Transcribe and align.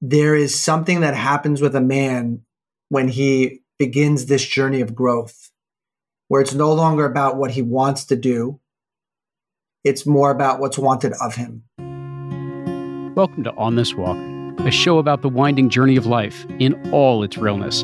there 0.00 0.36
is 0.36 0.54
something 0.54 1.00
that 1.00 1.16
happens 1.16 1.60
with 1.60 1.74
a 1.74 1.80
man 1.80 2.42
when 2.88 3.08
he 3.08 3.62
begins 3.78 4.26
this 4.26 4.46
journey 4.46 4.80
of 4.80 4.94
growth, 4.94 5.50
where 6.28 6.40
it's 6.40 6.54
no 6.54 6.72
longer 6.72 7.04
about 7.04 7.36
what 7.36 7.50
he 7.50 7.62
wants 7.62 8.04
to 8.04 8.14
do, 8.14 8.60
it's 9.82 10.06
more 10.06 10.30
about 10.30 10.60
what's 10.60 10.78
wanted 10.78 11.14
of 11.20 11.34
him. 11.34 11.64
Welcome 13.16 13.42
to 13.42 13.52
On 13.54 13.74
This 13.74 13.94
Walk, 13.94 14.16
a 14.60 14.70
show 14.70 14.98
about 14.98 15.22
the 15.22 15.28
winding 15.28 15.68
journey 15.68 15.96
of 15.96 16.06
life 16.06 16.46
in 16.60 16.92
all 16.92 17.24
its 17.24 17.36
realness. 17.36 17.82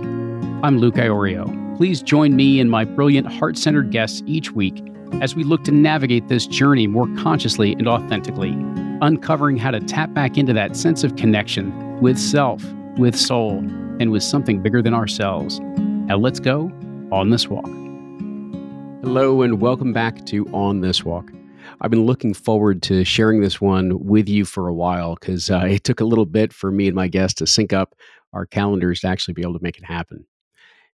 I'm 0.62 0.78
Luke 0.78 0.94
Iorio. 0.94 1.76
Please 1.76 2.00
join 2.00 2.36
me 2.36 2.60
and 2.60 2.70
my 2.70 2.84
brilliant 2.84 3.26
heart 3.26 3.58
centered 3.58 3.90
guests 3.90 4.22
each 4.26 4.52
week 4.52 4.80
as 5.20 5.34
we 5.34 5.42
look 5.42 5.64
to 5.64 5.72
navigate 5.72 6.28
this 6.28 6.46
journey 6.46 6.86
more 6.86 7.08
consciously 7.16 7.72
and 7.72 7.88
authentically, 7.88 8.52
uncovering 9.02 9.56
how 9.56 9.72
to 9.72 9.80
tap 9.80 10.14
back 10.14 10.38
into 10.38 10.52
that 10.52 10.76
sense 10.76 11.02
of 11.02 11.16
connection 11.16 11.72
with 12.04 12.18
self, 12.18 12.62
with 12.98 13.16
soul, 13.16 13.60
and 13.98 14.10
with 14.10 14.22
something 14.22 14.60
bigger 14.60 14.82
than 14.82 14.92
ourselves. 14.92 15.58
Now 15.60 16.18
let's 16.18 16.38
go 16.38 16.70
on 17.10 17.30
this 17.30 17.48
walk. 17.48 17.64
Hello, 19.02 19.40
and 19.40 19.58
welcome 19.58 19.94
back 19.94 20.26
to 20.26 20.46
On 20.52 20.82
This 20.82 21.02
Walk. 21.02 21.32
I've 21.80 21.90
been 21.90 22.04
looking 22.04 22.34
forward 22.34 22.82
to 22.82 23.04
sharing 23.04 23.40
this 23.40 23.58
one 23.58 24.04
with 24.04 24.28
you 24.28 24.44
for 24.44 24.68
a 24.68 24.74
while 24.74 25.14
because 25.14 25.50
uh, 25.50 25.64
it 25.66 25.84
took 25.84 25.98
a 26.02 26.04
little 26.04 26.26
bit 26.26 26.52
for 26.52 26.70
me 26.70 26.88
and 26.88 26.94
my 26.94 27.08
guest 27.08 27.38
to 27.38 27.46
sync 27.46 27.72
up 27.72 27.94
our 28.34 28.44
calendars 28.44 29.00
to 29.00 29.06
actually 29.06 29.32
be 29.32 29.40
able 29.40 29.54
to 29.54 29.62
make 29.62 29.78
it 29.78 29.84
happen. 29.86 30.26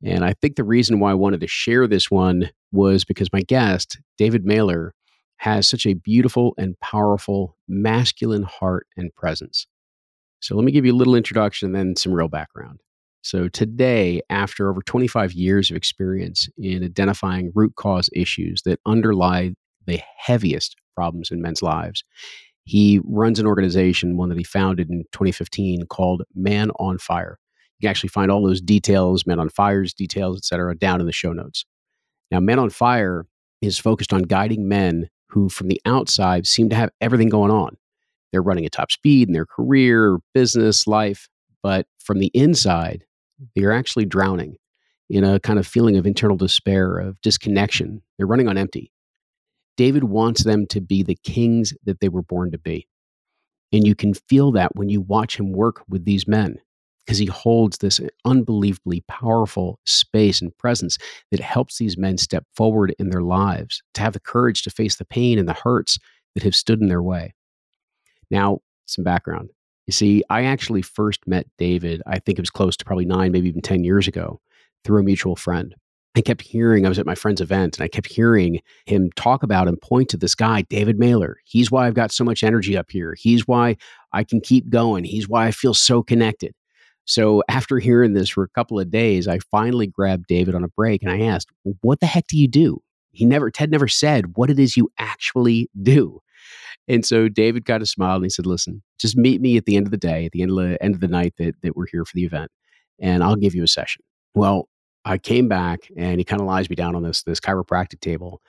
And 0.05 0.27
I 0.27 0.35
think 0.35 0.57
the 0.57 0.63
reason 0.63 1.01
why 1.01 1.13
I 1.13 1.15
wanted 1.15 1.41
to 1.41 1.47
share 1.47 1.87
this 1.87 2.11
one 2.11 2.51
was 2.71 3.07
because 3.07 3.33
my 3.33 3.41
guest, 3.41 3.99
David 4.19 4.45
Mehler, 4.45 4.91
has 5.39 5.67
such 5.67 5.87
a 5.87 5.95
beautiful 5.95 6.53
and 6.59 6.79
powerful 6.81 7.57
masculine 7.67 8.43
heart 8.43 8.87
and 8.99 9.15
presence. 9.15 9.67
So 10.41 10.55
let 10.55 10.65
me 10.65 10.73
give 10.73 10.87
you 10.87 10.93
a 10.93 10.97
little 10.97 11.15
introduction 11.15 11.67
and 11.67 11.75
then 11.75 11.97
some 11.97 12.13
real 12.13 12.29
background. 12.29 12.81
So 13.23 13.49
today, 13.49 14.23
after 14.31 14.71
over 14.71 14.81
25 14.83 15.33
years 15.33 15.71
of 15.71 15.77
experience 15.77 16.49
in 16.57 16.85
identifying 16.85 17.53
root 17.55 17.75
cause 17.77 18.09
issues 18.15 18.63
that 18.63 18.81
underlie 18.87 19.55
the 19.87 20.01
heaviest 20.17 20.77
problems 20.95 21.31
in 21.31 21.43
men's 21.43 21.63
lives, 21.63 22.05
he 22.65 23.01
runs 23.05 23.41
an 23.41 23.47
organization, 23.47 24.17
one 24.17 24.29
that 24.29 24.39
he 24.39 24.45
founded 24.45 24.89
in 24.91 25.05
2015 25.13 25.87
called 25.87 26.23
Man 26.35 26.71
on 26.79 26.99
Fire. 26.99 27.39
You 27.79 27.87
can 27.87 27.91
actually 27.91 28.11
find 28.11 28.31
all 28.31 28.47
those 28.47 28.61
details, 28.61 29.27
Man 29.27 29.41
on 29.41 29.49
Fire's 29.49 29.95
details, 29.95 30.39
et 30.39 30.45
cetera, 30.45 30.77
down 30.77 31.01
in 31.01 31.07
the 31.07 31.13
show 31.13 31.33
notes. 31.33 31.65
Now, 32.31 32.41
Man 32.41 32.59
on 32.59 32.71
Fire 32.71 33.27
is 33.61 33.79
focused 33.79 34.13
on 34.13 34.23
guiding 34.23 34.69
men 34.69 35.09
who, 35.31 35.49
from 35.49 35.69
the 35.69 35.81
outside, 35.85 36.47
seem 36.47 36.69
to 36.69 36.77
have 36.77 36.91
everything 37.01 37.29
going 37.29 37.51
on 37.51 37.77
they're 38.33 38.43
running 38.43 38.65
at 38.65 38.73
top 38.73 38.93
speed 38.93 39.29
in 39.29 39.35
their 39.35 39.47
career, 39.47 40.19
business, 40.35 40.87
life. 40.87 41.29
But 41.63 41.87
from 41.99 42.19
the 42.19 42.31
inside, 42.35 43.05
they're 43.55 43.73
actually 43.73 44.05
drowning 44.05 44.57
in 45.11 45.25
a 45.25 45.41
kind 45.41 45.59
of 45.59 45.67
feeling 45.67 45.97
of 45.97 46.07
internal 46.07 46.37
despair, 46.37 46.99
of 46.99 47.21
disconnection. 47.23 48.03
They're 48.17 48.27
running 48.27 48.49
on 48.49 48.59
empty. 48.59 48.93
David 49.77 50.05
wants 50.05 50.45
them 50.45 50.67
to 50.69 50.81
be 50.81 51.03
the 51.03 51.19
kings 51.25 51.73
that 51.85 52.01
they 52.01 52.09
were 52.09 52.23
born 52.23 52.51
to 52.51 52.59
be. 52.59 52.89
And 53.73 53.87
you 53.87 53.95
can 53.95 54.15
feel 54.15 54.53
that 54.53 54.75
when 54.75 54.89
you 54.89 55.01
watch 55.01 55.39
him 55.39 55.53
work 55.53 55.83
with 55.89 56.05
these 56.05 56.27
men, 56.27 56.59
because 57.07 57.19
he 57.19 57.27
holds 57.27 57.79
this 57.79 58.01
unbelievably 58.27 59.03
powerful 59.09 59.79
space 59.87 60.43
and 60.43 60.57
presence 60.59 60.99
that 61.31 61.41
helps 61.41 61.79
these 61.79 61.97
men 61.97 62.19
step 62.19 62.45
forward 62.55 62.95
in 62.99 63.09
their 63.09 63.23
lives, 63.23 63.83
to 63.95 64.03
have 64.03 64.13
the 64.13 64.21
courage 64.21 64.63
to 64.63 64.71
face 64.71 64.97
the 64.97 65.07
pain 65.07 65.39
and 65.39 65.49
the 65.49 65.55
hurts 65.55 65.99
that 66.35 66.43
have 66.43 66.55
stood 66.55 66.83
in 66.83 66.89
their 66.89 67.03
way. 67.03 67.35
Now, 68.31 68.61
some 68.87 69.05
background. 69.05 69.51
You 69.87 69.93
see, 69.93 70.23
I 70.29 70.45
actually 70.45 70.83
first 70.83 71.27
met 71.27 71.47
David, 71.57 72.03
I 72.07 72.19
think 72.19 72.39
it 72.39 72.43
was 72.43 72.51
close 72.51 72.77
to 72.77 72.85
probably 72.85 73.07
nine, 73.07 73.33
maybe 73.33 73.49
even 73.49 73.63
10 73.63 73.85
years 73.85 74.07
ago, 74.07 74.41
through 74.85 75.01
a 75.01 75.05
mutual 75.05 75.37
friend. 75.37 75.75
I 76.15 76.21
kept 76.21 76.43
hearing, 76.43 76.85
I 76.85 76.89
was 76.89 76.99
at 76.99 77.07
my 77.07 77.15
friend's 77.15 77.41
event, 77.41 77.79
and 77.79 77.85
I 77.85 77.89
kept 77.89 78.09
hearing 78.09 78.61
him 78.87 79.11
talk 79.15 79.43
about 79.43 79.69
and 79.69 79.81
point 79.81 80.09
to 80.11 80.17
this 80.17 80.35
guy, 80.35 80.63
David 80.63 80.99
Mehler. 80.99 81.35
He's 81.45 81.71
why 81.71 81.87
I've 81.87 81.95
got 81.95 82.13
so 82.13 82.25
much 82.25 82.43
energy 82.43 82.77
up 82.77 82.91
here. 82.91 83.15
He's 83.17 83.47
why 83.47 83.77
I 84.13 84.25
can 84.25 84.41
keep 84.41 84.69
going. 84.69 85.05
He's 85.05 85.29
why 85.29 85.47
I 85.47 85.53
feel 85.53 85.75
so 85.75 86.03
connected. 86.03 86.55
So 87.05 87.43
after 87.49 87.79
hearing 87.79 88.13
this 88.13 88.29
for 88.29 88.43
a 88.43 88.49
couple 88.49 88.79
of 88.79 88.91
days, 88.91 89.29
I 89.29 89.39
finally 89.51 89.87
grabbed 89.87 90.27
David 90.27 90.55
on 90.55 90.65
a 90.65 90.69
break 90.69 91.03
and 91.03 91.11
I 91.11 91.21
asked, 91.21 91.49
What 91.81 92.01
the 92.01 92.07
heck 92.07 92.27
do 92.27 92.37
you 92.37 92.49
do? 92.49 92.83
He 93.13 93.25
never, 93.25 93.51
Ted 93.51 93.71
never 93.71 93.89
said 93.89 94.37
what 94.37 94.51
it 94.51 94.59
is 94.59 94.77
you 94.77 94.91
actually 94.99 95.71
do. 95.83 96.21
And 96.89 97.05
so 97.05 97.29
David 97.29 97.67
kind 97.67 97.83
of 97.83 97.89
smiled 97.89 98.17
and 98.17 98.25
he 98.25 98.31
said, 98.31 98.47
listen, 98.47 98.83
just 98.99 99.17
meet 99.17 99.41
me 99.41 99.57
at 99.57 99.67
the 99.67 99.77
end 99.77 99.87
of 99.87 99.91
the 99.91 99.99
day, 99.99 100.25
at 100.25 100.33
the 100.33 100.43
end 100.43 100.51
of 100.51 100.57
the 100.57 100.83
end 100.83 100.95
of 100.95 101.01
the 101.01 101.09
night 101.09 101.35
that, 101.39 101.55
that 101.63 101.77
we're 101.77 101.87
here 101.93 102.05
for 102.05 102.15
the 102.15 102.25
event, 102.25 102.51
and 102.99 103.23
I'll 103.23 103.37
give 103.37 103.55
you 103.55 103.63
a 103.63 103.69
session. 103.69 104.03
Well, 104.35 104.69
I 105.05 105.19
came 105.19 105.49
back 105.49 105.81
and 105.97 106.19
he 106.19 106.25
kind 106.25 106.41
of 106.41 106.47
lies 106.47 106.69
me 106.69 106.77
down 106.77 106.95
on 106.95 107.03
this, 107.03 107.23
this 107.23 107.41
chiropractic 107.41 108.01
table, 108.01 108.41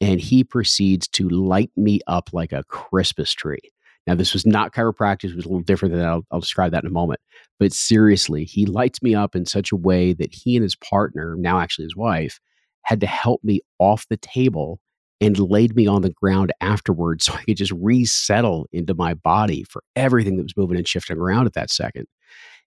and 0.00 0.20
he 0.20 0.44
proceeds 0.44 1.08
to 1.08 1.28
light 1.28 1.70
me 1.76 2.00
up 2.06 2.30
like 2.32 2.52
a 2.52 2.64
Christmas 2.64 3.32
tree. 3.32 3.60
Now, 4.06 4.14
this 4.14 4.32
was 4.32 4.46
not 4.46 4.72
chiropractic, 4.72 5.30
it 5.30 5.36
was 5.36 5.44
a 5.44 5.48
little 5.48 5.60
different 5.60 5.92
than 5.92 6.00
that. 6.00 6.08
I'll, 6.08 6.26
I'll 6.30 6.40
describe 6.40 6.72
that 6.72 6.82
in 6.82 6.88
a 6.88 6.92
moment. 6.92 7.20
But 7.58 7.72
seriously, 7.72 8.44
he 8.44 8.66
lights 8.66 9.02
me 9.02 9.14
up 9.14 9.36
in 9.36 9.44
such 9.44 9.72
a 9.72 9.76
way 9.76 10.14
that 10.14 10.34
he 10.34 10.56
and 10.56 10.62
his 10.62 10.76
partner, 10.76 11.36
now 11.38 11.60
actually 11.60 11.84
his 11.84 11.96
wife, 11.96 12.40
had 12.82 13.00
to 13.00 13.06
help 13.06 13.44
me 13.44 13.60
off 13.78 14.06
the 14.08 14.16
table 14.16 14.80
and 15.20 15.38
laid 15.38 15.76
me 15.76 15.86
on 15.86 16.02
the 16.02 16.10
ground 16.10 16.52
afterwards 16.60 17.26
so 17.26 17.34
I 17.34 17.42
could 17.44 17.56
just 17.56 17.72
resettle 17.72 18.66
into 18.72 18.94
my 18.94 19.14
body 19.14 19.64
for 19.64 19.82
everything 19.96 20.36
that 20.36 20.42
was 20.42 20.56
moving 20.56 20.76
and 20.76 20.88
shifting 20.88 21.18
around 21.18 21.46
at 21.46 21.54
that 21.54 21.70
second. 21.70 22.06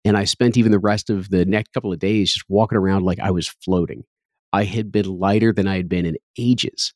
And 0.05 0.17
I 0.17 0.25
spent 0.25 0.57
even 0.57 0.73
the 0.73 0.79
rest 0.79 1.11
of 1.11 1.31
the 1.31 1.45
next 1.45 1.73
couple 1.73 1.93
of 1.93 1.99
days 1.99 2.33
just 2.33 2.47
walking 2.49 2.79
around 2.79 3.05
like 3.05 3.19
I 3.19 3.31
was 3.31 3.49
floating. 3.49 4.05
I 4.53 4.65
had 4.65 4.91
been 4.91 5.07
lighter 5.07 5.53
than 5.53 5.69
I 5.69 5.77
had 5.77 5.89
been 5.89 6.07
in 6.07 6.17
ages. 6.39 6.95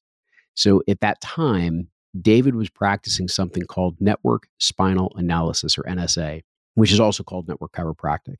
So 0.54 0.82
at 0.88 1.00
that 1.00 1.20
time, 1.20 1.88
David 2.20 2.54
was 2.54 2.70
practicing 2.70 3.28
something 3.28 3.64
called 3.64 3.96
network 4.00 4.46
spinal 4.58 5.12
analysis 5.16 5.76
or 5.76 5.82
NSA, 5.82 6.42
which 6.74 6.92
is 6.92 7.00
also 7.00 7.22
called 7.22 7.48
network 7.48 7.72
chiropractic 7.72 8.36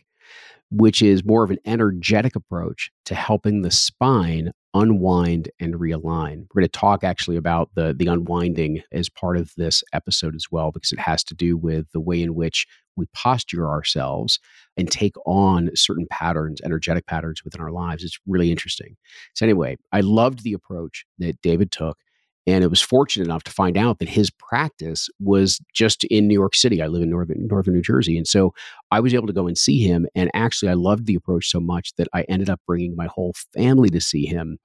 which 0.70 1.02
is 1.02 1.24
more 1.24 1.44
of 1.44 1.50
an 1.50 1.58
energetic 1.66 2.34
approach 2.34 2.90
to 3.04 3.14
helping 3.14 3.62
the 3.62 3.70
spine 3.70 4.52
unwind 4.74 5.50
and 5.60 5.74
realign. 5.74 6.46
We're 6.54 6.60
going 6.60 6.68
to 6.68 6.68
talk 6.68 7.04
actually 7.04 7.36
about 7.36 7.70
the 7.74 7.94
the 7.96 8.06
unwinding 8.06 8.82
as 8.92 9.08
part 9.08 9.36
of 9.36 9.52
this 9.56 9.82
episode 9.92 10.34
as 10.34 10.46
well 10.50 10.72
because 10.72 10.92
it 10.92 10.98
has 10.98 11.22
to 11.24 11.34
do 11.34 11.56
with 11.56 11.90
the 11.92 12.00
way 12.00 12.22
in 12.22 12.34
which 12.34 12.66
we 12.96 13.06
posture 13.14 13.68
ourselves 13.68 14.38
and 14.76 14.90
take 14.90 15.14
on 15.26 15.70
certain 15.74 16.06
patterns, 16.10 16.60
energetic 16.64 17.06
patterns 17.06 17.44
within 17.44 17.60
our 17.60 17.70
lives. 17.70 18.04
It's 18.04 18.18
really 18.26 18.50
interesting. 18.50 18.96
So 19.34 19.46
anyway, 19.46 19.76
I 19.92 20.00
loved 20.00 20.42
the 20.42 20.52
approach 20.52 21.04
that 21.18 21.40
David 21.42 21.70
took 21.70 21.98
and 22.46 22.64
it 22.64 22.68
was 22.68 22.82
fortunate 22.82 23.24
enough 23.24 23.44
to 23.44 23.52
find 23.52 23.76
out 23.76 23.98
that 23.98 24.08
his 24.08 24.30
practice 24.30 25.08
was 25.20 25.60
just 25.72 26.04
in 26.04 26.26
New 26.26 26.34
York 26.34 26.54
City. 26.54 26.82
I 26.82 26.88
live 26.88 27.02
in 27.02 27.10
northern 27.10 27.46
northern 27.46 27.74
New 27.74 27.82
Jersey, 27.82 28.16
and 28.16 28.26
so 28.26 28.52
I 28.90 29.00
was 29.00 29.14
able 29.14 29.26
to 29.26 29.32
go 29.32 29.46
and 29.46 29.56
see 29.56 29.80
him. 29.80 30.06
And 30.14 30.30
actually, 30.34 30.70
I 30.70 30.74
loved 30.74 31.06
the 31.06 31.14
approach 31.14 31.50
so 31.50 31.60
much 31.60 31.94
that 31.96 32.08
I 32.12 32.22
ended 32.22 32.50
up 32.50 32.60
bringing 32.66 32.96
my 32.96 33.06
whole 33.06 33.34
family 33.54 33.88
to 33.90 34.00
see 34.00 34.26
him 34.26 34.58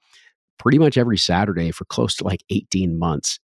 pretty 0.58 0.80
much 0.80 0.98
every 0.98 1.18
Saturday 1.18 1.72
for 1.72 1.86
close 1.86 2.16
to 2.16 2.24
like 2.24 2.44
18 2.50 2.98
months. 2.98 3.40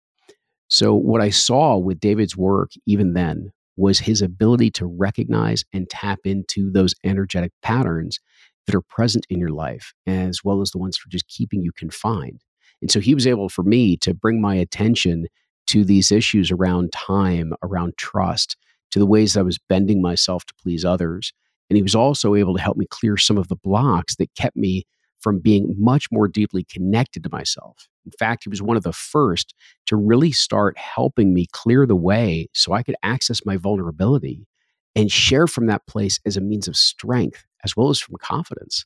So 0.68 0.94
what 0.94 1.20
I 1.20 1.30
saw 1.30 1.76
with 1.76 2.00
David's 2.00 2.36
work 2.36 2.72
even 2.86 3.12
then 3.12 3.52
was 3.76 4.00
his 4.00 4.22
ability 4.22 4.70
to 4.70 4.86
recognize 4.86 5.64
and 5.72 5.88
tap 5.88 6.20
into 6.24 6.70
those 6.70 6.94
energetic 7.04 7.52
patterns 7.62 8.18
that 8.66 8.74
are 8.74 8.80
present 8.80 9.26
in 9.28 9.38
your 9.38 9.50
life, 9.50 9.92
as 10.06 10.42
well 10.42 10.60
as 10.60 10.70
the 10.70 10.78
ones 10.78 10.96
that 10.96 11.06
are 11.08 11.12
just 11.12 11.28
keeping 11.28 11.62
you 11.62 11.72
confined. 11.72 12.40
And 12.80 12.90
so 12.90 13.00
he 13.00 13.14
was 13.14 13.26
able 13.26 13.48
for 13.48 13.62
me 13.62 13.96
to 13.98 14.14
bring 14.14 14.40
my 14.40 14.54
attention 14.54 15.26
to 15.68 15.84
these 15.84 16.12
issues 16.12 16.50
around 16.50 16.92
time, 16.92 17.52
around 17.62 17.96
trust, 17.96 18.56
to 18.90 18.98
the 18.98 19.06
ways 19.06 19.36
I 19.36 19.42
was 19.42 19.58
bending 19.68 20.02
myself 20.02 20.44
to 20.46 20.54
please 20.62 20.84
others. 20.84 21.32
And 21.70 21.76
he 21.76 21.82
was 21.82 21.94
also 21.94 22.34
able 22.34 22.54
to 22.54 22.62
help 22.62 22.76
me 22.76 22.86
clear 22.90 23.16
some 23.16 23.38
of 23.38 23.48
the 23.48 23.56
blocks 23.56 24.16
that 24.16 24.34
kept 24.34 24.56
me 24.56 24.84
from 25.20 25.38
being 25.38 25.74
much 25.78 26.08
more 26.12 26.28
deeply 26.28 26.64
connected 26.64 27.22
to 27.24 27.30
myself. 27.32 27.88
In 28.04 28.12
fact, 28.18 28.44
he 28.44 28.50
was 28.50 28.60
one 28.60 28.76
of 28.76 28.82
the 28.82 28.92
first 28.92 29.54
to 29.86 29.96
really 29.96 30.32
start 30.32 30.76
helping 30.76 31.32
me 31.32 31.46
clear 31.52 31.86
the 31.86 31.96
way 31.96 32.48
so 32.52 32.74
I 32.74 32.82
could 32.82 32.96
access 33.02 33.46
my 33.46 33.56
vulnerability 33.56 34.46
and 34.94 35.10
share 35.10 35.46
from 35.46 35.66
that 35.66 35.86
place 35.86 36.20
as 36.26 36.36
a 36.36 36.42
means 36.42 36.68
of 36.68 36.76
strength 36.76 37.46
as 37.64 37.76
well 37.76 37.88
as 37.88 37.98
from 37.98 38.16
confidence. 38.20 38.84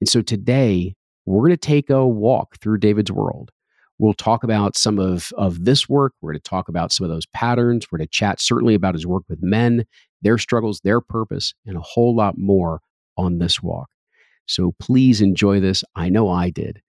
And 0.00 0.08
so 0.08 0.20
today, 0.20 0.94
we're 1.26 1.42
going 1.42 1.50
to 1.52 1.56
take 1.56 1.90
a 1.90 2.06
walk 2.06 2.58
through 2.60 2.78
David's 2.78 3.12
world. 3.12 3.50
We'll 3.98 4.14
talk 4.14 4.42
about 4.42 4.76
some 4.76 4.98
of, 4.98 5.32
of 5.36 5.64
this 5.64 5.88
work. 5.88 6.12
We're 6.20 6.32
going 6.32 6.40
to 6.40 6.50
talk 6.50 6.68
about 6.68 6.92
some 6.92 7.04
of 7.04 7.10
those 7.10 7.26
patterns. 7.26 7.86
We're 7.90 7.98
going 7.98 8.08
to 8.08 8.12
chat 8.12 8.40
certainly 8.40 8.74
about 8.74 8.94
his 8.94 9.06
work 9.06 9.22
with 9.28 9.42
men, 9.42 9.84
their 10.22 10.36
struggles, 10.36 10.80
their 10.80 11.00
purpose, 11.00 11.54
and 11.64 11.76
a 11.76 11.80
whole 11.80 12.14
lot 12.14 12.36
more 12.36 12.80
on 13.16 13.38
this 13.38 13.62
walk. 13.62 13.88
So 14.46 14.74
please 14.80 15.20
enjoy 15.20 15.60
this. 15.60 15.84
I 15.94 16.08
know 16.08 16.28
I 16.28 16.50
did. 16.50 16.82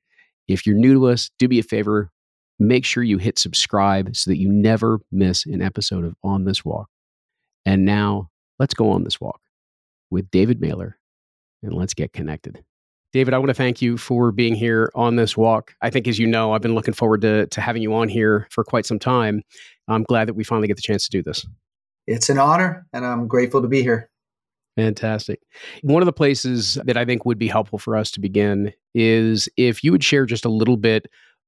If 0.47 0.65
you're 0.65 0.75
new 0.75 0.93
to 0.95 1.07
us, 1.07 1.29
do 1.39 1.47
me 1.47 1.59
a 1.59 1.63
favor, 1.63 2.11
make 2.59 2.85
sure 2.85 3.03
you 3.03 3.17
hit 3.17 3.37
subscribe 3.37 4.15
so 4.15 4.31
that 4.31 4.37
you 4.37 4.51
never 4.51 4.99
miss 5.11 5.45
an 5.45 5.61
episode 5.61 6.05
of 6.05 6.15
On 6.23 6.45
This 6.45 6.65
Walk. 6.65 6.89
And 7.65 7.85
now 7.85 8.29
Let's 8.59 8.73
go 8.73 8.91
on 8.91 9.03
this 9.03 9.19
walk 9.19 9.41
with 10.09 10.31
David 10.31 10.61
Mehler 10.61 10.93
and 11.61 11.73
let's 11.73 11.93
get 11.93 12.13
connected. 12.13 12.63
David, 13.15 13.33
I 13.33 13.38
want 13.38 13.47
to 13.47 13.53
thank 13.53 13.81
you 13.81 13.95
for 13.95 14.33
being 14.33 14.56
here 14.56 14.91
on 14.94 15.15
this 15.15 15.38
walk. 15.38 15.73
I 15.81 15.89
think, 15.89 16.06
as 16.06 16.19
you 16.19 16.27
know, 16.27 16.51
I've 16.51 16.62
been 16.62 16.75
looking 16.75 16.94
forward 16.94 17.21
to, 17.21 17.47
to 17.47 17.62
having 17.62 17.81
you 17.81 17.94
on 17.94 18.09
here 18.09 18.45
for 18.51 18.62
quite 18.65 18.85
some 18.85 19.00
time. 19.00 19.41
I'm 19.88 20.03
glad 20.03 20.27
that 20.27 20.33
we 20.33 20.44
finally 20.44 20.67
get 20.67 20.75
the 20.75 20.81
chance 20.81 21.06
to 21.06 21.12
do 21.12 21.23
this. 21.23 21.47
It's 22.07 22.29
an 22.29 22.38
honor, 22.38 22.85
and 22.91 23.06
I'm 23.06 23.25
grateful 23.29 23.62
to 23.62 23.69
be 23.69 23.81
here. 23.81 24.09
Fantastic. 24.75 25.39
One 25.81 26.01
of 26.01 26.07
the 26.07 26.12
places 26.12 26.73
that 26.83 26.97
I 26.97 27.06
think 27.06 27.23
would 27.23 27.39
be 27.39 27.47
helpful 27.47 27.79
for 27.79 27.95
us 27.95 28.12
to 28.12 28.19
begin 28.19 28.73
is 28.94 29.47
if 29.56 29.81
you 29.81 29.94
would 29.94 30.03
share 30.03 30.25
just 30.25 30.44
a 30.44 30.50
little 30.50 30.75
bit 30.75 31.07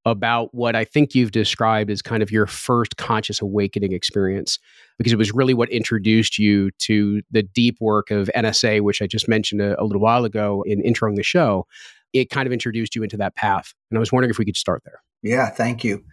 about 0.10 0.54
what 0.54 0.76
I 0.76 0.84
think 0.84 1.16
you've 1.16 1.32
described 1.32 1.90
as 1.90 2.02
kind 2.02 2.24
of 2.24 2.32
your 2.32 2.48
first 2.48 2.98
conscious 2.98 3.42
awakening 3.42 3.94
experience, 3.94 4.60
because 4.98 5.14
it 5.14 5.18
was 5.18 5.34
really 5.34 5.54
what 5.54 5.70
introduced 5.70 6.38
you 6.38 6.72
to 6.80 7.22
the 7.32 7.44
deep 7.44 7.78
work 7.80 8.12
of 8.12 8.30
NSA, 8.36 8.82
which 8.82 9.02
I 9.02 9.08
just 9.08 9.28
mentioned 9.28 9.62
a, 9.62 9.80
a 9.82 9.84
little 9.84 10.02
while 10.02 10.26
ago 10.26 10.64
in 10.66 10.82
introing 10.82 11.16
the 11.16 11.24
show. 11.24 11.66
It 12.14 12.30
kind 12.30 12.48
of 12.48 12.54
introduced 12.54 12.96
you 12.96 13.04
into 13.04 13.18
that 13.18 13.36
path. 13.36 13.74
And 13.92 13.98
I 13.98 14.00
was 14.00 14.12
wondering 14.12 14.32
if 14.32 14.38
we 14.38 14.46
could 14.46 14.58
start 14.58 14.82
there. 14.86 15.02
Yeah, 15.22 15.50
thank 15.50 15.84
you. 15.84 16.04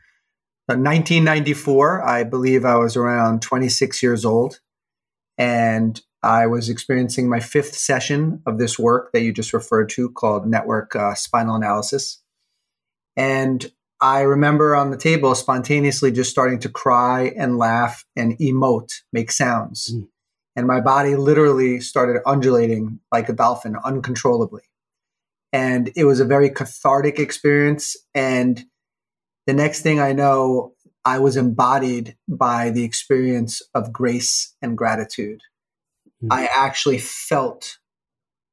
In 0.69 0.83
1994, 0.83 2.03
I 2.03 2.25
believe 2.25 2.65
I 2.65 2.77
was 2.77 2.97
around 2.97 3.43
26 3.43 4.03
years 4.03 4.25
old. 4.25 4.61
And 5.37 6.01
I 6.23 6.47
was 6.47 6.71
experiencing 6.71 7.29
my 7.29 7.39
fifth 7.39 7.75
session 7.75 8.41
of 8.47 8.59
this 8.59 8.79
work 8.79 9.13
that 9.13 9.21
you 9.21 9.33
just 9.33 9.53
referred 9.53 9.91
to 9.91 10.11
called 10.11 10.47
Network 10.47 10.97
uh, 10.97 11.15
Spinal 11.15 11.55
Analysis. 11.55 12.23
And 13.15 13.71
I 14.05 14.21
remember 14.21 14.77
on 14.77 14.91
the 14.91 14.99
table 14.99 15.35
spontaneously 15.35 16.13
just 16.13 16.31
starting 16.31 16.59
to 16.59 16.69
cry 16.69 17.33
and 17.39 17.57
laugh 17.57 18.05
and 18.15 18.39
emote, 18.39 18.93
make 19.15 19.31
sounds. 19.31 19.95
Mm. 19.95 20.09
And 20.57 20.67
my 20.67 20.83
body 20.83 21.17
literally 21.17 21.81
started 21.81 22.21
undulating 22.27 23.01
like 23.11 23.31
a 23.31 23.33
dolphin 23.33 23.77
uncontrollably. 23.83 24.65
And 25.55 25.91
it 25.97 26.05
was 26.05 26.21
a 26.21 26.27
very 26.27 26.51
cathartic 26.51 27.19
experience. 27.19 27.97
And 28.15 28.63
the 29.47 29.55
next 29.55 29.81
thing 29.81 30.01
I 30.01 30.13
know, 30.13 30.75
I 31.07 31.19
was 31.19 31.39
embodied 31.39 32.15
by 32.29 32.69
the 32.69 32.85
experience 32.85 33.63
of 33.75 33.91
grace 33.91 34.55
and 34.61 34.77
gratitude. 34.77 35.41
Mm. 36.23 36.29
I 36.31 36.45
actually 36.55 36.99
felt 36.99 37.79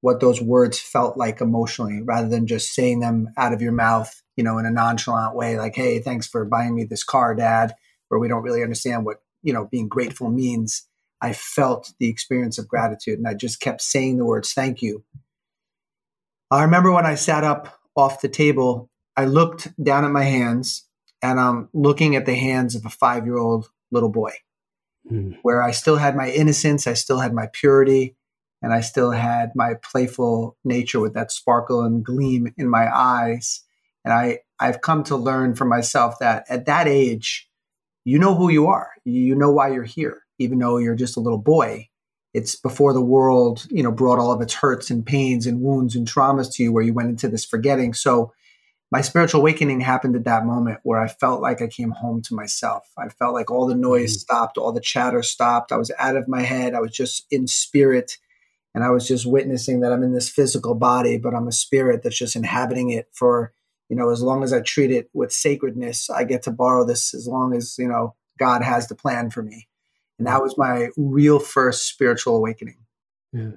what 0.02 0.20
those 0.20 0.42
words 0.42 0.80
felt 0.80 1.16
like 1.16 1.42
emotionally 1.42 2.02
rather 2.04 2.28
than 2.28 2.48
just 2.48 2.74
saying 2.74 3.00
them 3.00 3.30
out 3.38 3.54
of 3.54 3.62
your 3.62 3.72
mouth, 3.72 4.22
you 4.36 4.44
know, 4.44 4.58
in 4.58 4.66
a 4.66 4.72
nonchalant 4.72 5.36
way, 5.36 5.58
like, 5.58 5.76
hey, 5.76 6.00
thanks 6.00 6.28
for 6.28 6.44
buying 6.44 6.76
me 6.76 6.84
this 6.84 7.04
car, 7.04 7.36
dad, 7.36 7.76
where 8.10 8.20
we 8.20 8.28
don't 8.28 8.44
really 8.44 8.64
understand 8.64 9.06
what, 9.06 9.22
you 9.44 9.54
know, 9.54 9.68
being 9.72 9.88
grateful 9.88 10.30
means. 10.30 10.88
I 11.22 11.34
felt 11.34 11.94
the 12.00 12.10
experience 12.10 12.58
of 12.58 12.68
gratitude 12.68 13.20
and 13.20 13.28
I 13.28 13.36
just 13.36 13.60
kept 13.60 13.82
saying 13.82 14.18
the 14.18 14.26
words, 14.26 14.54
thank 14.54 14.82
you. 14.82 15.04
I 16.50 16.64
remember 16.64 16.92
when 16.92 17.06
I 17.06 17.14
sat 17.14 17.44
up 17.44 17.80
off 17.96 18.22
the 18.22 18.28
table, 18.28 18.90
I 19.16 19.26
looked 19.26 19.72
down 19.82 20.04
at 20.04 20.12
my 20.12 20.24
hands 20.24 20.88
and 21.22 21.40
I'm 21.40 21.70
looking 21.74 22.16
at 22.16 22.26
the 22.26 22.36
hands 22.36 22.76
of 22.76 22.86
a 22.86 22.90
five 22.90 23.26
year 23.26 23.38
old 23.38 23.70
little 23.92 24.10
boy 24.10 24.32
mm. 25.10 25.38
where 25.44 25.62
I 25.62 25.72
still 25.72 25.98
had 25.98 26.16
my 26.16 26.32
innocence, 26.32 26.88
I 26.88 26.94
still 26.94 27.20
had 27.20 27.34
my 27.34 27.48
purity, 27.54 28.16
and 28.62 28.74
I 28.74 28.82
still 28.82 29.12
had 29.12 29.52
my 29.56 29.74
playful 29.76 30.58
nature 30.64 31.00
with 31.00 31.14
that 31.14 31.32
sparkle 31.32 31.82
and 31.82 32.04
gleam 32.04 32.54
in 32.58 32.70
my 32.70 32.88
eyes. 32.96 33.64
And 34.06 34.14
I, 34.14 34.40
I've 34.60 34.82
come 34.82 35.04
to 35.06 35.16
learn 35.16 35.56
for 35.56 35.66
myself 35.66 36.20
that 36.20 36.46
at 36.50 36.66
that 36.66 36.88
age, 36.88 37.50
you 38.04 38.20
know 38.20 38.36
who 38.36 38.50
you 38.50 38.68
are. 38.68 38.92
You 39.04 39.36
know 39.36 39.52
why 39.52 39.70
you're 39.72 39.84
here, 39.84 40.22
even 40.40 40.60
though 40.60 40.78
you're 40.78 40.96
just 40.96 41.18
a 41.18 41.22
little 41.22 41.40
boy. 41.40 41.90
It's 42.34 42.56
before 42.56 42.94
the 42.94 43.02
world, 43.02 43.68
you 43.70 43.84
know, 43.84 43.92
brought 43.92 44.20
all 44.20 44.32
of 44.32 44.42
its 44.42 44.54
hurts 44.54 44.90
and 44.90 45.06
pains 45.06 45.46
and 45.46 45.62
wounds 45.62 45.96
and 45.96 46.08
traumas 46.08 46.54
to 46.56 46.64
you, 46.64 46.72
where 46.72 46.84
you 46.84 46.94
went 46.94 47.10
into 47.10 47.28
this 47.28 47.46
forgetting. 47.46 47.94
So 47.94 48.32
my 48.92 49.02
spiritual 49.02 49.42
awakening 49.42 49.82
happened 49.82 50.16
at 50.16 50.26
that 50.26 50.46
moment 50.46 50.80
where 50.84 51.00
I 51.00 51.08
felt 51.08 51.42
like 51.42 51.62
I 51.62 51.68
came 51.68 51.92
home 51.92 52.22
to 52.24 52.36
myself. 52.36 52.90
I 52.98 53.10
felt 53.10 53.34
like 53.34 53.50
all 53.50 53.66
the 53.66 53.76
noise 53.76 54.12
mm-hmm. 54.12 54.20
stopped, 54.20 54.58
all 54.58 54.72
the 54.72 54.82
chatter 54.82 55.24
stopped. 55.24 55.72
I 55.72 55.78
was 55.78 55.92
out 55.98 56.16
of 56.16 56.28
my 56.28 56.42
head. 56.42 56.74
I 56.74 56.80
was 56.80 56.92
just 56.92 57.26
in 57.32 57.48
spirit. 57.48 58.18
And 58.74 58.84
I 58.84 58.90
was 58.90 59.08
just 59.08 59.26
witnessing 59.26 59.82
that 59.82 59.92
I'm 59.92 60.04
in 60.04 60.14
this 60.14 60.30
physical 60.30 60.76
body, 60.76 61.18
but 61.18 61.34
I'm 61.34 61.48
a 61.48 61.52
spirit 61.52 62.04
that's 62.04 62.18
just 62.18 62.36
inhabiting 62.36 62.90
it 62.90 63.10
for, 63.12 63.54
you 63.90 63.96
know, 63.96 64.10
as 64.10 64.22
long 64.22 64.44
as 64.44 64.54
I 64.54 64.62
treat 64.62 64.92
it 64.92 65.10
with 65.14 65.32
sacredness, 65.32 66.10
I 66.10 66.24
get 66.24 66.44
to 66.44 66.52
borrow 66.52 66.86
this 66.86 67.14
as 67.14 67.28
long 67.28 67.54
as, 67.54 67.76
you 67.78 67.88
know, 67.88 68.16
God 68.40 68.64
has 68.64 68.88
the 68.88 68.96
plan 68.96 69.30
for 69.30 69.44
me. 69.44 69.68
And 70.18 70.28
that 70.28 70.42
was 70.42 70.58
my 70.58 70.90
real 70.96 71.40
first 71.40 71.88
spiritual 71.88 72.38
awakening. 72.38 72.78
Yeah. 73.34 73.52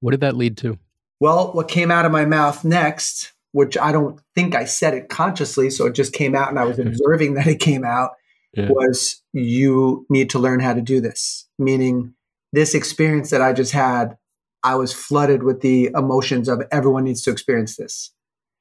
What 0.00 0.12
did 0.12 0.20
that 0.20 0.36
lead 0.36 0.56
to? 0.58 0.78
Well, 1.20 1.52
what 1.52 1.68
came 1.68 1.90
out 1.90 2.06
of 2.06 2.12
my 2.12 2.24
mouth 2.24 2.64
next 2.64 3.32
which 3.52 3.76
I 3.76 3.92
don't 3.92 4.20
think 4.34 4.54
I 4.54 4.64
said 4.64 4.94
it 4.94 5.08
consciously. 5.08 5.70
So 5.70 5.86
it 5.86 5.94
just 5.94 6.12
came 6.12 6.34
out 6.34 6.48
and 6.48 6.58
I 6.58 6.64
was 6.64 6.78
observing 6.78 7.34
that 7.34 7.46
it 7.46 7.60
came 7.60 7.84
out 7.84 8.10
yeah. 8.54 8.68
was 8.68 9.22
you 9.32 10.06
need 10.08 10.30
to 10.30 10.38
learn 10.38 10.60
how 10.60 10.74
to 10.74 10.80
do 10.80 11.00
this. 11.00 11.48
Meaning 11.58 12.14
this 12.52 12.74
experience 12.74 13.30
that 13.30 13.42
I 13.42 13.52
just 13.52 13.72
had, 13.72 14.16
I 14.62 14.74
was 14.74 14.92
flooded 14.92 15.42
with 15.42 15.60
the 15.60 15.90
emotions 15.94 16.48
of 16.48 16.62
everyone 16.70 17.04
needs 17.04 17.22
to 17.22 17.30
experience 17.30 17.76
this. 17.76 18.12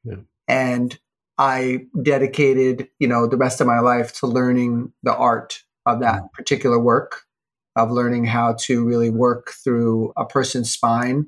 Yeah. 0.04 0.16
And 0.48 0.98
I 1.38 1.86
dedicated, 2.02 2.90
you 3.00 3.08
know, 3.08 3.28
the 3.28 3.38
rest 3.38 3.62
of 3.62 3.68
my 3.68 3.80
life 3.80 4.14
to 4.20 4.28
learning 4.28 4.94
the 5.04 5.16
art 5.16 5.64
of 5.86 6.02
that 6.02 6.24
mm. 6.24 6.32
particular 6.34 6.80
work, 6.80 7.24
of 7.76 7.92
learning 7.92 8.26
how 8.26 8.56
to 8.62 8.86
really 8.86 9.10
work 9.10 9.52
through 9.64 10.14
a 10.18 10.26
person's 10.26 10.72
spine 10.72 11.28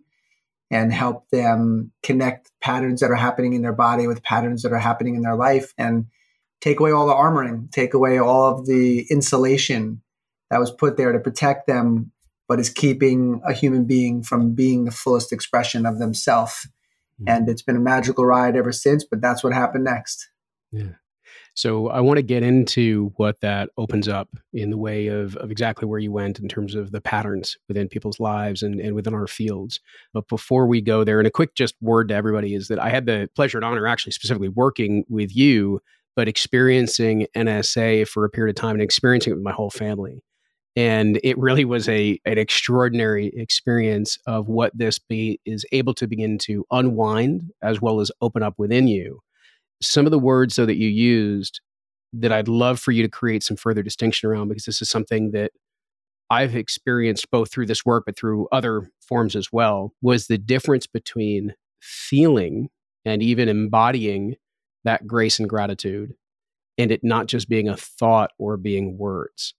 and 0.70 0.94
help 0.94 1.30
them 1.30 1.92
connect 2.02 2.50
patterns 2.62 3.02
that 3.02 3.12
are 3.12 3.16
happening 3.16 3.54
in 3.54 3.62
their 3.62 3.74
body 3.74 4.08
with 4.08 4.24
patterns 4.24 4.64
that 4.64 4.72
are 4.72 4.80
happening 4.80 5.16
in 5.16 5.22
their 5.22 5.36
life 5.36 5.74
and 5.78 6.06
take 6.62 6.80
away 6.80 6.92
all 6.92 7.08
the 7.08 7.14
armoring, 7.14 7.70
take 7.72 7.94
away 7.94 8.18
all 8.18 8.60
of 8.60 8.66
the 8.66 9.06
insulation 9.10 10.02
that 10.50 10.60
was 10.60 10.72
put 10.72 10.98
there 10.98 11.12
to 11.12 11.20
protect 11.20 11.68
them, 11.68 12.12
but 12.48 12.60
is 12.60 12.70
keeping 12.70 13.42
a 13.48 13.54
human 13.54 13.86
being 13.86 14.24
from 14.24 14.54
being 14.54 14.86
the 14.86 14.92
fullest 14.92 15.32
expression 15.32 15.86
of 15.86 16.00
themselves. 16.00 16.68
Mm-hmm. 17.22 17.30
And 17.30 17.50
it's 17.50 17.62
been 17.62 17.78
a 17.78 17.82
magical 17.82 18.26
ride 18.26 18.56
ever 18.56 18.72
since, 18.72 19.04
but 19.04 19.22
that's 19.22 19.44
what 19.44 19.54
happened 19.54 19.86
next. 19.86 20.30
Yeah. 20.72 20.94
So 21.54 21.90
I 21.90 22.00
want 22.00 22.18
to 22.18 22.24
get 22.24 22.44
into 22.44 23.12
what 23.18 23.42
that 23.42 23.70
opens 23.78 24.08
up 24.08 24.30
in 24.54 24.70
the 24.70 24.78
way 24.78 25.08
of, 25.08 25.36
of 25.36 25.52
exactly 25.52 25.88
where 25.88 26.00
you 26.00 26.12
went 26.12 26.40
in 26.40 26.48
terms 26.48 26.76
of 26.76 26.92
the 26.92 27.02
patterns 27.02 27.58
within 27.68 27.90
people's 27.90 28.20
lives 28.20 28.64
and, 28.64 28.80
and 28.80 28.96
within 28.96 29.14
our 29.14 29.28
fields. 29.28 29.80
But 30.14 30.28
before 30.30 30.66
we 30.66 30.82
go 30.82 31.04
there, 31.04 31.20
and 31.20 31.28
a 31.28 31.32
quick 31.32 31.54
just 31.56 31.76
word 31.82 32.08
to 32.08 32.16
everybody 32.16 32.56
is 32.56 32.70
that 32.70 32.80
I 32.80 32.90
had 32.90 33.06
the 33.06 33.30
pleasure 33.36 33.58
and 33.58 33.66
honor 33.66 33.86
actually 33.86 34.14
specifically 34.14 34.50
working 34.50 35.04
with 35.10 35.36
you, 35.36 35.82
but 36.16 36.30
experiencing 36.30 37.28
NSA 37.36 38.08
for 38.08 38.24
a 38.24 38.30
period 38.30 38.58
of 38.58 38.62
time 38.62 38.76
and 38.76 38.82
experiencing 38.82 39.32
it 39.32 39.36
with 39.36 39.44
my 39.44 39.54
whole 39.54 39.70
family. 39.70 40.24
And 40.76 41.20
it 41.24 41.38
really 41.38 41.66
was 41.66 41.90
a 41.90 42.20
an 42.26 42.38
extraordinary 42.38 43.28
experience 43.36 44.18
of 44.26 44.48
what 44.48 44.78
this 44.78 45.00
be 45.00 45.40
is 45.46 45.66
able 45.72 45.94
to 45.96 46.08
begin 46.08 46.38
to 46.40 46.66
unwind 46.72 47.52
as 47.62 47.82
well 47.82 48.00
as 48.00 48.12
open 48.22 48.44
up 48.44 48.56
within 48.58 48.88
you 48.88 49.22
some 49.82 50.06
of 50.06 50.12
the 50.12 50.20
words 50.20 50.56
though 50.56 50.66
that 50.66 50.78
you 50.78 50.88
used 50.88 51.60
that 52.14 52.32
I'd 52.32 52.48
love 52.48 52.80
for 52.80 52.92
you 52.92 53.04
to 53.04 53.10
create 53.10 53.44
some 53.44 53.58
further 53.58 53.82
distinction 53.82 54.30
around 54.30 54.50
because 54.50 54.66
this 54.66 54.82
is 54.82 54.90
something 54.90 55.32
that 55.32 55.52
I've 56.30 56.56
experienced 56.56 57.32
both 57.32 57.52
through 57.52 57.66
this 57.66 57.86
work 57.86 58.04
but 58.06 58.16
through 58.16 58.48
other 58.52 58.90
forms 59.02 59.36
as 59.36 59.52
well 59.52 59.94
was 60.02 60.28
the 60.28 60.38
difference 60.38 60.88
between 60.88 61.56
feeling 61.82 62.70
and 63.06 63.24
even 63.24 63.50
embodying 63.50 64.36
that 64.84 65.08
grace 65.08 65.40
and 65.40 65.50
gratitude 65.50 66.14
and 66.78 66.92
it 66.92 67.04
not 67.04 67.28
just 67.28 67.50
being 67.50 67.68
a 67.68 67.78
thought 67.78 68.32
or 68.38 68.58
being 68.58 68.98
words. 68.98 69.54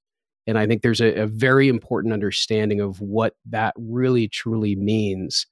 And 0.47 0.59
I 0.59 0.67
think 0.67 0.83
there's 0.83 1.01
a, 1.01 1.23
a 1.23 1.27
very 1.27 1.69
important 1.69 2.13
understanding 2.13 2.81
of 2.81 3.01
what 3.01 3.35
that 3.51 3.75
really 3.77 4.29
truly 4.29 4.75
means 4.75 5.47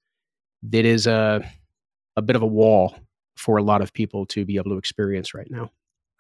that 0.63 0.85
is 0.85 1.07
a 1.07 1.45
a 2.17 2.23
bit 2.23 2.37
of 2.37 2.43
a 2.43 2.47
wall 2.47 2.97
for 3.37 3.57
a 3.57 3.63
lot 3.63 3.81
of 3.81 3.93
people 3.93 4.27
to 4.27 4.45
be 4.45 4.57
able 4.57 4.71
to 4.73 4.77
experience 4.77 5.33
right 5.33 5.51
now. 5.51 5.71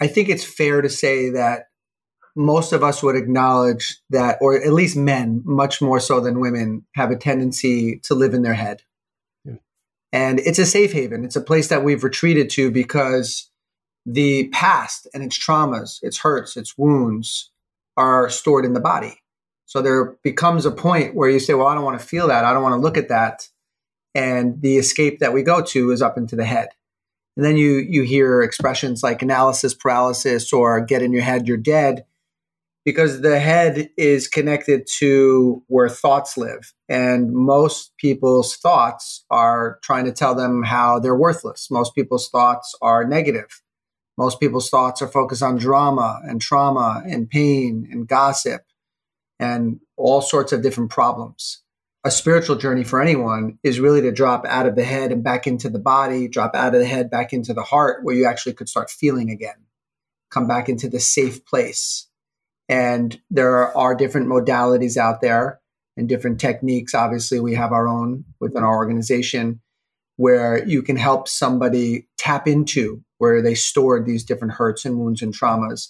I 0.00 0.06
think 0.06 0.28
it's 0.28 0.44
fair 0.44 0.80
to 0.80 0.88
say 0.88 1.30
that 1.30 1.64
most 2.36 2.72
of 2.72 2.82
us 2.82 3.02
would 3.02 3.16
acknowledge 3.16 4.00
that, 4.10 4.38
or 4.40 4.56
at 4.56 4.72
least 4.72 4.96
men, 4.96 5.42
much 5.44 5.82
more 5.82 6.00
so 6.00 6.20
than 6.20 6.40
women, 6.40 6.86
have 6.94 7.10
a 7.10 7.16
tendency 7.16 8.00
to 8.04 8.14
live 8.14 8.32
in 8.32 8.42
their 8.42 8.54
head. 8.54 8.82
Yeah. 9.44 9.56
And 10.12 10.38
it's 10.40 10.58
a 10.58 10.64
safe 10.64 10.92
haven. 10.92 11.24
It's 11.24 11.36
a 11.36 11.42
place 11.42 11.68
that 11.68 11.84
we've 11.84 12.04
retreated 12.04 12.48
to 12.50 12.70
because 12.70 13.50
the 14.06 14.48
past 14.48 15.06
and 15.12 15.22
its 15.22 15.38
traumas, 15.38 15.98
its 16.02 16.18
hurts, 16.18 16.56
its 16.56 16.78
wounds 16.78 17.49
are 18.00 18.30
stored 18.30 18.64
in 18.64 18.74
the 18.74 18.80
body. 18.92 19.14
So 19.66 19.82
there 19.82 20.16
becomes 20.24 20.66
a 20.66 20.72
point 20.72 21.14
where 21.14 21.30
you 21.30 21.40
say, 21.40 21.54
Well, 21.54 21.68
I 21.68 21.74
don't 21.74 21.84
want 21.88 22.00
to 22.00 22.06
feel 22.06 22.28
that. 22.28 22.44
I 22.44 22.52
don't 22.52 22.64
want 22.66 22.74
to 22.76 22.84
look 22.86 22.98
at 22.98 23.08
that. 23.10 23.48
And 24.14 24.60
the 24.62 24.76
escape 24.78 25.20
that 25.20 25.32
we 25.34 25.42
go 25.42 25.62
to 25.72 25.92
is 25.92 26.02
up 26.02 26.16
into 26.18 26.36
the 26.36 26.46
head. 26.54 26.68
And 27.36 27.44
then 27.46 27.56
you 27.56 27.72
you 27.94 28.02
hear 28.04 28.42
expressions 28.42 29.02
like 29.02 29.22
analysis 29.22 29.74
paralysis 29.74 30.52
or 30.52 30.80
get 30.80 31.02
in 31.02 31.12
your 31.12 31.22
head, 31.30 31.46
you're 31.48 31.56
dead. 31.78 32.04
because 32.84 33.20
the 33.20 33.38
head 33.38 33.90
is 33.96 34.26
connected 34.28 34.86
to 34.98 35.62
where 35.68 35.88
thoughts 35.88 36.36
live. 36.36 36.72
And 36.88 37.32
most 37.32 37.92
people's 37.98 38.56
thoughts 38.56 39.24
are 39.30 39.78
trying 39.82 40.06
to 40.06 40.12
tell 40.12 40.34
them 40.34 40.62
how 40.64 40.98
they're 40.98 41.16
worthless. 41.16 41.70
Most 41.70 41.94
people's 41.94 42.28
thoughts 42.30 42.74
are 42.82 43.04
negative. 43.04 43.62
Most 44.20 44.38
people's 44.38 44.68
thoughts 44.68 45.00
are 45.00 45.08
focused 45.08 45.42
on 45.42 45.56
drama 45.56 46.20
and 46.24 46.42
trauma 46.42 47.02
and 47.06 47.30
pain 47.30 47.88
and 47.90 48.06
gossip 48.06 48.66
and 49.38 49.80
all 49.96 50.20
sorts 50.20 50.52
of 50.52 50.60
different 50.60 50.90
problems. 50.90 51.62
A 52.04 52.10
spiritual 52.10 52.56
journey 52.56 52.84
for 52.84 53.00
anyone 53.00 53.58
is 53.62 53.80
really 53.80 54.02
to 54.02 54.12
drop 54.12 54.44
out 54.44 54.66
of 54.66 54.76
the 54.76 54.84
head 54.84 55.10
and 55.10 55.24
back 55.24 55.46
into 55.46 55.70
the 55.70 55.78
body, 55.78 56.28
drop 56.28 56.54
out 56.54 56.74
of 56.74 56.80
the 56.82 56.86
head 56.86 57.08
back 57.10 57.32
into 57.32 57.54
the 57.54 57.62
heart, 57.62 58.04
where 58.04 58.14
you 58.14 58.26
actually 58.26 58.52
could 58.52 58.68
start 58.68 58.90
feeling 58.90 59.30
again, 59.30 59.64
come 60.30 60.46
back 60.46 60.68
into 60.68 60.90
the 60.90 61.00
safe 61.00 61.42
place 61.46 62.06
and 62.68 63.18
there 63.30 63.74
are 63.74 63.94
different 63.94 64.28
modalities 64.28 64.98
out 64.98 65.22
there 65.22 65.62
and 65.96 66.10
different 66.10 66.38
techniques. 66.38 66.94
Obviously, 66.94 67.40
we 67.40 67.54
have 67.54 67.72
our 67.72 67.88
own 67.88 68.26
within 68.38 68.64
our 68.64 68.76
organization 68.76 69.62
where 70.16 70.62
you 70.68 70.82
can 70.82 70.96
help 70.96 71.26
somebody 71.26 72.06
tap 72.18 72.46
into 72.46 73.02
where 73.20 73.42
they 73.42 73.54
stored 73.54 74.06
these 74.06 74.24
different 74.24 74.54
hurts 74.54 74.86
and 74.86 74.98
wounds 74.98 75.20
and 75.20 75.34
traumas. 75.34 75.88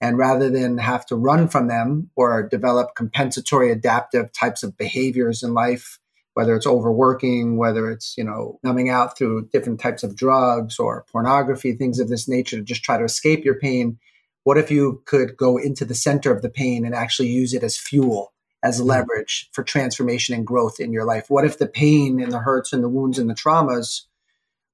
And 0.00 0.16
rather 0.16 0.48
than 0.48 0.78
have 0.78 1.04
to 1.06 1.16
run 1.16 1.48
from 1.48 1.66
them 1.66 2.10
or 2.14 2.48
develop 2.48 2.94
compensatory 2.94 3.72
adaptive 3.72 4.32
types 4.32 4.62
of 4.62 4.78
behaviors 4.78 5.42
in 5.42 5.52
life, 5.52 5.98
whether 6.34 6.54
it's 6.54 6.68
overworking, 6.68 7.56
whether 7.56 7.90
it's, 7.90 8.14
you 8.16 8.22
know, 8.22 8.60
numbing 8.62 8.88
out 8.88 9.18
through 9.18 9.48
different 9.52 9.80
types 9.80 10.04
of 10.04 10.14
drugs 10.14 10.78
or 10.78 11.04
pornography, 11.10 11.72
things 11.72 11.98
of 11.98 12.08
this 12.08 12.28
nature 12.28 12.58
to 12.58 12.62
just 12.62 12.84
try 12.84 12.96
to 12.96 13.04
escape 13.04 13.44
your 13.44 13.58
pain, 13.58 13.98
what 14.44 14.56
if 14.56 14.70
you 14.70 15.02
could 15.06 15.36
go 15.36 15.56
into 15.56 15.84
the 15.84 15.94
center 15.96 16.32
of 16.32 16.40
the 16.40 16.48
pain 16.48 16.86
and 16.86 16.94
actually 16.94 17.30
use 17.30 17.52
it 17.52 17.64
as 17.64 17.76
fuel, 17.76 18.32
as 18.62 18.80
mm. 18.80 18.84
leverage 18.84 19.50
for 19.52 19.64
transformation 19.64 20.36
and 20.36 20.46
growth 20.46 20.78
in 20.78 20.92
your 20.92 21.04
life? 21.04 21.24
What 21.28 21.44
if 21.44 21.58
the 21.58 21.66
pain 21.66 22.20
and 22.20 22.30
the 22.30 22.38
hurts 22.38 22.72
and 22.72 22.84
the 22.84 22.88
wounds 22.88 23.18
and 23.18 23.28
the 23.28 23.34
traumas 23.34 24.02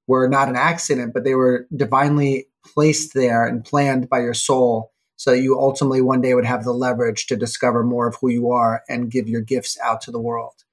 were 0.06 0.28
not 0.28 0.48
an 0.48 0.56
accident, 0.56 1.12
but 1.14 1.24
they 1.24 1.34
were 1.34 1.66
divinely 1.74 2.48
placed 2.64 3.14
there 3.14 3.46
and 3.46 3.64
planned 3.64 4.08
by 4.08 4.20
your 4.20 4.34
soul 4.34 4.92
so 5.16 5.30
that 5.30 5.40
you 5.40 5.58
ultimately 5.58 6.00
one 6.00 6.20
day 6.20 6.34
would 6.34 6.44
have 6.44 6.64
the 6.64 6.72
leverage 6.72 7.26
to 7.26 7.36
discover 7.36 7.82
more 7.82 8.06
of 8.06 8.16
who 8.20 8.28
you 8.28 8.50
are 8.50 8.82
and 8.88 9.10
give 9.10 9.28
your 9.28 9.40
gifts 9.40 9.78
out 9.82 10.00
to 10.02 10.10
the 10.10 10.20
world? 10.20 10.64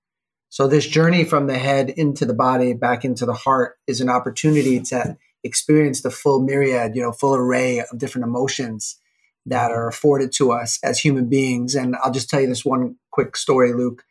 So, 0.50 0.68
this 0.68 0.86
journey 0.86 1.24
from 1.24 1.48
the 1.48 1.58
head 1.58 1.90
into 1.90 2.26
the 2.26 2.34
body, 2.34 2.74
back 2.74 3.04
into 3.04 3.26
the 3.26 3.34
heart, 3.34 3.78
is 3.88 4.02
an 4.02 4.10
opportunity 4.10 4.80
to 4.82 5.18
experience 5.44 6.02
the 6.02 6.12
full 6.12 6.42
myriad, 6.42 6.96
you 6.96 7.02
know, 7.02 7.12
full 7.12 7.36
array 7.36 7.80
of 7.80 7.98
different 7.98 8.28
emotions 8.28 9.00
that 9.46 9.72
are 9.72 9.88
afforded 9.88 10.32
to 10.34 10.52
us 10.52 10.80
as 10.84 11.00
human 11.00 11.28
beings. 11.28 11.76
And 11.76 11.96
I'll 12.04 12.12
just 12.12 12.30
tell 12.30 12.40
you 12.40 12.48
this 12.48 12.64
one 12.64 12.98
quick 13.12 13.36
story, 13.36 13.74
Luke. 13.74 14.04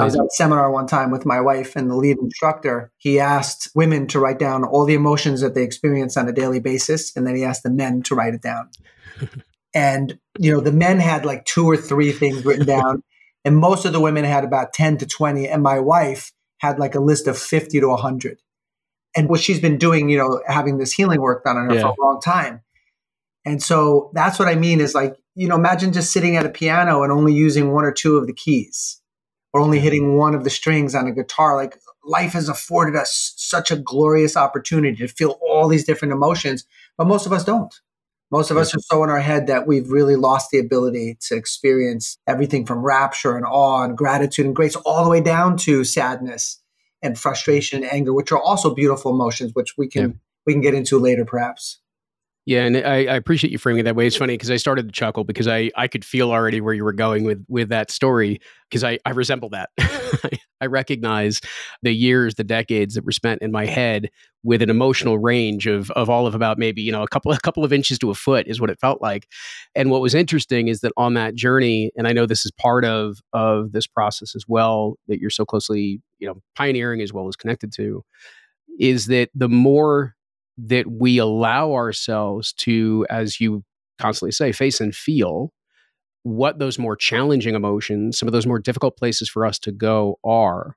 I 0.00 0.04
was 0.04 0.14
at 0.14 0.24
a 0.24 0.30
seminar 0.30 0.70
one 0.70 0.86
time 0.86 1.10
with 1.10 1.26
my 1.26 1.40
wife 1.40 1.76
and 1.76 1.90
the 1.90 1.96
lead 1.96 2.18
instructor. 2.18 2.92
He 2.98 3.20
asked 3.20 3.70
women 3.74 4.06
to 4.08 4.20
write 4.20 4.38
down 4.38 4.64
all 4.64 4.84
the 4.84 4.94
emotions 4.94 5.40
that 5.40 5.54
they 5.54 5.62
experience 5.62 6.16
on 6.16 6.28
a 6.28 6.32
daily 6.32 6.60
basis, 6.60 7.14
and 7.16 7.26
then 7.26 7.36
he 7.36 7.44
asked 7.44 7.62
the 7.62 7.70
men 7.70 8.02
to 8.02 8.14
write 8.14 8.34
it 8.34 8.42
down. 8.42 8.70
and 9.74 10.18
you 10.38 10.52
know, 10.52 10.60
the 10.60 10.72
men 10.72 10.98
had 10.98 11.24
like 11.24 11.44
two 11.44 11.66
or 11.66 11.76
three 11.76 12.12
things 12.12 12.44
written 12.44 12.66
down, 12.66 13.02
and 13.44 13.56
most 13.56 13.84
of 13.84 13.92
the 13.92 14.00
women 14.00 14.24
had 14.24 14.44
about 14.44 14.72
ten 14.72 14.96
to 14.98 15.06
twenty, 15.06 15.48
and 15.48 15.62
my 15.62 15.78
wife 15.78 16.32
had 16.58 16.78
like 16.78 16.94
a 16.94 17.00
list 17.00 17.26
of 17.26 17.38
fifty 17.38 17.80
to 17.80 17.94
hundred 17.96 18.38
and 19.16 19.28
what 19.28 19.40
she's 19.40 19.60
been 19.60 19.78
doing, 19.78 20.08
you 20.08 20.18
know, 20.18 20.40
having 20.46 20.78
this 20.78 20.92
healing 20.92 21.20
work 21.20 21.44
done 21.44 21.56
on 21.56 21.68
her 21.68 21.74
yeah. 21.74 21.82
for 21.82 21.88
a 21.88 22.04
long 22.04 22.20
time. 22.20 22.62
And 23.44 23.62
so 23.62 24.10
that's 24.14 24.38
what 24.38 24.48
I 24.48 24.54
mean 24.54 24.80
is 24.80 24.94
like, 24.94 25.16
you 25.34 25.48
know, 25.48 25.56
imagine 25.56 25.92
just 25.92 26.12
sitting 26.12 26.36
at 26.36 26.46
a 26.46 26.50
piano 26.50 27.02
and 27.02 27.12
only 27.12 27.32
using 27.32 27.72
one 27.72 27.84
or 27.84 27.92
two 27.92 28.16
of 28.16 28.26
the 28.26 28.32
keys 28.32 28.99
or 29.52 29.60
only 29.60 29.80
hitting 29.80 30.16
one 30.16 30.34
of 30.34 30.44
the 30.44 30.50
strings 30.50 30.94
on 30.94 31.06
a 31.06 31.12
guitar. 31.12 31.56
Like 31.56 31.78
life 32.04 32.32
has 32.32 32.48
afforded 32.48 32.96
us 32.96 33.34
such 33.36 33.70
a 33.70 33.76
glorious 33.76 34.36
opportunity 34.36 34.96
to 34.96 35.08
feel 35.08 35.38
all 35.42 35.68
these 35.68 35.84
different 35.84 36.12
emotions, 36.12 36.64
but 36.96 37.06
most 37.06 37.26
of 37.26 37.32
us 37.32 37.44
don't. 37.44 37.74
Most 38.30 38.52
of 38.52 38.56
us 38.56 38.74
are 38.76 38.80
so 38.80 39.02
in 39.02 39.10
our 39.10 39.20
head 39.20 39.48
that 39.48 39.66
we've 39.66 39.90
really 39.90 40.14
lost 40.14 40.50
the 40.50 40.60
ability 40.60 41.18
to 41.22 41.34
experience 41.34 42.16
everything 42.28 42.64
from 42.64 42.84
rapture 42.84 43.36
and 43.36 43.44
awe 43.44 43.82
and 43.82 43.98
gratitude 43.98 44.46
and 44.46 44.54
grace 44.54 44.76
all 44.76 45.02
the 45.02 45.10
way 45.10 45.20
down 45.20 45.56
to 45.58 45.82
sadness 45.82 46.62
and 47.02 47.18
frustration 47.18 47.82
and 47.82 47.92
anger, 47.92 48.14
which 48.14 48.30
are 48.30 48.40
also 48.40 48.72
beautiful 48.72 49.12
emotions, 49.12 49.50
which 49.54 49.76
we 49.76 49.88
can 49.88 50.02
yeah. 50.02 50.16
we 50.46 50.52
can 50.52 50.62
get 50.62 50.74
into 50.74 50.98
later, 51.00 51.24
perhaps. 51.24 51.79
Yeah, 52.50 52.64
and 52.64 52.76
I, 52.78 53.04
I, 53.04 53.14
appreciate 53.14 53.52
you 53.52 53.58
framing 53.58 53.78
it 53.78 53.82
that 53.84 53.94
way. 53.94 54.08
It's 54.08 54.16
funny 54.16 54.34
because 54.34 54.50
I 54.50 54.56
started 54.56 54.86
to 54.88 54.92
chuckle 54.92 55.22
because 55.22 55.46
I, 55.46 55.70
I 55.76 55.86
could 55.86 56.04
feel 56.04 56.32
already 56.32 56.60
where 56.60 56.74
you 56.74 56.82
were 56.82 56.92
going 56.92 57.22
with 57.22 57.44
with 57.46 57.68
that 57.68 57.92
story 57.92 58.40
because 58.68 58.82
I, 58.82 58.98
I 59.06 59.10
resemble 59.10 59.50
that. 59.50 59.70
I 60.60 60.66
recognize 60.66 61.40
the 61.82 61.92
years, 61.92 62.34
the 62.34 62.42
decades 62.42 62.96
that 62.96 63.04
were 63.04 63.12
spent 63.12 63.40
in 63.40 63.52
my 63.52 63.66
head 63.66 64.10
with 64.42 64.62
an 64.62 64.68
emotional 64.68 65.16
range 65.16 65.68
of 65.68 65.92
of 65.92 66.10
all 66.10 66.26
of 66.26 66.34
about 66.34 66.58
maybe 66.58 66.82
you 66.82 66.90
know 66.90 67.04
a 67.04 67.08
couple 67.08 67.30
a 67.30 67.38
couple 67.38 67.64
of 67.64 67.72
inches 67.72 68.00
to 68.00 68.10
a 68.10 68.16
foot 68.16 68.48
is 68.48 68.60
what 68.60 68.68
it 68.68 68.80
felt 68.80 69.00
like. 69.00 69.28
And 69.76 69.88
what 69.88 70.00
was 70.00 70.12
interesting 70.12 70.66
is 70.66 70.80
that 70.80 70.90
on 70.96 71.14
that 71.14 71.36
journey, 71.36 71.92
and 71.96 72.08
I 72.08 72.12
know 72.12 72.26
this 72.26 72.44
is 72.44 72.50
part 72.50 72.84
of 72.84 73.20
of 73.32 73.70
this 73.70 73.86
process 73.86 74.34
as 74.34 74.44
well 74.48 74.96
that 75.06 75.20
you're 75.20 75.30
so 75.30 75.44
closely 75.44 76.02
you 76.18 76.26
know 76.26 76.42
pioneering 76.56 77.00
as 77.00 77.12
well 77.12 77.28
as 77.28 77.36
connected 77.36 77.72
to, 77.74 78.04
is 78.80 79.06
that 79.06 79.30
the 79.36 79.48
more 79.48 80.16
that 80.66 80.90
we 80.90 81.18
allow 81.18 81.72
ourselves 81.72 82.52
to, 82.52 83.06
as 83.08 83.40
you 83.40 83.64
constantly 83.98 84.32
say, 84.32 84.52
face 84.52 84.80
and 84.80 84.94
feel 84.94 85.52
what 86.22 86.58
those 86.58 86.78
more 86.78 86.96
challenging 86.96 87.54
emotions, 87.54 88.18
some 88.18 88.28
of 88.28 88.32
those 88.32 88.46
more 88.46 88.58
difficult 88.58 88.96
places 88.96 89.28
for 89.28 89.46
us 89.46 89.58
to 89.58 89.72
go 89.72 90.18
are, 90.22 90.76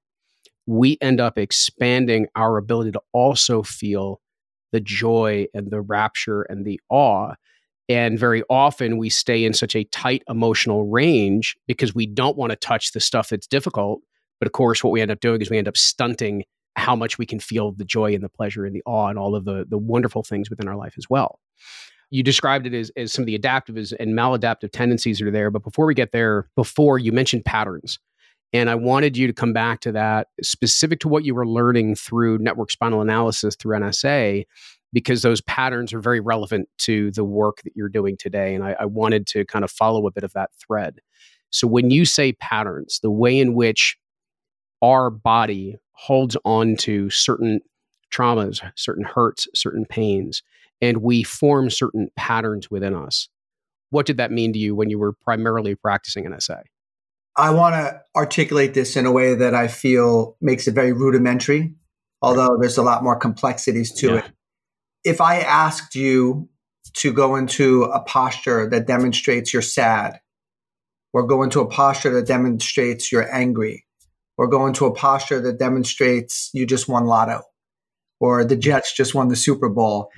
we 0.65 0.97
end 1.01 1.19
up 1.19 1.37
expanding 1.37 2.27
our 2.35 2.57
ability 2.57 2.91
to 2.91 3.01
also 3.11 3.61
feel 3.61 4.21
the 4.71 4.79
joy 4.79 5.45
and 5.53 5.69
the 5.69 5.81
rapture 5.81 6.43
and 6.43 6.65
the 6.65 6.79
awe. 6.89 7.33
And 7.89 8.17
very 8.17 8.43
often 8.49 8.97
we 8.97 9.09
stay 9.09 9.43
in 9.43 9.53
such 9.53 9.75
a 9.75 9.83
tight 9.85 10.23
emotional 10.29 10.87
range 10.87 11.57
because 11.67 11.93
we 11.93 12.05
don't 12.05 12.37
want 12.37 12.51
to 12.51 12.55
touch 12.55 12.93
the 12.93 13.01
stuff 13.01 13.29
that's 13.29 13.47
difficult. 13.47 13.99
But 14.39 14.47
of 14.47 14.53
course, 14.53 14.83
what 14.83 14.91
we 14.91 15.01
end 15.01 15.11
up 15.11 15.19
doing 15.19 15.41
is 15.41 15.49
we 15.49 15.57
end 15.57 15.67
up 15.67 15.77
stunting 15.77 16.43
how 16.75 16.95
much 16.95 17.17
we 17.17 17.25
can 17.25 17.39
feel 17.39 17.71
the 17.71 17.85
joy 17.85 18.13
and 18.13 18.23
the 18.23 18.29
pleasure 18.29 18.65
and 18.65 18.75
the 18.75 18.83
awe 18.85 19.07
and 19.07 19.19
all 19.19 19.35
of 19.35 19.45
the 19.45 19.65
the 19.69 19.77
wonderful 19.77 20.23
things 20.23 20.49
within 20.49 20.67
our 20.67 20.75
life 20.75 20.95
as 20.97 21.09
well. 21.09 21.39
You 22.09 22.21
described 22.21 22.67
it 22.67 22.73
as, 22.73 22.91
as 22.95 23.11
some 23.11 23.23
of 23.23 23.25
the 23.25 23.35
adaptive 23.35 23.75
and 23.75 24.13
maladaptive 24.13 24.71
tendencies 24.71 25.21
are 25.21 25.31
there. 25.31 25.49
But 25.49 25.63
before 25.63 25.87
we 25.87 25.95
get 25.95 26.11
there, 26.11 26.47
before 26.55 26.99
you 26.99 27.11
mentioned 27.11 27.45
patterns. 27.45 27.99
And 28.53 28.69
I 28.69 28.75
wanted 28.75 29.17
you 29.17 29.25
to 29.25 29.33
come 29.33 29.51
back 29.51 29.79
to 29.79 29.91
that 29.93 30.27
specific 30.43 30.99
to 30.99 31.07
what 31.07 31.25
you 31.25 31.33
were 31.33 31.47
learning 31.47 31.95
through 31.95 32.37
network 32.37 32.69
spinal 32.69 33.01
analysis 33.01 33.55
through 33.55 33.79
NSA, 33.79 34.45
because 34.93 35.23
those 35.23 35.41
patterns 35.41 35.91
are 35.91 35.99
very 35.99 36.19
relevant 36.19 36.69
to 36.79 37.09
the 37.11 37.23
work 37.23 37.63
that 37.63 37.73
you're 37.75 37.89
doing 37.89 38.15
today. 38.15 38.53
And 38.53 38.63
I, 38.63 38.75
I 38.81 38.85
wanted 38.85 39.25
to 39.27 39.43
kind 39.45 39.65
of 39.65 39.71
follow 39.71 40.05
a 40.05 40.11
bit 40.11 40.23
of 40.23 40.33
that 40.33 40.51
thread. 40.55 40.99
So 41.49 41.67
when 41.67 41.89
you 41.89 42.05
say 42.05 42.33
patterns, 42.33 42.99
the 43.01 43.11
way 43.11 43.39
in 43.39 43.55
which 43.55 43.97
our 44.83 45.09
body 45.09 45.77
holds 45.93 46.35
on 46.43 46.75
to 46.77 47.09
certain 47.09 47.61
traumas, 48.11 48.61
certain 48.75 49.03
hurts, 49.03 49.47
certain 49.55 49.85
pains, 49.85 50.43
and 50.81 50.97
we 50.97 51.23
form 51.23 51.69
certain 51.69 52.09
patterns 52.15 52.69
within 52.69 52.93
us. 52.93 53.29
What 53.89 54.05
did 54.05 54.17
that 54.17 54.31
mean 54.31 54.53
to 54.53 54.59
you 54.59 54.75
when 54.75 54.89
you 54.89 54.99
were 54.99 55.13
primarily 55.13 55.75
practicing 55.75 56.25
NSA? 56.25 56.63
I 57.35 57.51
want 57.51 57.75
to 57.75 58.01
articulate 58.15 58.73
this 58.73 58.95
in 58.95 59.05
a 59.05 59.11
way 59.11 59.33
that 59.35 59.55
I 59.55 59.67
feel 59.67 60.37
makes 60.39 60.67
it 60.67 60.75
very 60.75 60.93
rudimentary, 60.93 61.73
although 62.21 62.57
there's 62.59 62.77
a 62.77 62.83
lot 62.83 63.03
more 63.03 63.15
complexities 63.15 63.91
to 63.93 64.07
yeah. 64.07 64.17
it. 64.17 64.31
If 65.03 65.21
I 65.21 65.39
asked 65.39 65.95
you 65.95 66.49
to 66.97 67.11
go 67.11 67.35
into 67.35 67.83
a 67.83 68.01
posture 68.01 68.69
that 68.69 68.87
demonstrates 68.87 69.51
you're 69.51 69.61
sad, 69.61 70.19
or 71.11 71.25
go 71.25 71.43
into 71.43 71.59
a 71.59 71.67
posture 71.67 72.11
that 72.11 72.27
demonstrates 72.27 73.11
you're 73.11 73.31
angry, 73.33 73.85
or 74.37 74.47
go 74.47 74.65
into 74.67 74.85
a 74.85 74.93
posture 74.93 75.39
that 75.41 75.59
demonstrates 75.59 76.49
you 76.53 76.65
just 76.65 76.87
won 76.87 77.05
lotto 77.05 77.41
or 78.19 78.45
the 78.45 78.55
Jets 78.55 78.93
just 78.93 79.13
won 79.13 79.27
the 79.27 79.35
Super 79.35 79.67
Bowl. 79.67 80.09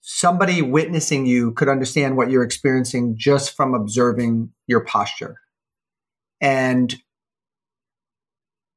Somebody 0.00 0.62
witnessing 0.62 1.26
you 1.26 1.52
could 1.52 1.68
understand 1.68 2.16
what 2.16 2.30
you're 2.30 2.42
experiencing 2.42 3.14
just 3.16 3.54
from 3.54 3.74
observing 3.74 4.50
your 4.66 4.80
posture. 4.80 5.36
And 6.40 6.94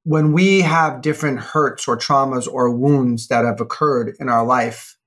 when 0.04 0.34
we 0.34 0.62
have 0.62 1.02
different 1.02 1.40
hurts 1.40 1.88
or 1.88 1.98
traumas 1.98 2.48
or 2.48 2.70
wounds 2.76 3.28
that 3.28 3.46
have 3.46 3.62
occurred 3.62 4.16
in 4.20 4.30
our 4.30 4.46
life, 4.46 4.98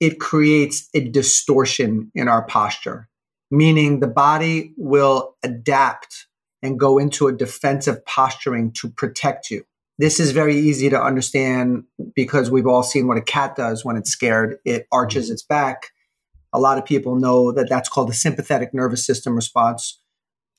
it 0.00 0.20
creates 0.20 0.88
a 0.94 1.00
distortion 1.00 2.10
in 2.14 2.28
our 2.28 2.46
posture, 2.46 3.08
meaning 3.50 4.00
the 4.00 4.06
body 4.06 4.72
will 4.76 5.36
adapt 5.42 6.25
and 6.62 6.78
go 6.80 6.98
into 6.98 7.28
a 7.28 7.32
defensive 7.32 8.04
posturing 8.04 8.72
to 8.72 8.88
protect 8.88 9.50
you. 9.50 9.64
This 9.98 10.20
is 10.20 10.32
very 10.32 10.56
easy 10.56 10.90
to 10.90 11.00
understand 11.02 11.84
because 12.14 12.50
we've 12.50 12.66
all 12.66 12.82
seen 12.82 13.06
what 13.06 13.16
a 13.16 13.22
cat 13.22 13.56
does 13.56 13.84
when 13.84 13.96
it's 13.96 14.10
scared. 14.10 14.58
It 14.64 14.86
arches 14.92 15.26
mm-hmm. 15.26 15.34
its 15.34 15.42
back, 15.42 15.92
A 16.52 16.60
lot 16.60 16.78
of 16.78 16.84
people 16.84 17.16
know 17.16 17.52
that 17.52 17.68
that's 17.68 17.88
called 17.88 18.08
the 18.08 18.14
sympathetic 18.14 18.72
nervous 18.72 19.04
system 19.04 19.36
response. 19.36 20.00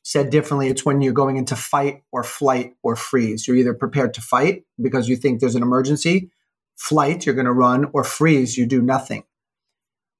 Said 0.03 0.29
differently, 0.29 0.67
it's 0.69 0.85
when 0.85 1.01
you're 1.01 1.11
going 1.11 1.37
into 1.37 1.55
fight 1.55 2.03
or 2.11 2.23
flight 2.23 2.75
or 2.83 2.95
freeze. 2.95 3.47
You're 3.47 3.57
either 3.57 3.73
prepared 3.73 4.13
to 4.13 4.21
fight 4.21 4.63
because 4.81 5.09
you 5.09 5.15
think 5.15 5.39
there's 5.39 5.55
an 5.55 5.63
emergency, 5.63 6.31
flight, 6.77 7.25
you're 7.25 7.35
going 7.35 7.45
to 7.45 7.51
run, 7.51 7.89
or 7.93 8.03
freeze, 8.03 8.57
you 8.57 8.65
do 8.65 8.81
nothing. 8.81 9.23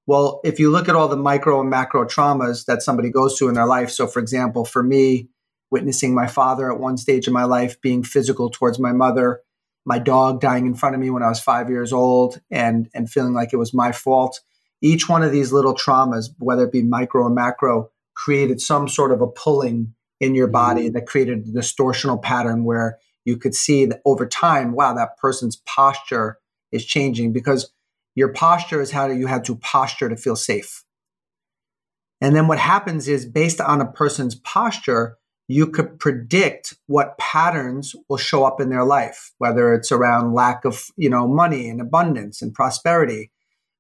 Well, 0.08 0.42
if 0.44 0.60
you 0.60 0.72
look 0.72 0.90
at 0.90 0.96
all 0.96 1.08
the 1.08 1.16
micro 1.16 1.62
and 1.62 1.70
macro 1.70 2.06
traumas 2.06 2.66
that 2.66 2.82
somebody 2.82 3.10
goes 3.10 3.38
through 3.38 3.50
in 3.50 3.54
their 3.54 3.68
life, 3.68 3.90
so 3.92 4.08
for 4.08 4.20
example, 4.20 4.66
for 4.66 4.82
me, 4.82 5.30
witnessing 5.72 6.16
my 6.16 6.28
father 6.28 6.72
at 6.72 6.80
one 6.80 6.98
stage 6.98 7.28
of 7.28 7.34
my 7.34 7.44
life 7.44 7.82
being 7.82 8.04
physical 8.04 8.50
towards 8.50 8.80
my 8.80 8.94
mother, 8.94 9.42
my 9.86 10.00
dog 10.00 10.42
dying 10.42 10.66
in 10.66 10.76
front 10.76 10.96
of 10.96 11.02
me 11.02 11.10
when 11.10 11.24
I 11.24 11.30
was 11.30 11.40
five 11.40 11.70
years 11.70 11.94
old, 11.94 12.42
and 12.52 12.90
and 12.94 13.10
feeling 13.10 13.34
like 13.34 13.54
it 13.54 13.58
was 13.58 13.74
my 13.74 13.92
fault. 13.92 14.42
Each 14.82 15.10
one 15.10 15.24
of 15.24 15.32
these 15.32 15.52
little 15.52 15.76
traumas, 15.76 16.30
whether 16.40 16.66
it 16.66 16.72
be 16.72 16.84
micro 16.84 17.24
or 17.24 17.30
macro, 17.30 17.90
created 18.14 18.62
some 18.62 18.88
sort 18.88 19.12
of 19.12 19.22
a 19.22 19.28
pulling 19.28 19.94
in 20.20 20.36
your 20.36 20.48
body 20.48 20.86
mm-hmm. 20.86 20.94
that 20.94 21.08
created 21.08 21.48
a 21.48 21.52
distortional 21.52 22.22
pattern 22.22 22.64
where 22.64 22.98
you 23.26 23.38
could 23.38 23.54
see 23.54 23.86
that 23.86 24.02
over 24.06 24.26
time, 24.26 24.72
wow, 24.72 24.94
that 24.94 25.18
person's 25.18 25.58
posture 25.66 26.38
is 26.72 26.86
changing 26.86 27.34
because 27.34 27.72
your 28.16 28.34
posture 28.34 28.82
is 28.82 28.92
how 28.92 29.08
you 29.08 29.28
had 29.28 29.46
to 29.46 29.56
posture 29.56 30.10
to 30.10 30.18
feel 30.18 30.36
safe. 30.36 30.84
And 32.20 32.36
then 32.36 32.48
what 32.48 32.58
happens 32.58 33.08
is 33.08 33.26
based 33.26 33.62
on 33.62 33.80
a 33.80 33.92
person's 33.92 34.36
posture, 34.36 35.18
you 35.48 35.68
could 35.68 36.00
predict 36.00 36.76
what 36.88 37.18
patterns 37.18 37.96
will 38.10 38.18
show 38.18 38.44
up 38.44 38.60
in 38.60 38.70
their 38.70 38.84
life, 38.84 39.32
whether 39.38 39.74
it's 39.74 39.92
around 39.92 40.34
lack 40.34 40.66
of, 40.66 40.88
you 40.98 41.10
know, 41.10 41.28
money 41.28 41.70
and 41.70 41.80
abundance 41.80 42.42
and 42.42 42.54
prosperity, 42.54 43.32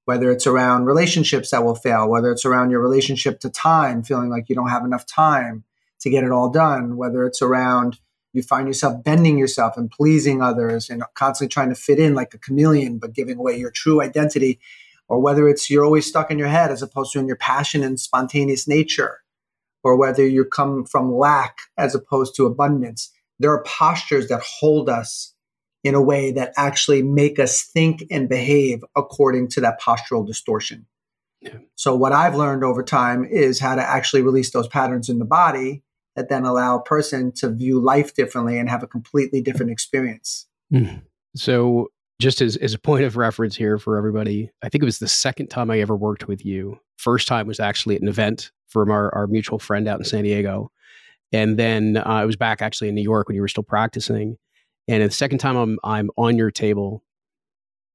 whether 0.05 0.31
it's 0.31 0.47
around 0.47 0.86
relationships 0.86 1.51
that 1.51 1.65
will 1.65 1.75
fail, 1.75 2.09
whether 2.09 2.31
it's 2.31 2.45
around 2.45 2.71
your 2.71 2.81
relationship 2.81 3.41
to 3.41 3.50
time, 3.50 4.01
feeling 4.01 4.29
like 4.29 4.47
you 4.47 4.55
don't 4.55 4.69
have 4.69 4.86
enough 4.86 5.05
time 5.05 5.65
to 6.00 6.09
get 6.09 6.24
it 6.24 6.31
all 6.31 6.50
done, 6.50 6.95
whether 6.95 7.25
it's 7.25 7.41
around 7.41 8.00
you 8.33 8.43
find 8.43 8.67
yourself 8.67 9.03
bending 9.03 9.38
yourself 9.38 9.77
and 9.77 9.89
pleasing 9.89 10.41
others 10.41 10.89
and 10.89 11.03
constantly 11.15 11.51
trying 11.51 11.69
to 11.69 11.75
fit 11.75 12.00
in 12.00 12.13
like 12.13 12.33
a 12.33 12.38
chameleon, 12.38 13.00
but 13.00 13.13
giving 13.13 13.39
away 13.39 13.57
your 13.57 13.71
true 13.71 14.01
identity, 14.01 14.59
or 15.09 15.19
whether 15.19 15.47
it's 15.47 15.69
you're 15.69 15.86
always 15.86 16.05
stuck 16.05 16.29
in 16.29 16.38
your 16.38 16.47
head 16.47 16.69
as 16.69 16.81
opposed 16.81 17.13
to 17.13 17.19
in 17.19 17.27
your 17.27 17.38
passion 17.38 17.83
and 17.83 18.00
spontaneous 18.00 18.67
nature, 18.67 19.21
or 19.84 19.98
whether 19.98 20.25
you 20.25 20.46
come 20.46 20.86
from 20.86 21.13
lack 21.13 21.57
as 21.77 21.96
opposed 21.96 22.36
to 22.36 22.46
abundance. 22.46 23.12
There 23.39 23.51
are 23.51 23.63
postures 23.63 24.27
that 24.29 24.41
hold 24.41 24.89
us 24.89 25.34
in 25.84 25.96
a 25.96 26.01
way 26.01 26.31
that 26.31 26.53
actually 26.57 27.03
make 27.03 27.39
us 27.39 27.63
think 27.63 28.03
and 28.10 28.27
behave 28.27 28.84
according 28.96 29.48
to 29.50 29.62
that 29.62 29.79
postural 29.79 30.25
distortion. 30.25 30.86
Yeah. 31.41 31.60
So, 31.75 31.96
what 31.96 32.13
I've 32.13 32.36
learned 32.36 32.63
over 32.63 32.84
time 32.84 33.24
is 33.24 33.60
how 33.60 33.75
to 33.75 33.81
actually 33.81 34.24
release 34.24 34.51
those 34.51 34.67
patterns 34.67 35.07
in 35.07 35.19
the 35.19 35.25
body 35.25 35.84
that 36.15 36.29
then 36.29 36.46
allow 36.46 36.77
a 36.77 36.84
person 36.84 37.31
to 37.31 37.50
view 37.50 37.79
life 37.79 38.15
differently 38.15 38.57
and 38.57 38.69
have 38.69 38.81
a 38.81 38.88
completely 38.88 39.39
different 39.39 39.72
experience. 39.72 40.48
Mm. 40.74 41.03
So, 41.36 41.91
just 42.19 42.41
as, 42.41 42.55
as 42.57 42.74
a 42.74 42.79
point 42.79 43.03
of 43.03 43.17
reference 43.17 43.55
here 43.55 43.77
for 43.77 43.97
everybody, 43.97 44.50
I 44.63 44.69
think 44.69 44.81
it 44.81 44.86
was 44.86 45.00
the 45.00 45.07
second 45.07 45.47
time 45.47 45.69
I 45.69 45.79
ever 45.79 45.95
worked 45.95 46.27
with 46.27 46.45
you. 46.45 46.79
First 46.97 47.27
time 47.27 47.47
was 47.47 47.59
actually 47.59 47.95
at 47.95 48.01
an 48.01 48.07
event 48.07 48.51
from 48.67 48.89
our, 48.89 49.13
our 49.13 49.27
mutual 49.27 49.59
friend 49.59 49.88
out 49.88 50.00
in 50.00 50.05
San 50.05 50.24
Diego. 50.24 50.71
And 51.31 51.57
then 51.57 51.97
uh, 51.97 52.03
I 52.05 52.25
was 52.25 52.36
back 52.36 52.62
actually 52.62 52.89
in 52.89 52.95
New 52.95 53.03
York 53.03 53.27
when 53.27 53.36
you 53.36 53.41
were 53.41 53.47
still 53.47 53.63
practicing. 53.63 54.38
And 54.88 55.03
the 55.03 55.12
second 55.12 55.39
time 55.39 55.55
I'm, 55.55 55.79
I'm 55.83 56.09
on 56.17 56.38
your 56.38 56.50
table, 56.50 57.03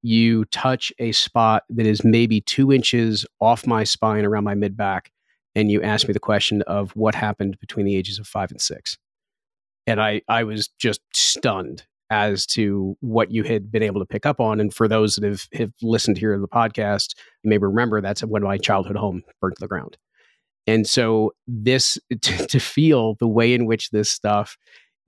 you 0.03 0.45
touch 0.47 0.93
a 0.99 1.13
spot 1.13 1.65
that 1.71 1.87
is 1.87 2.05
maybe 2.05 2.41
two 2.41 2.73
inches 2.73 3.27
off 3.41 3.67
my 3.67 3.85
spine 3.85 4.25
around 4.25 4.45
my 4.45 4.55
mid 4.55 4.77
back 4.77 5.11
and 5.55 5.71
you 5.71 5.83
ask 5.83 6.07
me 6.07 6.13
the 6.13 6.21
question 6.21 6.63
of 6.63 6.93
what 6.93 7.15
happened 7.15 7.59
between 7.61 7.87
the 7.87 7.97
ages 7.97 8.19
of 8.19 8.27
five 8.27 8.51
and 8.51 8.61
six. 8.61 8.99
And 9.87 10.01
I, 10.01 10.23
I 10.29 10.45
was 10.45 10.69
just 10.79 11.01
stunned 11.15 11.85
as 12.13 12.45
to 12.45 12.95
what 13.01 13.31
you 13.31 13.43
had 13.43 13.73
been 13.73 13.83
able 13.83 13.99
to 13.99 14.07
pick 14.07 14.27
up 14.27 14.39
on. 14.39 14.61
And 14.61 14.73
for 14.73 14.87
those 14.87 15.17
that 15.17 15.25
have, 15.25 15.49
have 15.55 15.73
listened 15.81 16.19
here 16.19 16.35
to 16.35 16.41
the 16.41 16.47
podcast, 16.47 17.15
you 17.43 17.49
may 17.49 17.57
remember 17.57 18.03
that's 18.03 18.23
when 18.23 18.43
my 18.43 18.59
childhood 18.59 18.97
home 18.97 19.23
burned 19.41 19.57
to 19.57 19.61
the 19.61 19.67
ground. 19.67 19.97
And 20.67 20.87
so 20.87 21.33
this 21.49 21.97
to, 22.21 22.47
to 22.47 22.61
feel 22.61 23.15
the 23.15 23.27
way 23.27 23.55
in 23.55 23.65
which 23.65 23.91
this 23.91 24.11
stuff 24.11 24.59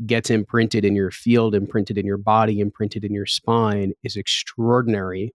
gets 0.06 0.30
imprinted 0.30 0.82
in 0.82 0.96
your 0.96 1.10
field, 1.10 1.54
imprinted 1.54 1.98
in 1.98 2.06
your 2.06 2.16
body, 2.16 2.58
imprinted 2.58 3.04
in 3.04 3.12
your 3.12 3.26
spine 3.26 3.92
is 4.02 4.16
extraordinary. 4.16 5.34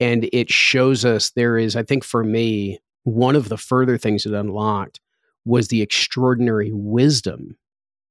And 0.00 0.28
it 0.32 0.50
shows 0.50 1.04
us 1.04 1.30
there 1.30 1.56
is, 1.56 1.76
I 1.76 1.84
think 1.84 2.02
for 2.02 2.24
me, 2.24 2.80
one 3.04 3.36
of 3.36 3.48
the 3.48 3.56
further 3.56 3.96
things 3.96 4.26
it 4.26 4.34
unlocked 4.34 4.98
was 5.44 5.68
the 5.68 5.82
extraordinary 5.82 6.72
wisdom 6.72 7.56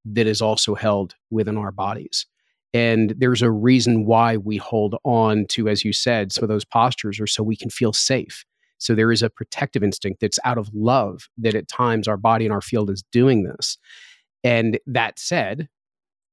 that 0.05 0.27
is 0.27 0.41
also 0.41 0.75
held 0.75 1.15
within 1.29 1.57
our 1.57 1.71
bodies. 1.71 2.25
And 2.73 3.13
there's 3.17 3.41
a 3.41 3.51
reason 3.51 4.05
why 4.05 4.37
we 4.37 4.57
hold 4.57 4.95
on 5.03 5.45
to, 5.49 5.69
as 5.69 5.85
you 5.85 5.93
said, 5.93 6.31
some 6.31 6.43
of 6.43 6.49
those 6.49 6.65
postures 6.65 7.19
are 7.19 7.27
so 7.27 7.43
we 7.43 7.55
can 7.55 7.69
feel 7.69 7.93
safe. 7.93 8.45
So 8.79 8.95
there 8.95 9.11
is 9.11 9.21
a 9.21 9.29
protective 9.29 9.83
instinct 9.83 10.19
that's 10.19 10.39
out 10.43 10.57
of 10.57 10.69
love 10.73 11.29
that 11.37 11.55
at 11.55 11.67
times 11.67 12.07
our 12.07 12.17
body 12.17 12.45
and 12.45 12.53
our 12.53 12.61
field 12.61 12.89
is 12.89 13.03
doing 13.11 13.43
this. 13.43 13.77
And 14.43 14.79
that 14.87 15.19
said, 15.19 15.69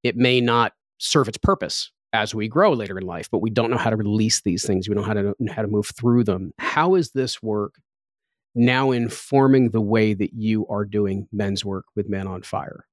it 0.03 0.17
may 0.17 0.41
not 0.41 0.73
serve 0.99 1.29
its 1.29 1.39
purpose 1.39 1.93
as 2.13 2.35
we 2.35 2.49
grow 2.49 2.73
later 2.73 2.99
in 2.99 3.07
life, 3.07 3.29
but 3.31 3.39
we 3.39 3.51
don't 3.51 3.71
know 3.71 3.77
how 3.77 3.91
to 3.91 3.97
release 3.97 4.41
these 4.41 4.67
things. 4.67 4.89
We 4.89 4.95
don't 4.95 5.03
know 5.03 5.09
how 5.09 5.15
to 5.15 5.35
how 5.55 5.63
to 5.63 5.69
move 5.69 5.91
through 5.97 6.25
them. 6.25 6.53
How 6.59 6.97
is 6.97 7.13
this 7.13 7.41
work 7.41 7.75
now 8.55 8.91
informing 8.91 9.71
the 9.71 9.81
way 9.81 10.15
that 10.15 10.33
you 10.33 10.67
are 10.69 10.85
doing 10.85 11.29
men's 11.33 11.65
work 11.65 11.87
with 11.95 12.09
Men 12.09 12.27
on 12.27 12.43
Fire. 12.43 12.87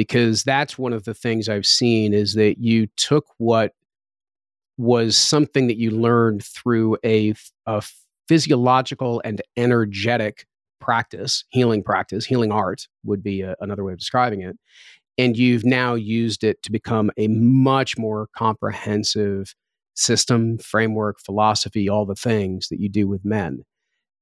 Because 0.00 0.44
that's 0.44 0.78
one 0.78 0.94
of 0.94 1.04
the 1.04 1.12
things 1.12 1.46
I've 1.46 1.66
seen 1.66 2.14
is 2.14 2.32
that 2.32 2.56
you 2.56 2.86
took 2.96 3.26
what 3.36 3.74
was 4.78 5.14
something 5.14 5.66
that 5.66 5.76
you 5.76 5.90
learned 5.90 6.42
through 6.42 6.96
a, 7.04 7.34
a 7.66 7.82
physiological 8.26 9.20
and 9.26 9.42
energetic 9.58 10.46
practice, 10.80 11.44
healing 11.50 11.82
practice, 11.82 12.24
healing 12.24 12.50
art 12.50 12.88
would 13.04 13.22
be 13.22 13.42
a, 13.42 13.54
another 13.60 13.84
way 13.84 13.92
of 13.92 13.98
describing 13.98 14.40
it. 14.40 14.56
And 15.18 15.36
you've 15.36 15.66
now 15.66 15.96
used 15.96 16.44
it 16.44 16.62
to 16.62 16.72
become 16.72 17.10
a 17.18 17.28
much 17.28 17.98
more 17.98 18.28
comprehensive 18.34 19.54
system, 19.92 20.56
framework, 20.56 21.20
philosophy, 21.20 21.90
all 21.90 22.06
the 22.06 22.14
things 22.14 22.68
that 22.68 22.80
you 22.80 22.88
do 22.88 23.06
with 23.06 23.22
men. 23.22 23.64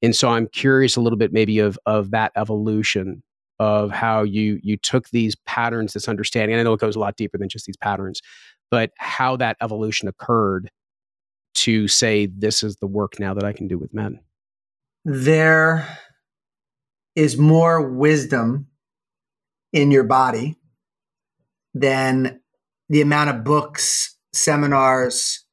And 0.03 0.17
so 0.17 0.31
I'm 0.31 0.49
curious 0.49 0.97
a 0.97 1.01
little 1.01 1.19
bit 1.19 1.33
maybe 1.33 1.61
of 1.61 1.79
of 1.87 2.11
that 2.11 2.33
evolution 2.35 3.23
of 3.59 3.90
how 3.90 4.23
you 4.23 4.61
you 4.62 4.77
took 4.77 5.09
these 5.11 5.35
patterns, 5.47 5.92
this 5.92 6.09
understanding. 6.09 6.55
And 6.55 6.61
I 6.61 6.64
know 6.64 6.75
it 6.75 6.81
goes 6.81 6.97
a 6.97 7.01
lot 7.01 7.16
deeper 7.16 7.38
than 7.38 7.49
just 7.49 7.66
these 7.66 7.77
patterns, 7.77 8.21
but 8.71 8.92
how 8.99 9.37
that 9.37 9.57
evolution 9.61 10.09
occurred 10.09 10.71
to 11.55 11.88
say 11.88 12.27
this 12.27 12.62
is 12.62 12.77
the 12.77 12.87
work 12.87 13.18
now 13.18 13.35
that 13.35 13.44
I 13.44 13.53
can 13.53 13.66
do 13.66 13.79
with 13.79 13.92
men. 13.92 14.21
There 15.05 15.99
is 17.16 17.37
more 17.37 17.83
wisdom 17.83 18.68
in 19.73 19.90
your 19.90 20.05
body 20.05 20.57
than 21.75 22.40
the 22.88 23.01
amount 23.01 23.31
of 23.31 23.44
books, 23.44 24.16
seminars, 24.33 25.44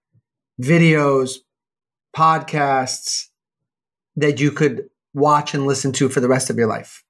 videos, 0.62 1.38
podcasts, 2.16 3.26
that 4.16 4.40
you 4.40 4.52
could 4.52 4.84
watch 5.14 5.54
and 5.54 5.66
listen 5.66 5.92
to 5.94 6.10
for 6.10 6.20
the 6.20 6.28
rest 6.28 6.50
of 6.50 6.58
your 6.58 6.68
life. 6.68 7.05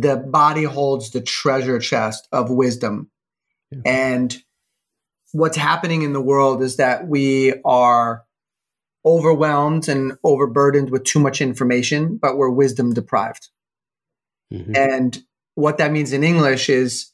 The 0.00 0.16
body 0.16 0.64
holds 0.64 1.10
the 1.10 1.20
treasure 1.20 1.78
chest 1.78 2.26
of 2.32 2.50
wisdom. 2.50 3.10
Yeah. 3.70 3.80
And 3.84 4.36
what's 5.32 5.56
happening 5.56 6.02
in 6.02 6.12
the 6.12 6.20
world 6.20 6.62
is 6.62 6.76
that 6.76 7.06
we 7.06 7.54
are 7.64 8.24
overwhelmed 9.04 9.88
and 9.88 10.12
overburdened 10.24 10.90
with 10.90 11.04
too 11.04 11.20
much 11.20 11.40
information, 11.40 12.18
but 12.20 12.36
we're 12.36 12.50
wisdom 12.50 12.92
deprived. 12.94 13.48
Mm-hmm. 14.52 14.72
And 14.74 15.22
what 15.54 15.78
that 15.78 15.92
means 15.92 16.12
in 16.12 16.24
English 16.24 16.68
is 16.68 17.12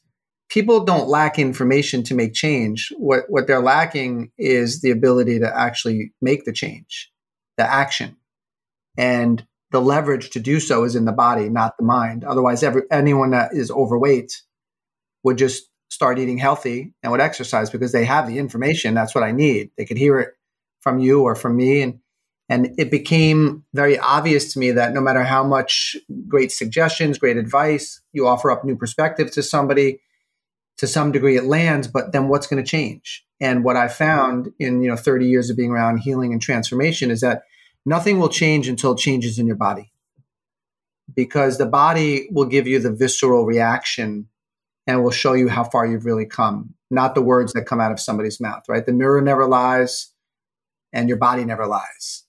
people 0.49 0.83
don't 0.85 1.07
lack 1.09 1.37
information 1.37 2.03
to 2.03 2.15
make 2.15 2.33
change. 2.33 2.91
What, 2.97 3.23
what 3.27 3.47
they're 3.47 3.61
lacking 3.61 4.31
is 4.37 4.81
the 4.81 4.91
ability 4.91 5.39
to 5.39 5.59
actually 5.59 6.13
make 6.21 6.45
the 6.45 6.53
change, 6.53 7.11
the 7.57 7.69
action 7.69 8.17
and 8.97 9.45
the 9.71 9.81
leverage 9.81 10.29
to 10.31 10.39
do 10.39 10.59
so 10.59 10.83
is 10.83 10.95
in 10.95 11.05
the 11.05 11.11
body, 11.11 11.49
not 11.49 11.77
the 11.77 11.83
mind. 11.83 12.23
Otherwise, 12.23 12.61
every, 12.61 12.83
anyone 12.91 13.31
that 13.31 13.53
is 13.53 13.71
overweight 13.71 14.41
would 15.23 15.37
just 15.37 15.69
start 15.89 16.19
eating 16.19 16.37
healthy 16.37 16.93
and 17.01 17.11
would 17.11 17.21
exercise 17.21 17.69
because 17.69 17.91
they 17.91 18.05
have 18.05 18.27
the 18.27 18.37
information. 18.37 18.93
That's 18.93 19.15
what 19.15 19.23
I 19.23 19.31
need. 19.31 19.71
They 19.77 19.85
could 19.85 19.97
hear 19.97 20.19
it 20.19 20.29
from 20.81 20.99
you 20.99 21.23
or 21.23 21.35
from 21.35 21.55
me, 21.55 21.81
and 21.81 21.99
and 22.49 22.75
it 22.77 22.91
became 22.91 23.63
very 23.73 23.97
obvious 23.97 24.51
to 24.53 24.59
me 24.59 24.71
that 24.71 24.93
no 24.93 24.99
matter 24.99 25.23
how 25.23 25.43
much 25.43 25.95
great 26.27 26.51
suggestions, 26.51 27.17
great 27.17 27.37
advice 27.37 28.01
you 28.11 28.27
offer 28.27 28.51
up, 28.51 28.65
new 28.65 28.75
perspective 28.75 29.31
to 29.31 29.43
somebody, 29.43 30.01
to 30.77 30.85
some 30.85 31.13
degree 31.13 31.37
it 31.37 31.45
lands. 31.45 31.87
But 31.87 32.11
then 32.11 32.27
what's 32.27 32.47
going 32.47 32.61
to 32.61 32.69
change? 32.69 33.25
And 33.39 33.63
what 33.63 33.77
I 33.77 33.87
found 33.87 34.51
in 34.59 34.81
you 34.81 34.89
know 34.89 34.97
30 34.97 35.27
years 35.27 35.49
of 35.49 35.55
being 35.55 35.71
around 35.71 35.99
healing 35.99 36.33
and 36.33 36.41
transformation 36.41 37.09
is 37.09 37.21
that 37.21 37.43
nothing 37.85 38.19
will 38.19 38.29
change 38.29 38.67
until 38.67 38.93
it 38.93 38.99
changes 38.99 39.39
in 39.39 39.47
your 39.47 39.55
body. 39.55 39.91
because 41.15 41.57
the 41.57 41.65
body 41.65 42.27
will 42.31 42.45
give 42.45 42.67
you 42.67 42.79
the 42.79 42.91
visceral 42.91 43.45
reaction 43.45 44.27
and 44.87 45.03
will 45.03 45.11
show 45.11 45.33
you 45.33 45.49
how 45.49 45.63
far 45.63 45.85
you've 45.85 46.05
really 46.05 46.25
come, 46.25 46.73
not 46.89 47.15
the 47.15 47.21
words 47.21 47.53
that 47.53 47.65
come 47.65 47.79
out 47.81 47.91
of 47.91 47.99
somebody's 47.99 48.39
mouth, 48.39 48.63
right? 48.67 48.85
The 48.85 48.93
mirror 48.93 49.21
never 49.21 49.45
lies 49.47 50.11
and 50.93 51.07
your 51.09 51.17
body 51.17 51.45
never 51.45 51.65
lies. 51.67 52.23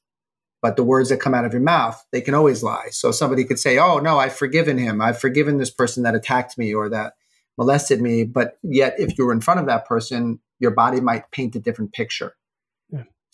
But 0.60 0.76
the 0.76 0.84
words 0.84 1.08
that 1.08 1.20
come 1.20 1.34
out 1.34 1.44
of 1.44 1.52
your 1.52 1.62
mouth, 1.62 2.04
they 2.12 2.20
can 2.20 2.34
always 2.34 2.62
lie. 2.62 2.88
So 2.90 3.10
somebody 3.10 3.44
could 3.44 3.58
say, 3.58 3.78
Oh, 3.78 3.98
no, 3.98 4.18
I've 4.18 4.34
forgiven 4.34 4.78
him. 4.78 5.00
I've 5.00 5.20
forgiven 5.20 5.58
this 5.58 5.70
person 5.70 6.04
that 6.04 6.14
attacked 6.14 6.56
me 6.56 6.72
or 6.74 6.88
that 6.88 7.14
molested 7.58 8.00
me. 8.00 8.24
But 8.24 8.58
yet, 8.62 8.94
if 8.98 9.18
you 9.18 9.26
were 9.26 9.32
in 9.32 9.40
front 9.40 9.60
of 9.60 9.66
that 9.66 9.86
person, 9.86 10.40
your 10.60 10.70
body 10.70 11.00
might 11.00 11.30
paint 11.32 11.56
a 11.56 11.60
different 11.60 11.92
picture. 11.92 12.34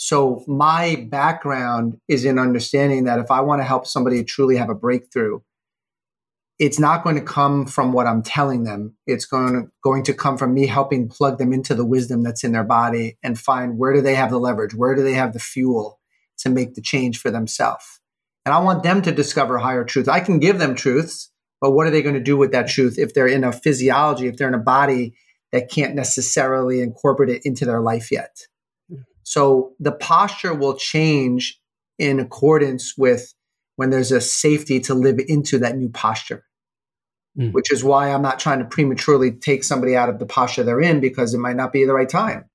So, 0.00 0.44
my 0.46 1.08
background 1.10 2.00
is 2.06 2.24
in 2.24 2.38
understanding 2.38 3.04
that 3.04 3.18
if 3.18 3.32
I 3.32 3.40
want 3.40 3.60
to 3.60 3.64
help 3.64 3.84
somebody 3.84 4.22
truly 4.22 4.56
have 4.56 4.70
a 4.70 4.74
breakthrough, 4.74 5.40
it's 6.60 6.78
not 6.78 7.02
going 7.02 7.16
to 7.16 7.22
come 7.22 7.66
from 7.66 7.92
what 7.92 8.06
I'm 8.06 8.22
telling 8.22 8.62
them. 8.62 8.96
It's 9.08 9.24
going 9.24 9.54
to, 9.54 9.72
going 9.82 10.04
to 10.04 10.14
come 10.14 10.38
from 10.38 10.54
me 10.54 10.68
helping 10.68 11.08
plug 11.08 11.38
them 11.38 11.52
into 11.52 11.74
the 11.74 11.84
wisdom 11.84 12.22
that's 12.22 12.44
in 12.44 12.52
their 12.52 12.62
body 12.62 13.18
and 13.24 13.36
find 13.36 13.76
where 13.76 13.92
do 13.92 14.00
they 14.00 14.14
have 14.14 14.30
the 14.30 14.38
leverage? 14.38 14.72
Where 14.72 14.94
do 14.94 15.02
they 15.02 15.14
have 15.14 15.32
the 15.32 15.40
fuel 15.40 15.98
to 16.38 16.48
make 16.48 16.74
the 16.74 16.80
change 16.80 17.18
for 17.18 17.32
themselves? 17.32 18.00
And 18.46 18.54
I 18.54 18.60
want 18.60 18.84
them 18.84 19.02
to 19.02 19.10
discover 19.10 19.58
higher 19.58 19.84
truth. 19.84 20.08
I 20.08 20.20
can 20.20 20.38
give 20.38 20.60
them 20.60 20.76
truths, 20.76 21.32
but 21.60 21.72
what 21.72 21.88
are 21.88 21.90
they 21.90 22.02
going 22.02 22.14
to 22.14 22.20
do 22.20 22.36
with 22.36 22.52
that 22.52 22.68
truth 22.68 23.00
if 23.00 23.14
they're 23.14 23.26
in 23.26 23.42
a 23.42 23.52
physiology, 23.52 24.28
if 24.28 24.36
they're 24.36 24.46
in 24.46 24.54
a 24.54 24.58
body 24.58 25.14
that 25.50 25.70
can't 25.70 25.96
necessarily 25.96 26.80
incorporate 26.80 27.30
it 27.30 27.42
into 27.44 27.64
their 27.64 27.80
life 27.80 28.12
yet? 28.12 28.46
So 29.28 29.72
the 29.78 29.92
posture 29.92 30.54
will 30.54 30.76
change 30.76 31.60
in 31.98 32.18
accordance 32.20 32.94
with 32.96 33.34
when 33.76 33.90
there's 33.90 34.12
a 34.12 34.20
safety 34.20 34.80
to 34.80 34.94
live 34.94 35.18
into 35.28 35.58
that 35.58 35.76
new 35.76 35.90
posture 35.90 36.44
mm. 37.38 37.52
which 37.52 37.72
is 37.72 37.84
why 37.84 38.12
I'm 38.12 38.22
not 38.22 38.38
trying 38.38 38.58
to 38.58 38.64
prematurely 38.64 39.32
take 39.32 39.64
somebody 39.64 39.96
out 39.96 40.08
of 40.08 40.18
the 40.18 40.26
posture 40.26 40.64
they're 40.64 40.80
in 40.80 41.00
because 41.00 41.34
it 41.34 41.38
might 41.38 41.56
not 41.56 41.72
be 41.72 41.84
the 41.84 41.94
right 41.94 42.08
time. 42.08 42.46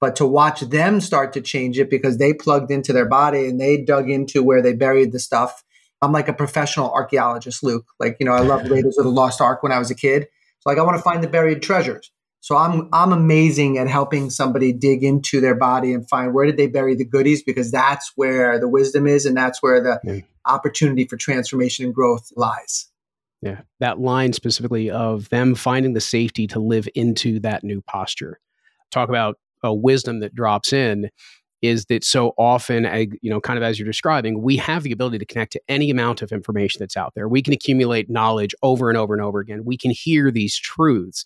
But 0.00 0.16
to 0.16 0.26
watch 0.26 0.60
them 0.60 1.00
start 1.00 1.32
to 1.32 1.40
change 1.40 1.78
it 1.78 1.88
because 1.88 2.18
they 2.18 2.34
plugged 2.34 2.70
into 2.70 2.92
their 2.92 3.08
body 3.08 3.48
and 3.48 3.60
they 3.60 3.82
dug 3.82 4.10
into 4.10 4.42
where 4.42 4.60
they 4.60 4.74
buried 4.74 5.12
the 5.12 5.18
stuff. 5.18 5.62
I'm 6.02 6.12
like 6.12 6.28
a 6.28 6.34
professional 6.34 6.92
archaeologist, 6.92 7.62
Luke. 7.62 7.86
Like, 7.98 8.16
you 8.20 8.26
know, 8.26 8.32
I 8.32 8.40
loved 8.40 8.68
Raiders 8.68 8.98
of 8.98 9.04
the 9.04 9.10
Lost 9.10 9.40
Ark 9.40 9.62
when 9.62 9.72
I 9.72 9.78
was 9.78 9.90
a 9.90 9.94
kid. 9.94 10.26
So 10.60 10.70
like 10.70 10.78
I 10.78 10.82
want 10.82 10.96
to 10.96 11.02
find 11.02 11.22
the 11.22 11.28
buried 11.28 11.62
treasures. 11.62 12.10
So 12.44 12.58
I'm 12.58 12.90
I'm 12.92 13.10
amazing 13.10 13.78
at 13.78 13.88
helping 13.88 14.28
somebody 14.28 14.70
dig 14.70 15.02
into 15.02 15.40
their 15.40 15.54
body 15.54 15.94
and 15.94 16.06
find 16.06 16.34
where 16.34 16.44
did 16.44 16.58
they 16.58 16.66
bury 16.66 16.94
the 16.94 17.06
goodies 17.06 17.42
because 17.42 17.70
that's 17.70 18.12
where 18.16 18.60
the 18.60 18.68
wisdom 18.68 19.06
is 19.06 19.24
and 19.24 19.34
that's 19.34 19.62
where 19.62 19.82
the 19.82 19.98
yeah. 20.04 20.20
opportunity 20.44 21.06
for 21.06 21.16
transformation 21.16 21.86
and 21.86 21.94
growth 21.94 22.28
lies. 22.36 22.90
Yeah. 23.40 23.62
That 23.80 23.98
line 23.98 24.34
specifically 24.34 24.90
of 24.90 25.30
them 25.30 25.54
finding 25.54 25.94
the 25.94 26.02
safety 26.02 26.46
to 26.48 26.58
live 26.58 26.86
into 26.94 27.40
that 27.40 27.64
new 27.64 27.80
posture. 27.80 28.38
Talk 28.90 29.08
about 29.08 29.38
a 29.62 29.72
wisdom 29.72 30.20
that 30.20 30.34
drops 30.34 30.70
in 30.70 31.08
is 31.62 31.86
that 31.86 32.04
so 32.04 32.34
often, 32.36 32.84
you 33.22 33.30
know, 33.30 33.40
kind 33.40 33.56
of 33.56 33.62
as 33.62 33.78
you're 33.78 33.86
describing, 33.86 34.42
we 34.42 34.58
have 34.58 34.82
the 34.82 34.92
ability 34.92 35.16
to 35.16 35.24
connect 35.24 35.52
to 35.52 35.62
any 35.66 35.88
amount 35.88 36.20
of 36.20 36.30
information 36.30 36.78
that's 36.80 36.94
out 36.94 37.14
there. 37.14 37.26
We 37.26 37.40
can 37.40 37.54
accumulate 37.54 38.10
knowledge 38.10 38.54
over 38.62 38.90
and 38.90 38.98
over 38.98 39.14
and 39.14 39.22
over 39.22 39.40
again. 39.40 39.64
We 39.64 39.78
can 39.78 39.92
hear 39.92 40.30
these 40.30 40.58
truths 40.58 41.24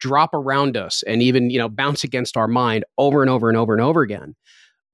drop 0.00 0.34
around 0.34 0.76
us 0.76 1.02
and 1.06 1.22
even, 1.22 1.50
you 1.50 1.58
know, 1.58 1.68
bounce 1.68 2.04
against 2.04 2.36
our 2.36 2.48
mind 2.48 2.84
over 2.98 3.22
and 3.22 3.30
over 3.30 3.48
and 3.48 3.56
over 3.56 3.72
and 3.72 3.82
over 3.82 4.02
again. 4.02 4.34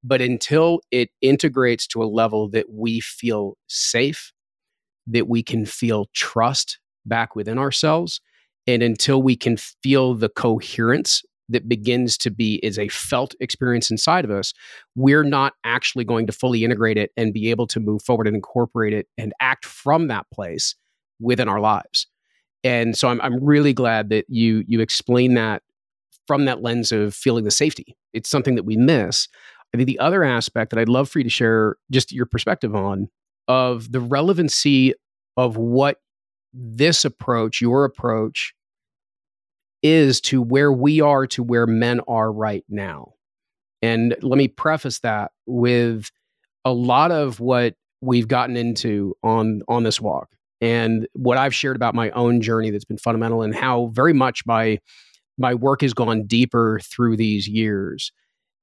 But 0.04 0.20
until 0.20 0.80
it 0.90 1.10
integrates 1.20 1.86
to 1.88 2.02
a 2.02 2.04
level 2.04 2.48
that 2.50 2.66
we 2.70 3.00
feel 3.00 3.56
safe, 3.68 4.32
that 5.06 5.28
we 5.28 5.42
can 5.42 5.66
feel 5.66 6.06
trust 6.14 6.78
back 7.06 7.36
within 7.36 7.58
ourselves. 7.58 8.20
And 8.66 8.82
until 8.82 9.22
we 9.22 9.36
can 9.36 9.56
feel 9.56 10.14
the 10.14 10.28
coherence 10.28 11.22
that 11.48 11.68
begins 11.68 12.16
to 12.18 12.30
be 12.30 12.60
is 12.62 12.78
a 12.78 12.88
felt 12.88 13.34
experience 13.40 13.90
inside 13.90 14.24
of 14.24 14.30
us, 14.30 14.52
we're 14.94 15.24
not 15.24 15.54
actually 15.64 16.04
going 16.04 16.26
to 16.26 16.32
fully 16.32 16.64
integrate 16.64 16.96
it 16.96 17.10
and 17.16 17.32
be 17.32 17.50
able 17.50 17.66
to 17.68 17.80
move 17.80 18.02
forward 18.02 18.26
and 18.26 18.36
incorporate 18.36 18.92
it 18.92 19.06
and 19.18 19.32
act 19.40 19.64
from 19.64 20.08
that 20.08 20.26
place 20.32 20.74
within 21.20 21.48
our 21.48 21.60
lives. 21.60 22.06
And 22.64 22.96
so 22.96 23.08
I'm, 23.08 23.20
I'm 23.20 23.42
really 23.44 23.72
glad 23.72 24.08
that 24.10 24.26
you 24.28 24.64
you 24.66 24.80
explain 24.80 25.34
that 25.34 25.62
from 26.26 26.44
that 26.44 26.62
lens 26.62 26.92
of 26.92 27.14
feeling 27.14 27.44
the 27.44 27.50
safety. 27.50 27.96
It's 28.12 28.28
something 28.28 28.54
that 28.54 28.64
we 28.64 28.76
miss. 28.76 29.28
I 29.74 29.76
think 29.76 29.86
the 29.86 29.98
other 29.98 30.22
aspect 30.22 30.70
that 30.70 30.78
I'd 30.78 30.88
love 30.88 31.08
for 31.08 31.18
you 31.18 31.24
to 31.24 31.30
share 31.30 31.76
just 31.90 32.12
your 32.12 32.26
perspective 32.26 32.74
on 32.74 33.08
of 33.48 33.90
the 33.90 34.00
relevancy 34.00 34.94
of 35.36 35.56
what 35.56 35.98
this 36.52 37.04
approach, 37.04 37.60
your 37.60 37.84
approach, 37.84 38.54
is 39.82 40.20
to 40.20 40.40
where 40.40 40.70
we 40.70 41.00
are 41.00 41.26
to 41.26 41.42
where 41.42 41.66
men 41.66 42.00
are 42.06 42.30
right 42.30 42.64
now. 42.68 43.14
And 43.80 44.14
let 44.22 44.38
me 44.38 44.46
preface 44.46 45.00
that 45.00 45.32
with 45.46 46.10
a 46.64 46.72
lot 46.72 47.10
of 47.10 47.40
what 47.40 47.74
we've 48.00 48.28
gotten 48.28 48.56
into 48.56 49.16
on 49.22 49.62
on 49.68 49.82
this 49.82 50.00
walk 50.00 50.28
and 50.62 51.08
what 51.12 51.36
I've 51.36 51.54
shared 51.54 51.76
about 51.76 51.94
my 51.94 52.10
own 52.10 52.40
journey 52.40 52.70
that's 52.70 52.84
been 52.84 52.96
fundamental 52.96 53.42
and 53.42 53.54
how 53.54 53.90
very 53.92 54.14
much 54.14 54.46
my 54.46 54.78
my 55.36 55.54
work 55.54 55.82
has 55.82 55.92
gone 55.92 56.26
deeper 56.26 56.80
through 56.84 57.16
these 57.16 57.48
years 57.48 58.12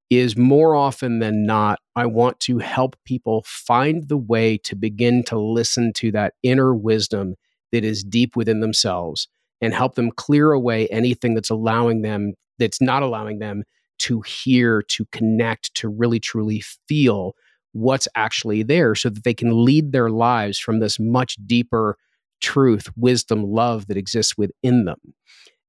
is 0.08 0.36
more 0.36 0.74
often 0.74 1.20
than 1.20 1.46
not, 1.46 1.78
I 1.94 2.06
want 2.06 2.40
to 2.40 2.58
help 2.58 2.96
people 3.04 3.44
find 3.46 4.08
the 4.08 4.16
way 4.16 4.58
to 4.58 4.74
begin 4.74 5.22
to 5.24 5.38
listen 5.38 5.92
to 5.94 6.10
that 6.12 6.34
inner 6.42 6.74
wisdom 6.74 7.36
that 7.70 7.84
is 7.84 8.02
deep 8.02 8.34
within 8.34 8.60
themselves 8.60 9.28
and 9.60 9.74
help 9.74 9.94
them 9.94 10.10
clear 10.10 10.52
away 10.52 10.88
anything 10.88 11.34
that's 11.34 11.50
allowing 11.50 12.02
them, 12.02 12.32
that's 12.58 12.80
not 12.80 13.02
allowing 13.02 13.38
them 13.38 13.62
to 13.98 14.22
hear, 14.22 14.82
to 14.82 15.04
connect, 15.12 15.74
to 15.74 15.88
really 15.88 16.18
truly 16.18 16.62
feel 16.88 17.34
what's 17.72 18.08
actually 18.14 18.62
there 18.62 18.94
so 18.94 19.08
that 19.08 19.24
they 19.24 19.34
can 19.34 19.64
lead 19.64 19.92
their 19.92 20.10
lives 20.10 20.58
from 20.58 20.80
this 20.80 20.98
much 20.98 21.36
deeper 21.46 21.96
truth, 22.40 22.88
wisdom, 22.96 23.44
love 23.44 23.86
that 23.86 23.96
exists 23.96 24.36
within 24.36 24.84
them. 24.84 24.98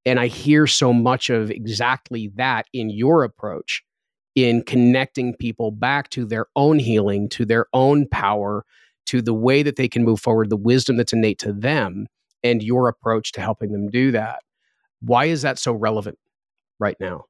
And 0.06 0.20
I 0.20 0.28
hear 0.28 0.66
so 0.66 0.94
much 0.94 1.30
of 1.30 1.52
exactly 1.52 2.32
that 2.36 2.66
in 2.74 2.90
your 2.90 3.24
approach 3.24 3.84
in 4.36 4.64
connecting 4.64 5.36
people 5.36 5.72
back 5.72 6.10
to 6.12 6.26
their 6.26 6.48
own 6.56 6.80
healing, 6.80 7.30
to 7.30 7.46
their 7.46 7.66
own 7.74 8.08
power, 8.08 8.66
to 9.08 9.22
the 9.22 9.34
way 9.34 9.62
that 9.62 9.76
they 9.76 9.88
can 9.88 10.04
move 10.04 10.22
forward, 10.22 10.50
the 10.50 10.56
wisdom 10.56 10.98
that's 10.98 11.14
innate 11.14 11.40
to 11.40 11.52
them, 11.52 12.08
and 12.44 12.64
your 12.64 12.88
approach 12.88 13.34
to 13.34 13.42
helping 13.42 13.72
them 13.72 13.90
do 13.90 14.12
that. 14.12 14.40
Why 15.02 15.26
is 15.26 15.42
that 15.42 15.60
so 15.60 15.74
relevant 15.74 16.18
right 16.80 16.96
now? 17.00 17.26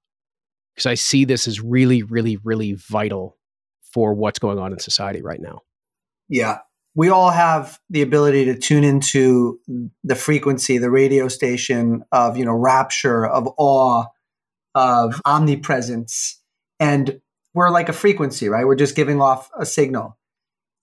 Because 0.76 0.86
I 0.86 0.94
see 0.94 1.26
this 1.26 1.48
as 1.48 1.60
really, 1.60 2.04
really, 2.04 2.38
really 2.38 2.74
vital 2.74 3.38
for 3.94 4.14
what's 4.14 4.40
going 4.40 4.60
on 4.60 4.72
in 4.74 4.80
society 4.80 5.22
right 5.22 5.42
now. 5.42 5.62
Yeah. 6.30 6.60
We 6.96 7.10
all 7.10 7.30
have 7.30 7.80
the 7.90 8.02
ability 8.02 8.46
to 8.46 8.58
tune 8.58 8.84
into 8.84 9.60
the 10.04 10.16
frequency, 10.16 10.78
the 10.78 10.92
radio 10.92 11.28
station 11.30 12.04
of, 12.12 12.38
you 12.38 12.46
know, 12.46 12.54
rapture, 12.54 13.26
of 13.26 13.48
awe, 13.58 14.06
of 14.76 15.22
omnipresence 15.26 16.42
and 16.82 17.22
we're 17.54 17.70
like 17.70 17.90
a 17.90 17.94
frequency, 17.94 18.50
right? 18.50 18.66
We're 18.66 18.76
just 18.76 18.96
giving 18.96 19.22
off 19.22 19.50
a 19.58 19.66
signal. 19.66 20.18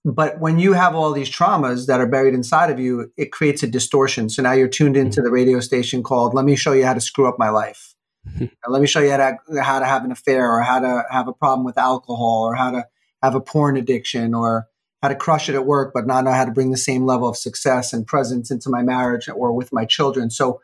But 0.05 0.39
when 0.39 0.57
you 0.57 0.71
have 0.73 0.95
all 0.95 1.11
these 1.11 1.29
traumas 1.29 1.87
that 1.87 1.99
are 1.99 2.07
buried 2.07 2.33
inside 2.33 2.69
of 2.71 2.79
you, 2.79 3.11
it 3.17 3.33
creates 3.33 3.63
a 3.63 3.67
distortion. 3.67 4.29
So 4.29 4.41
now 4.41 4.53
you're 4.53 4.69
tuned 4.69 4.95
into 4.95 5.19
mm-hmm. 5.19 5.25
the 5.25 5.31
radio 5.31 5.59
station 5.59 6.03
called 6.03 6.33
"Let 6.33 6.45
me 6.45 6.55
show 6.55 6.71
you 6.71 6.85
how 6.85 6.93
to 6.93 7.01
screw 7.01 7.27
up 7.27 7.35
my 7.37 7.49
life." 7.49 7.95
let 8.67 8.81
me 8.81 8.87
show 8.87 9.01
you 9.01 9.11
how 9.11 9.17
to, 9.17 9.61
how 9.61 9.79
to 9.79 9.85
have 9.85 10.05
an 10.05 10.11
affair, 10.11 10.49
or 10.49 10.61
how 10.61 10.79
to 10.79 11.03
have 11.11 11.27
a 11.27 11.33
problem 11.33 11.65
with 11.65 11.77
alcohol, 11.77 12.43
or 12.43 12.55
how 12.55 12.71
to 12.71 12.85
have 13.21 13.35
a 13.35 13.41
porn 13.41 13.77
addiction, 13.77 14.33
or 14.33 14.67
how 15.01 15.09
to 15.09 15.15
crush 15.15 15.49
it 15.49 15.55
at 15.55 15.65
work, 15.65 15.91
but 15.93 16.07
not 16.07 16.25
know 16.25 16.31
how 16.31 16.45
to 16.45 16.51
bring 16.51 16.71
the 16.71 16.77
same 16.77 17.05
level 17.05 17.27
of 17.27 17.37
success 17.37 17.93
and 17.93 18.05
presence 18.05 18.51
into 18.51 18.69
my 18.69 18.81
marriage 18.81 19.29
or 19.29 19.53
with 19.53 19.71
my 19.71 19.85
children. 19.85 20.29
So 20.29 20.61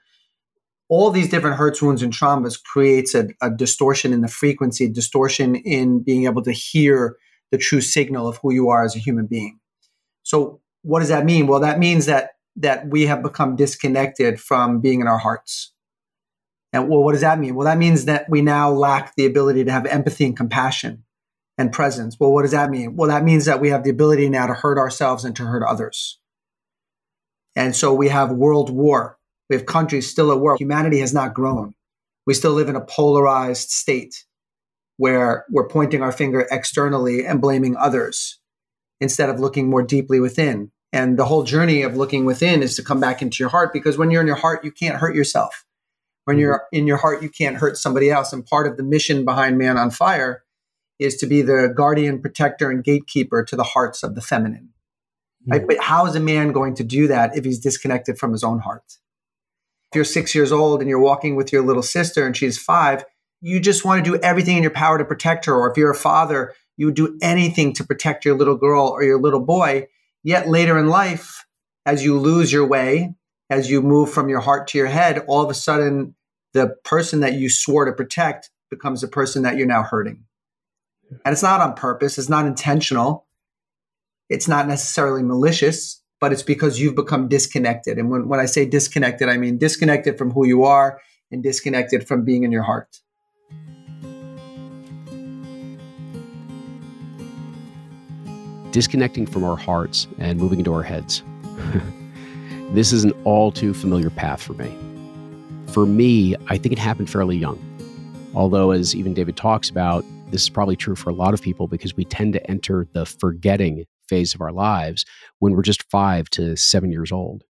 all 0.90 1.10
these 1.10 1.30
different 1.30 1.58
hurts, 1.58 1.82
wounds, 1.82 2.04
and 2.04 2.14
traumas 2.14 2.62
creates 2.62 3.16
a, 3.16 3.30
a, 3.42 3.50
distortion 3.50 4.14
in 4.14 4.22
the 4.22 4.28
frequency, 4.28 4.88
distortion 4.88 5.56
in 5.56 6.04
being 6.04 6.26
able 6.26 6.44
to 6.44 6.52
hear 6.52 7.18
the 7.52 7.58
true 7.58 7.82
signal 7.82 8.28
of 8.28 8.38
who 8.38 8.54
you 8.54 8.70
are 8.70 8.84
as 8.84 8.96
a 8.96 9.00
human 9.00 9.26
being. 9.26 9.60
So, 10.24 10.62
what 10.84 11.00
does 11.00 11.10
that 11.10 11.26
mean? 11.26 11.48
Well, 11.48 11.62
that 11.62 11.80
means 11.80 12.06
that 12.06 12.32
that 12.58 12.88
we 12.88 13.08
have 13.08 13.24
become 13.24 13.56
disconnected 13.56 14.40
from 14.40 14.80
being 14.80 15.02
in 15.02 15.08
our 15.08 15.18
hearts. 15.18 15.74
And 16.72 16.88
well, 16.90 17.04
what 17.04 17.14
does 17.14 17.22
that 17.22 17.40
mean? 17.40 17.56
Well, 17.56 17.66
that 17.66 17.78
means 17.78 18.06
that 18.06 18.30
we 18.30 18.42
now 18.42 18.72
lack 18.72 19.16
the 19.16 19.26
ability 19.26 19.64
to 19.66 19.72
have 19.72 19.86
empathy 19.86 20.26
and 20.26 20.38
compassion 20.38 21.04
and 21.58 21.72
presence. 21.72 22.18
Well, 22.20 22.32
what 22.32 22.42
does 22.42 22.52
that 22.52 22.70
mean? 22.70 22.96
Well, 22.96 23.10
that 23.10 23.24
means 23.24 23.46
that 23.46 23.62
we 23.62 23.70
have 23.70 23.84
the 23.84 23.90
ability 23.90 24.30
now 24.30 24.48
to 24.48 24.54
hurt 24.54 24.78
ourselves 24.78 25.24
and 25.24 25.36
to 25.38 25.46
hurt 25.46 25.64
others. 25.64 26.20
And 27.56 27.76
so 27.76 27.94
we 27.94 28.10
have 28.10 28.32
world 28.32 28.70
war 28.70 29.18
we 29.50 29.56
have 29.56 29.66
countries 29.66 30.10
still 30.10 30.32
at 30.32 30.40
war. 30.40 30.58
Humanity 30.58 31.00
has 31.00 31.14
not 31.14 31.34
grown. 31.34 31.76
We 32.26 32.34
still 32.34 32.54
live 32.54 32.70
in 32.70 32.76
a 32.76 32.82
polarized 32.82 33.70
state 33.70 34.26
where 34.98 35.46
we're 35.50 35.68
pointing 35.68 36.02
our 36.02 36.12
finger 36.12 36.48
externally 36.50 37.26
and 37.26 37.42
blaming 37.42 37.76
others 37.76 38.40
instead 39.00 39.30
of 39.30 39.40
looking 39.40 39.70
more 39.70 39.84
deeply 39.84 40.20
within. 40.20 40.72
And 40.92 41.20
the 41.20 41.26
whole 41.26 41.44
journey 41.44 41.82
of 41.82 41.98
looking 41.98 42.26
within 42.26 42.64
is 42.64 42.76
to 42.78 42.84
come 42.84 43.00
back 43.00 43.22
into 43.22 43.38
your 43.40 43.50
heart 43.50 43.74
because 43.74 43.98
when 43.98 44.10
you're 44.10 44.22
in 44.22 44.28
your 44.28 44.38
heart, 44.38 44.64
you 44.64 44.72
can't 44.72 44.98
hurt 44.98 45.16
yourself. 45.16 45.66
When 46.24 46.40
you're 46.40 46.60
mm-hmm. 46.60 46.78
in 46.78 46.88
your 46.88 46.98
heart, 46.98 47.22
you 47.22 47.30
can't 47.30 47.58
hurt 47.58 47.78
somebody 47.78 48.10
else. 48.10 48.32
And 48.34 48.46
part 48.46 48.66
of 48.66 48.78
the 48.78 48.84
mission 48.84 49.26
behind 49.26 49.58
Man 49.58 49.78
on 49.78 49.92
Fire 49.92 50.44
is 51.00 51.18
to 51.18 51.28
be 51.28 51.42
the 51.42 51.72
guardian, 51.76 52.22
protector, 52.22 52.70
and 52.70 52.84
gatekeeper 52.84 53.44
to 53.44 53.56
the 53.56 53.64
hearts 53.64 54.04
of 54.04 54.16
the 54.16 54.22
feminine. 54.22 54.70
Mm-hmm. 55.44 55.52
Right? 55.52 55.68
But 55.68 55.80
how 55.82 56.06
is 56.06 56.16
a 56.16 56.20
man 56.20 56.52
going 56.52 56.76
to 56.76 56.84
do 56.84 57.08
that 57.08 57.38
if 57.38 57.46
he's 57.46 57.60
disconnected 57.60 58.18
from 58.18 58.32
his 58.32 58.44
own 58.44 58.60
heart? 58.60 58.84
If 59.92 59.96
you're 59.96 60.04
six 60.04 60.34
years 60.34 60.52
old 60.52 60.82
and 60.82 60.90
you're 60.90 61.00
walking 61.00 61.36
with 61.36 61.54
your 61.54 61.64
little 61.64 61.84
sister 61.84 62.26
and 62.26 62.36
she's 62.36 62.58
five, 62.58 63.06
you 63.42 63.60
just 63.60 63.86
want 63.86 64.04
to 64.04 64.12
do 64.12 64.20
everything 64.22 64.58
in 64.58 64.64
your 64.64 64.72
power 64.72 64.98
to 64.98 65.06
protect 65.06 65.46
her. 65.46 65.56
Or 65.56 65.70
if 65.70 65.78
you're 65.78 65.92
a 65.92 65.96
father, 65.96 66.54
you 66.78 66.88
would 66.88 66.96
do 66.96 67.18
anything 67.22 67.74
to 67.74 67.84
protect 67.84 68.26
your 68.26 68.36
little 68.36 68.56
girl 68.56 68.88
or 68.88 69.04
your 69.04 69.20
little 69.20 69.40
boy. 69.40 69.88
Yet 70.24 70.50
later 70.50 70.78
in 70.78 70.88
life, 70.88 71.46
as 71.86 72.04
you 72.04 72.18
lose 72.18 72.52
your 72.52 72.66
way, 72.66 73.14
as 73.50 73.70
you 73.70 73.82
move 73.82 74.12
from 74.12 74.28
your 74.28 74.40
heart 74.40 74.68
to 74.70 74.78
your 74.78 74.88
head, 74.88 75.20
all 75.28 75.44
of 75.44 75.50
a 75.50 75.54
sudden 75.54 76.16
the 76.54 76.76
person 76.84 77.20
that 77.20 77.34
you 77.34 77.50
swore 77.50 77.86
to 77.86 77.94
protect 77.94 78.50
becomes 78.70 79.02
the 79.02 79.08
person 79.08 79.44
that 79.44 79.58
you're 79.58 79.68
now 79.68 79.84
hurting. 79.84 80.24
And 81.10 81.32
it's 81.34 81.44
not 81.44 81.62
on 81.62 81.74
purpose, 81.76 82.18
it's 82.18 82.30
not 82.30 82.46
intentional, 82.46 83.26
it's 84.30 84.48
not 84.48 84.68
necessarily 84.68 85.24
malicious, 85.24 86.02
but 86.20 86.34
it's 86.34 86.44
because 86.44 86.80
you've 86.80 86.96
become 86.96 87.28
disconnected. 87.28 87.98
And 87.98 88.10
when, 88.10 88.28
when 88.28 88.40
I 88.40 88.46
say 88.46 88.66
disconnected, 88.66 89.30
I 89.30 89.38
mean 89.38 89.58
disconnected 89.58 90.18
from 90.18 90.32
who 90.32 90.48
you 90.48 90.64
are 90.64 91.00
and 91.32 91.44
disconnected 91.44 92.08
from 92.08 92.24
being 92.24 92.44
in 92.44 92.52
your 92.52 92.64
heart. 92.64 93.00
Disconnecting 98.72 99.28
from 99.28 99.44
our 99.44 99.56
hearts 99.56 100.08
and 100.18 100.40
moving 100.40 100.60
into 100.60 100.74
our 100.74 100.84
heads. 100.84 101.24
this 102.72 102.92
is 102.92 103.04
an 103.04 103.12
all 103.24 103.52
too 103.52 103.74
familiar 103.74 104.10
path 104.10 104.42
for 104.42 104.54
me. 104.54 104.76
For 105.72 105.86
me, 105.86 106.36
I 106.48 106.58
think 106.58 106.74
it 106.74 106.80
happened 106.80 107.10
fairly 107.10 107.38
young. 107.38 107.62
Although, 108.34 108.72
as 108.72 108.96
even 108.96 109.14
David 109.14 109.38
talks 109.38 109.70
about, 109.70 110.04
this 110.32 110.44
is 110.44 110.50
probably 110.50 110.76
true 110.76 110.96
for 110.96 111.10
a 111.10 111.14
lot 111.14 111.34
of 111.34 111.42
people 111.42 111.68
because 111.68 111.96
we 111.96 112.04
tend 112.04 112.34
to 112.34 112.50
enter 112.50 112.88
the 112.94 113.06
forgetting 113.06 113.86
phase 114.10 114.34
of 114.34 114.42
our 114.42 114.52
lives 114.52 115.06
when 115.40 115.54
we're 115.54 115.62
just 115.62 115.90
five 115.90 116.30
to 116.32 116.56
seven 116.56 116.92
years 116.92 117.12
old. 117.12 117.44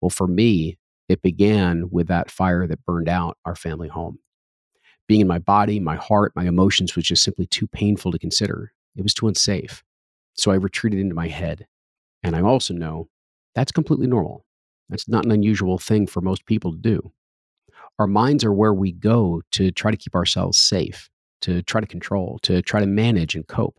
Well, 0.00 0.10
for 0.10 0.26
me, 0.26 0.76
it 1.08 1.22
began 1.22 1.88
with 1.90 2.08
that 2.08 2.30
fire 2.30 2.66
that 2.66 2.84
burned 2.84 3.08
out 3.08 3.38
our 3.44 3.54
family 3.54 3.88
home. 3.88 4.18
Being 5.06 5.20
in 5.20 5.28
my 5.28 5.38
body, 5.38 5.78
my 5.78 5.94
heart, 5.94 6.32
my 6.34 6.44
emotions 6.44 6.96
was 6.96 7.04
just 7.04 7.22
simply 7.22 7.46
too 7.46 7.68
painful 7.68 8.10
to 8.10 8.18
consider. 8.18 8.72
It 8.96 9.02
was 9.02 9.14
too 9.14 9.28
unsafe. 9.28 9.84
So 10.34 10.50
I 10.50 10.56
retreated 10.56 10.98
into 10.98 11.14
my 11.14 11.28
head. 11.28 11.66
And 12.22 12.34
I 12.34 12.42
also 12.42 12.74
know 12.74 13.08
that's 13.54 13.72
completely 13.72 14.08
normal. 14.08 14.44
That's 14.88 15.08
not 15.08 15.24
an 15.24 15.30
unusual 15.30 15.78
thing 15.78 16.06
for 16.08 16.20
most 16.20 16.44
people 16.44 16.72
to 16.72 16.78
do. 16.78 17.12
Our 17.98 18.08
minds 18.08 18.44
are 18.44 18.52
where 18.52 18.74
we 18.74 18.92
go 18.92 19.42
to 19.52 19.70
try 19.70 19.90
to 19.92 19.96
keep 19.96 20.14
ourselves 20.14 20.58
safe 20.58 21.08
to 21.42 21.62
try 21.62 21.80
to 21.80 21.86
control, 21.86 22.38
to 22.42 22.62
try 22.62 22.80
to 22.80 22.86
manage 22.86 23.34
and 23.34 23.46
cope. 23.46 23.76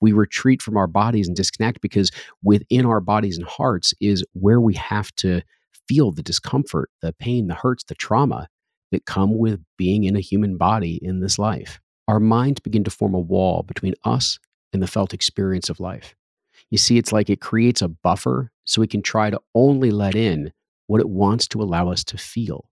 We 0.00 0.12
retreat 0.12 0.62
from 0.62 0.76
our 0.76 0.86
bodies 0.86 1.28
and 1.28 1.36
disconnect 1.36 1.80
because 1.80 2.10
within 2.42 2.86
our 2.86 3.00
bodies 3.00 3.36
and 3.36 3.46
hearts 3.46 3.92
is 4.00 4.24
where 4.32 4.60
we 4.60 4.74
have 4.74 5.14
to 5.16 5.42
feel 5.88 6.10
the 6.10 6.22
discomfort, 6.22 6.90
the 7.02 7.12
pain, 7.12 7.48
the 7.48 7.54
hurts, 7.54 7.84
the 7.84 7.94
trauma 7.94 8.48
that 8.92 9.06
come 9.06 9.36
with 9.36 9.60
being 9.76 10.04
in 10.04 10.16
a 10.16 10.20
human 10.20 10.56
body 10.56 10.98
in 11.02 11.20
this 11.20 11.38
life. 11.38 11.80
Our 12.08 12.20
minds 12.20 12.60
begin 12.60 12.84
to 12.84 12.90
form 12.90 13.14
a 13.14 13.20
wall 13.20 13.62
between 13.62 13.94
us 14.04 14.38
and 14.72 14.82
the 14.82 14.86
felt 14.86 15.14
experience 15.14 15.68
of 15.68 15.80
life. 15.80 16.14
You 16.70 16.78
see, 16.78 16.98
it's 16.98 17.12
like 17.12 17.30
it 17.30 17.40
creates 17.40 17.82
a 17.82 17.88
buffer 17.88 18.50
so 18.64 18.80
we 18.80 18.86
can 18.86 19.02
try 19.02 19.30
to 19.30 19.40
only 19.54 19.90
let 19.90 20.14
in 20.14 20.52
what 20.86 21.00
it 21.00 21.08
wants 21.08 21.46
to 21.48 21.62
allow 21.62 21.90
us 21.90 22.04
to 22.04 22.18
feel, 22.18 22.68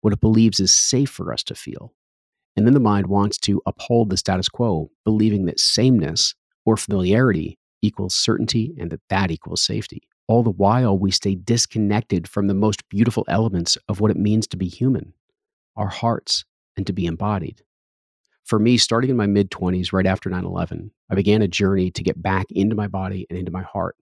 what 0.00 0.12
it 0.12 0.20
believes 0.20 0.60
is 0.60 0.72
safe 0.72 1.10
for 1.10 1.32
us 1.32 1.42
to 1.44 1.54
feel. 1.54 1.92
And 2.60 2.66
then 2.66 2.74
the 2.74 2.80
mind 2.80 3.06
wants 3.06 3.38
to 3.38 3.62
uphold 3.64 4.10
the 4.10 4.18
status 4.18 4.50
quo, 4.50 4.90
believing 5.06 5.46
that 5.46 5.58
sameness 5.58 6.34
or 6.66 6.76
familiarity 6.76 7.58
equals 7.80 8.14
certainty 8.14 8.74
and 8.78 8.90
that 8.90 9.00
that 9.08 9.30
equals 9.30 9.62
safety. 9.62 10.02
All 10.28 10.42
the 10.42 10.50
while, 10.50 10.98
we 10.98 11.10
stay 11.10 11.36
disconnected 11.36 12.28
from 12.28 12.48
the 12.48 12.54
most 12.54 12.86
beautiful 12.90 13.24
elements 13.28 13.78
of 13.88 14.00
what 14.00 14.10
it 14.10 14.18
means 14.18 14.46
to 14.48 14.58
be 14.58 14.68
human, 14.68 15.14
our 15.74 15.88
hearts, 15.88 16.44
and 16.76 16.86
to 16.86 16.92
be 16.92 17.06
embodied. 17.06 17.62
For 18.44 18.58
me, 18.58 18.76
starting 18.76 19.08
in 19.08 19.16
my 19.16 19.26
mid 19.26 19.50
20s, 19.50 19.94
right 19.94 20.04
after 20.04 20.28
9 20.28 20.44
11, 20.44 20.90
I 21.08 21.14
began 21.14 21.40
a 21.40 21.48
journey 21.48 21.90
to 21.92 22.02
get 22.02 22.20
back 22.20 22.44
into 22.50 22.76
my 22.76 22.88
body 22.88 23.26
and 23.30 23.38
into 23.38 23.50
my 23.50 23.62
heart. 23.62 23.96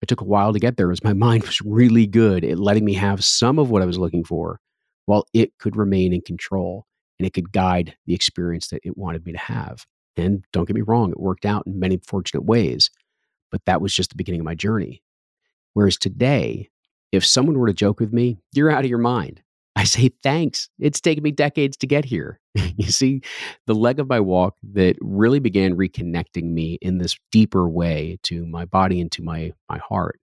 It 0.00 0.06
took 0.08 0.22
a 0.22 0.24
while 0.24 0.54
to 0.54 0.58
get 0.58 0.78
there 0.78 0.90
as 0.90 1.04
my 1.04 1.12
mind 1.26 1.42
was 1.42 1.60
really 1.60 2.06
good 2.06 2.46
at 2.46 2.58
letting 2.58 2.86
me 2.86 2.94
have 2.94 3.22
some 3.22 3.58
of 3.58 3.68
what 3.68 3.82
I 3.82 3.84
was 3.84 3.98
looking 3.98 4.24
for 4.24 4.58
while 5.04 5.26
it 5.34 5.52
could 5.58 5.76
remain 5.76 6.14
in 6.14 6.22
control 6.22 6.86
and 7.20 7.26
it 7.26 7.34
could 7.34 7.52
guide 7.52 7.94
the 8.06 8.14
experience 8.14 8.68
that 8.68 8.80
it 8.82 8.96
wanted 8.96 9.26
me 9.26 9.32
to 9.32 9.38
have. 9.38 9.84
And 10.16 10.42
don't 10.54 10.64
get 10.64 10.74
me 10.74 10.80
wrong, 10.80 11.10
it 11.10 11.20
worked 11.20 11.44
out 11.44 11.66
in 11.66 11.78
many 11.78 11.98
fortunate 11.98 12.44
ways, 12.44 12.90
but 13.50 13.60
that 13.66 13.82
was 13.82 13.94
just 13.94 14.08
the 14.08 14.16
beginning 14.16 14.40
of 14.40 14.46
my 14.46 14.54
journey. 14.54 15.02
Whereas 15.74 15.98
today, 15.98 16.70
if 17.12 17.22
someone 17.22 17.58
were 17.58 17.66
to 17.66 17.74
joke 17.74 18.00
with 18.00 18.10
me, 18.10 18.38
you're 18.54 18.70
out 18.70 18.84
of 18.84 18.90
your 18.90 18.98
mind. 18.98 19.42
I 19.76 19.84
say, 19.84 20.12
thanks. 20.22 20.70
It's 20.78 20.98
taken 20.98 21.22
me 21.22 21.30
decades 21.30 21.76
to 21.76 21.86
get 21.86 22.06
here. 22.06 22.40
you 22.54 22.90
see, 22.90 23.20
the 23.66 23.74
leg 23.74 24.00
of 24.00 24.08
my 24.08 24.20
walk 24.20 24.56
that 24.72 24.96
really 25.02 25.40
began 25.40 25.76
reconnecting 25.76 26.44
me 26.44 26.78
in 26.80 26.96
this 26.96 27.18
deeper 27.30 27.68
way 27.68 28.18
to 28.22 28.46
my 28.46 28.64
body 28.64 28.98
and 28.98 29.12
to 29.12 29.22
my, 29.22 29.52
my 29.68 29.78
heart 29.78 30.18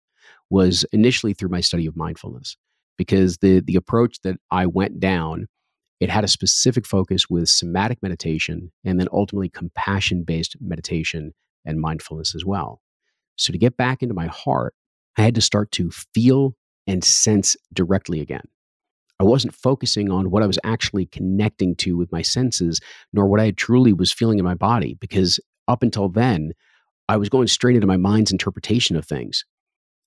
was 0.50 0.84
initially 0.92 1.36
through 1.36 1.50
my 1.50 1.62
study 1.62 1.86
of 1.86 1.96
mindfulness. 1.96 2.58
Because 2.98 3.38
the, 3.38 3.60
the 3.60 3.76
approach 3.76 4.20
that 4.24 4.38
I 4.50 4.66
went 4.66 5.00
down 5.00 5.48
it 6.00 6.10
had 6.10 6.24
a 6.24 6.28
specific 6.28 6.86
focus 6.86 7.30
with 7.30 7.50
somatic 7.50 8.02
meditation 8.04 8.72
and 8.86 9.00
then 9.00 9.08
ultimately 9.12 9.50
compassion 9.50 10.24
based 10.24 10.56
meditation 10.60 11.34
and 11.66 11.82
mindfulness 11.82 12.36
as 12.36 12.46
well. 12.46 12.82
So, 13.36 13.52
to 13.52 13.58
get 13.58 13.78
back 13.78 14.02
into 14.02 14.16
my 14.16 14.28
heart, 14.28 14.74
I 15.18 15.24
had 15.24 15.36
to 15.36 15.42
start 15.42 15.72
to 15.74 15.92
feel 15.92 16.56
and 16.86 17.04
sense 17.04 17.58
directly 17.74 18.22
again. 18.22 18.48
I 19.20 19.24
wasn't 19.24 19.56
focusing 19.56 20.12
on 20.12 20.30
what 20.30 20.44
I 20.44 20.48
was 20.48 20.60
actually 20.64 21.08
connecting 21.08 21.76
to 21.78 21.98
with 21.98 22.12
my 22.12 22.22
senses, 22.22 22.80
nor 23.14 23.26
what 23.26 23.40
I 23.40 23.52
truly 23.52 23.94
was 23.94 24.14
feeling 24.14 24.38
in 24.38 24.46
my 24.46 24.54
body, 24.54 24.96
because 25.00 25.40
up 25.68 25.82
until 25.82 26.08
then, 26.08 26.54
I 27.10 27.18
was 27.18 27.30
going 27.30 27.48
straight 27.48 27.76
into 27.76 27.88
my 27.88 27.98
mind's 27.98 28.32
interpretation 28.32 28.96
of 28.96 29.06
things. 29.06 29.44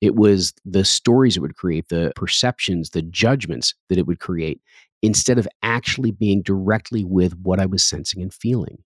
It 0.00 0.16
was 0.16 0.54
the 0.64 0.84
stories 0.84 1.36
it 1.36 1.40
would 1.40 1.56
create, 1.56 1.88
the 1.88 2.12
perceptions, 2.16 2.90
the 2.90 3.02
judgments 3.02 3.74
that 3.88 3.98
it 3.98 4.06
would 4.06 4.20
create 4.20 4.60
instead 5.02 5.38
of 5.38 5.48
actually 5.62 6.10
being 6.10 6.42
directly 6.42 7.04
with 7.04 7.36
what 7.38 7.60
I 7.60 7.66
was 7.66 7.84
sensing 7.84 8.22
and 8.22 8.32
feeling. 8.32 8.82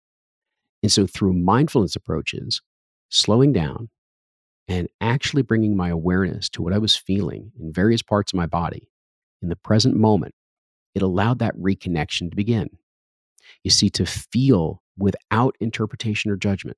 And 0.82 0.92
so, 0.92 1.08
through 1.08 1.34
mindfulness 1.34 1.96
approaches, 1.96 2.62
slowing 3.10 3.54
down 3.54 3.90
and 4.68 4.88
actually 5.02 5.44
bringing 5.44 5.76
my 5.78 5.90
awareness 5.90 6.50
to 6.50 6.62
what 6.62 6.74
I 6.74 6.78
was 6.78 6.96
feeling 6.96 7.52
in 7.60 7.72
various 7.72 8.02
parts 8.02 8.34
of 8.34 8.38
my 8.38 8.46
body 8.46 8.90
in 9.42 9.50
the 9.50 9.56
present 9.56 9.96
moment, 9.96 10.34
it 10.96 11.02
allowed 11.02 11.40
that 11.40 11.58
reconnection 11.58 12.30
to 12.30 12.36
begin. 12.36 12.70
You 13.64 13.72
see, 13.72 13.90
to 13.92 14.06
feel 14.06 14.82
without 14.98 15.56
interpretation 15.60 16.32
or 16.32 16.38
judgment. 16.38 16.78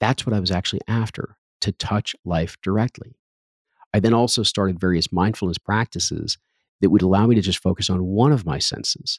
That's 0.00 0.26
what 0.26 0.34
I 0.34 0.40
was 0.40 0.50
actually 0.50 0.80
after 0.88 1.36
to 1.60 1.72
touch 1.72 2.14
life 2.24 2.56
directly. 2.62 3.16
I 3.94 4.00
then 4.00 4.14
also 4.14 4.42
started 4.42 4.80
various 4.80 5.12
mindfulness 5.12 5.58
practices 5.58 6.38
that 6.80 6.90
would 6.90 7.02
allow 7.02 7.26
me 7.26 7.34
to 7.34 7.40
just 7.40 7.62
focus 7.62 7.90
on 7.90 8.04
one 8.04 8.32
of 8.32 8.46
my 8.46 8.58
senses, 8.58 9.18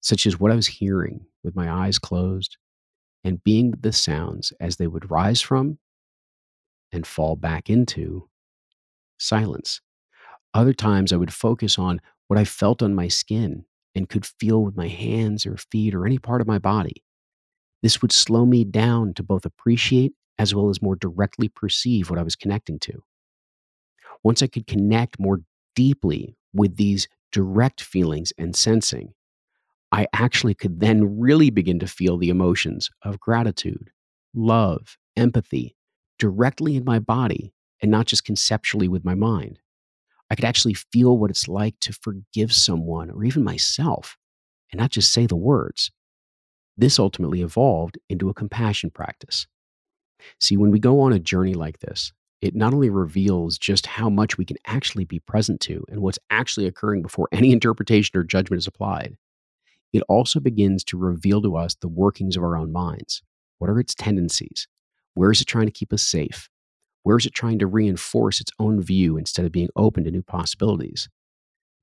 such 0.00 0.26
as 0.26 0.38
what 0.38 0.52
I 0.52 0.56
was 0.56 0.66
hearing 0.66 1.26
with 1.42 1.56
my 1.56 1.70
eyes 1.70 1.98
closed 1.98 2.56
and 3.24 3.42
being 3.42 3.70
with 3.70 3.82
the 3.82 3.92
sounds 3.92 4.52
as 4.60 4.76
they 4.76 4.86
would 4.86 5.10
rise 5.10 5.40
from 5.40 5.78
and 6.92 7.06
fall 7.06 7.36
back 7.36 7.68
into 7.68 8.28
silence. 9.18 9.80
Other 10.52 10.72
times 10.72 11.12
I 11.12 11.16
would 11.16 11.32
focus 11.32 11.78
on 11.78 12.00
what 12.28 12.38
I 12.38 12.44
felt 12.44 12.82
on 12.82 12.94
my 12.94 13.08
skin 13.08 13.64
and 13.94 14.08
could 14.08 14.26
feel 14.26 14.62
with 14.62 14.76
my 14.76 14.88
hands 14.88 15.46
or 15.46 15.56
feet 15.56 15.94
or 15.94 16.06
any 16.06 16.18
part 16.18 16.40
of 16.40 16.46
my 16.46 16.58
body. 16.58 17.02
This 17.82 18.00
would 18.00 18.12
slow 18.12 18.46
me 18.46 18.64
down 18.64 19.14
to 19.14 19.22
both 19.22 19.44
appreciate 19.44 20.14
as 20.38 20.54
well 20.54 20.70
as 20.70 20.82
more 20.82 20.96
directly 20.96 21.48
perceive 21.48 22.10
what 22.10 22.18
I 22.18 22.22
was 22.22 22.36
connecting 22.36 22.78
to. 22.80 23.02
Once 24.24 24.42
I 24.42 24.46
could 24.48 24.66
connect 24.66 25.20
more 25.20 25.42
deeply 25.76 26.36
with 26.52 26.76
these 26.76 27.06
direct 27.30 27.82
feelings 27.82 28.32
and 28.38 28.56
sensing, 28.56 29.12
I 29.92 30.08
actually 30.12 30.54
could 30.54 30.80
then 30.80 31.20
really 31.20 31.50
begin 31.50 31.78
to 31.80 31.86
feel 31.86 32.16
the 32.16 32.30
emotions 32.30 32.90
of 33.02 33.20
gratitude, 33.20 33.90
love, 34.34 34.96
empathy 35.16 35.76
directly 36.18 36.74
in 36.74 36.84
my 36.84 36.98
body 36.98 37.52
and 37.82 37.90
not 37.90 38.06
just 38.06 38.24
conceptually 38.24 38.88
with 38.88 39.04
my 39.04 39.14
mind. 39.14 39.60
I 40.30 40.34
could 40.34 40.44
actually 40.46 40.74
feel 40.74 41.18
what 41.18 41.30
it's 41.30 41.46
like 41.46 41.78
to 41.80 41.92
forgive 41.92 42.52
someone 42.52 43.10
or 43.10 43.24
even 43.24 43.44
myself 43.44 44.16
and 44.72 44.80
not 44.80 44.90
just 44.90 45.12
say 45.12 45.26
the 45.26 45.36
words. 45.36 45.92
This 46.76 46.98
ultimately 46.98 47.42
evolved 47.42 47.98
into 48.08 48.30
a 48.30 48.34
compassion 48.34 48.90
practice. 48.90 49.46
See, 50.40 50.56
when 50.56 50.70
we 50.70 50.80
go 50.80 51.00
on 51.00 51.12
a 51.12 51.18
journey 51.18 51.54
like 51.54 51.78
this, 51.80 52.12
it 52.44 52.54
not 52.54 52.74
only 52.74 52.90
reveals 52.90 53.56
just 53.56 53.86
how 53.86 54.10
much 54.10 54.36
we 54.36 54.44
can 54.44 54.58
actually 54.66 55.04
be 55.04 55.18
present 55.20 55.60
to 55.62 55.82
and 55.88 56.00
what's 56.00 56.18
actually 56.30 56.66
occurring 56.66 57.00
before 57.00 57.28
any 57.32 57.52
interpretation 57.52 58.18
or 58.18 58.22
judgment 58.22 58.58
is 58.58 58.66
applied, 58.66 59.16
it 59.92 60.02
also 60.08 60.40
begins 60.40 60.84
to 60.84 60.98
reveal 60.98 61.40
to 61.40 61.56
us 61.56 61.74
the 61.76 61.88
workings 61.88 62.36
of 62.36 62.42
our 62.42 62.56
own 62.56 62.72
minds. 62.72 63.22
What 63.58 63.70
are 63.70 63.80
its 63.80 63.94
tendencies? 63.94 64.68
Where 65.14 65.30
is 65.30 65.40
it 65.40 65.46
trying 65.46 65.66
to 65.66 65.72
keep 65.72 65.92
us 65.92 66.02
safe? 66.02 66.50
Where 67.04 67.16
is 67.16 67.26
it 67.26 67.34
trying 67.34 67.60
to 67.60 67.66
reinforce 67.66 68.40
its 68.40 68.50
own 68.58 68.82
view 68.82 69.16
instead 69.16 69.46
of 69.46 69.52
being 69.52 69.68
open 69.76 70.04
to 70.04 70.10
new 70.10 70.22
possibilities? 70.22 71.08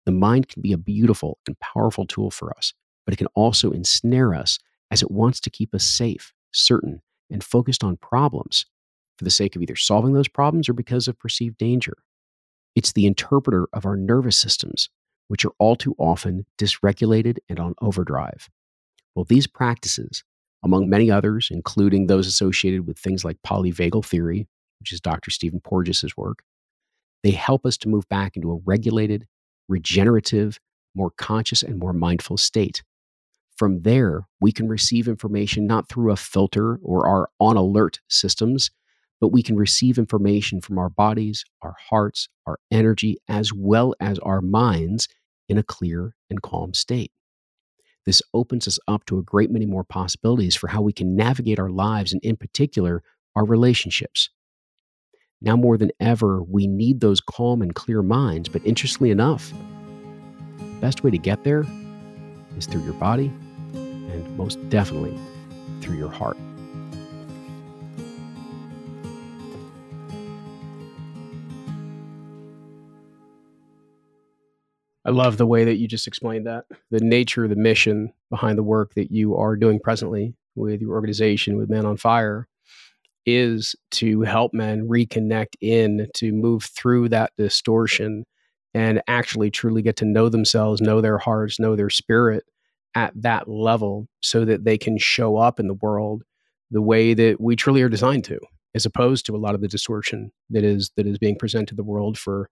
The 0.06 0.12
mind 0.12 0.50
can 0.50 0.62
be 0.62 0.74
a 0.74 0.78
beautiful 0.78 1.40
and 1.48 1.60
powerful 1.60 2.06
tool 2.06 2.32
for 2.32 2.56
us, 2.58 2.74
but 3.06 3.14
it 3.14 3.18
can 3.18 3.28
also 3.36 3.72
ensnare 3.72 4.36
us 4.36 4.60
as 4.90 5.02
it 5.02 5.12
wants 5.12 5.40
to 5.42 5.50
keep 5.50 5.74
us 5.74 5.86
safe, 5.86 6.34
certain, 6.52 7.02
and 7.30 7.44
focused 7.44 7.84
on 7.84 7.98
problems 7.98 8.66
for 9.22 9.26
the 9.26 9.30
sake 9.30 9.56
of 9.56 9.62
either 9.62 9.76
solving 9.76 10.14
those 10.14 10.28
problems 10.28 10.68
or 10.68 10.74
because 10.74 11.08
of 11.08 11.20
perceived 11.20 11.56
danger. 11.60 11.94
It's 12.76 12.94
the 12.94 13.06
interpreter 13.06 13.68
of 13.72 13.86
our 13.86 13.96
nervous 13.96 14.36
systems, 14.36 14.90
which 15.28 15.46
are 15.46 15.52
all 15.60 15.76
too 15.76 15.94
often 16.00 16.48
dysregulated 16.58 17.38
and 17.48 17.60
on 17.60 17.76
overdrive. 17.84 18.50
Well, 19.14 19.26
these 19.26 19.46
practices, 19.46 20.24
among 20.64 20.90
many 20.90 21.12
others, 21.12 21.50
including 21.52 22.08
those 22.08 22.26
associated 22.26 22.88
with 22.88 22.98
things 22.98 23.24
like 23.24 23.38
polyvagal 23.46 24.06
theory, 24.06 24.48
which 24.80 24.92
is 24.92 25.00
Dr. 25.00 25.30
Stephen 25.30 25.60
Porges' 25.60 26.18
work, 26.18 26.40
they 27.22 27.30
help 27.30 27.64
us 27.64 27.78
to 27.78 27.90
move 27.90 28.10
back 28.10 28.36
into 28.36 28.52
a 28.52 28.60
regulated, 28.66 29.28
regenerative, 29.70 30.60
more 30.96 31.12
conscious, 31.12 31.62
and 31.62 31.78
more 31.78 31.94
mindful 31.94 32.38
state. 32.38 32.82
From 33.56 33.84
there, 33.84 34.22
we 34.40 34.52
can 34.52 34.68
receive 34.68 35.08
information 35.08 35.68
not 35.68 35.90
through 35.90 36.12
a 36.12 36.16
filter 36.16 36.80
or 36.82 37.06
our 37.06 37.30
on 37.40 37.56
alert 37.56 38.00
systems, 38.10 38.72
but 39.22 39.32
we 39.32 39.44
can 39.44 39.56
receive 39.56 40.00
information 40.00 40.60
from 40.60 40.80
our 40.80 40.90
bodies, 40.90 41.46
our 41.62 41.76
hearts, 41.90 42.28
our 42.48 42.58
energy, 42.72 43.18
as 43.30 43.54
well 43.54 43.94
as 44.00 44.18
our 44.20 44.42
minds 44.42 45.08
in 45.48 45.60
a 45.60 45.64
clear 45.64 46.16
and 46.30 46.42
calm 46.42 46.74
state. 46.74 47.12
This 48.06 48.24
opens 48.34 48.68
us 48.68 48.80
up 48.88 49.06
to 49.06 49.20
a 49.20 49.24
great 49.24 49.52
many 49.52 49.68
more 49.68 49.84
possibilities 49.84 50.56
for 50.56 50.68
how 50.68 50.82
we 50.82 50.92
can 50.92 51.16
navigate 51.16 51.60
our 51.60 51.70
lives 51.70 52.12
and, 52.12 52.24
in 52.26 52.36
particular, 52.36 53.04
our 53.36 53.46
relationships. 53.46 54.30
Now 55.40 55.56
more 55.56 55.78
than 55.78 55.92
ever, 56.00 56.42
we 56.42 56.66
need 56.66 57.00
those 57.00 57.22
calm 57.22 57.62
and 57.62 57.76
clear 57.76 58.02
minds, 58.02 58.50
but 58.50 58.66
interestingly 58.66 59.12
enough, 59.12 59.54
the 60.58 60.66
best 60.82 61.04
way 61.04 61.12
to 61.12 61.18
get 61.18 61.44
there 61.44 61.66
is 62.58 62.66
through 62.66 62.84
your 62.84 62.94
body 62.94 63.32
and 63.74 64.38
most 64.38 64.58
definitely 64.70 65.18
through 65.80 65.98
your 65.98 66.12
heart. 66.12 66.38
I 75.04 75.10
love 75.10 75.38
the 75.38 75.48
way 75.48 75.64
that 75.66 75.78
you 75.78 75.88
just 75.88 76.08
explained 76.08 76.46
that. 76.46 76.66
The 76.92 77.00
nature, 77.00 77.46
of 77.46 77.50
the 77.50 77.56
mission 77.56 78.14
behind 78.30 78.58
the 78.58 78.64
work 78.64 78.94
that 78.96 79.12
you 79.12 79.36
are 79.36 79.56
doing 79.56 79.80
presently 79.80 80.36
with 80.56 80.82
your 80.82 80.92
organization, 80.92 81.58
with 81.58 81.70
Men 81.70 81.86
on 81.86 81.98
Fire, 81.98 82.48
is 83.26 83.76
to 83.92 84.22
help 84.22 84.54
men 84.54 84.88
reconnect 84.88 85.56
in, 85.62 86.08
to 86.16 86.32
move 86.32 86.64
through 86.64 87.10
that 87.10 87.32
distortion 87.38 88.26
and 88.74 89.02
actually 89.08 89.52
truly 89.52 89.82
get 89.82 89.96
to 89.98 90.06
know 90.06 90.30
themselves, 90.30 90.82
know 90.82 91.02
their 91.02 91.18
hearts, 91.18 91.60
know 91.60 91.76
their 91.76 91.90
spirit 91.90 92.44
at 92.96 93.14
that 93.16 93.48
level 93.48 94.08
so 94.22 94.46
that 94.46 94.64
they 94.64 94.78
can 94.78 94.98
show 94.98 95.38
up 95.38 95.60
in 95.60 95.68
the 95.68 95.74
world 95.76 96.24
the 96.70 96.82
way 96.82 97.14
that 97.14 97.40
we 97.40 97.56
truly 97.56 97.82
are 97.82 97.90
designed 97.90 98.24
to, 98.24 98.40
as 98.76 98.86
opposed 98.86 99.26
to 99.26 99.36
a 99.36 99.38
lot 99.38 99.56
of 99.56 99.62
the 99.62 99.68
distortion 99.68 100.32
that 100.50 100.64
is 100.64 100.92
that 100.96 101.06
is 101.06 101.18
being 101.18 101.38
presented 101.38 101.70
to 101.70 101.76
the 101.76 101.84
world 101.84 102.18
for 102.18 102.50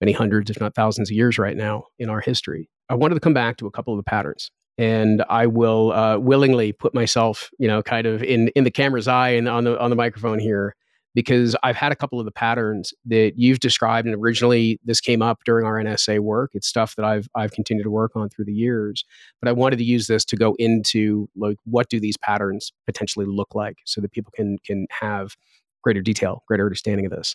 many 0.00 0.12
hundreds, 0.12 0.50
if 0.50 0.60
not 0.60 0.74
thousands 0.74 1.10
of 1.10 1.16
years 1.16 1.38
right 1.38 1.56
now 1.56 1.84
in 1.98 2.10
our 2.10 2.20
history. 2.20 2.68
I 2.88 2.94
wanted 2.94 3.14
to 3.14 3.20
come 3.20 3.34
back 3.34 3.56
to 3.58 3.66
a 3.66 3.70
couple 3.70 3.92
of 3.92 3.98
the 3.98 4.08
patterns 4.08 4.50
and 4.78 5.24
I 5.28 5.46
will 5.46 5.92
uh, 5.92 6.18
willingly 6.18 6.72
put 6.72 6.94
myself, 6.94 7.50
you 7.58 7.66
know, 7.66 7.82
kind 7.82 8.06
of 8.06 8.22
in 8.22 8.48
in 8.48 8.64
the 8.64 8.70
camera's 8.70 9.08
eye 9.08 9.30
and 9.30 9.48
on 9.48 9.64
the 9.64 9.78
on 9.80 9.90
the 9.90 9.96
microphone 9.96 10.38
here 10.38 10.74
because 11.14 11.56
I've 11.62 11.76
had 11.76 11.92
a 11.92 11.96
couple 11.96 12.20
of 12.20 12.26
the 12.26 12.30
patterns 12.30 12.92
that 13.06 13.32
you've 13.36 13.60
described, 13.60 14.06
and 14.06 14.14
originally 14.14 14.78
this 14.84 15.00
came 15.00 15.22
up 15.22 15.38
during 15.46 15.64
our 15.64 15.76
NSA 15.76 16.20
work. 16.20 16.50
It's 16.52 16.68
stuff 16.68 16.94
that 16.96 17.06
I've 17.06 17.26
I've 17.34 17.52
continued 17.52 17.84
to 17.84 17.90
work 17.90 18.12
on 18.14 18.28
through 18.28 18.44
the 18.44 18.52
years, 18.52 19.04
but 19.40 19.48
I 19.48 19.52
wanted 19.52 19.78
to 19.78 19.84
use 19.84 20.08
this 20.08 20.24
to 20.26 20.36
go 20.36 20.54
into 20.58 21.28
like 21.34 21.56
what 21.64 21.88
do 21.88 21.98
these 21.98 22.18
patterns 22.18 22.72
potentially 22.84 23.26
look 23.26 23.54
like, 23.54 23.78
so 23.86 24.00
that 24.02 24.12
people 24.12 24.32
can 24.36 24.58
can 24.64 24.86
have 25.00 25.36
greater 25.82 26.02
detail, 26.02 26.42
greater 26.46 26.64
understanding 26.64 27.06
of 27.06 27.12
this. 27.12 27.34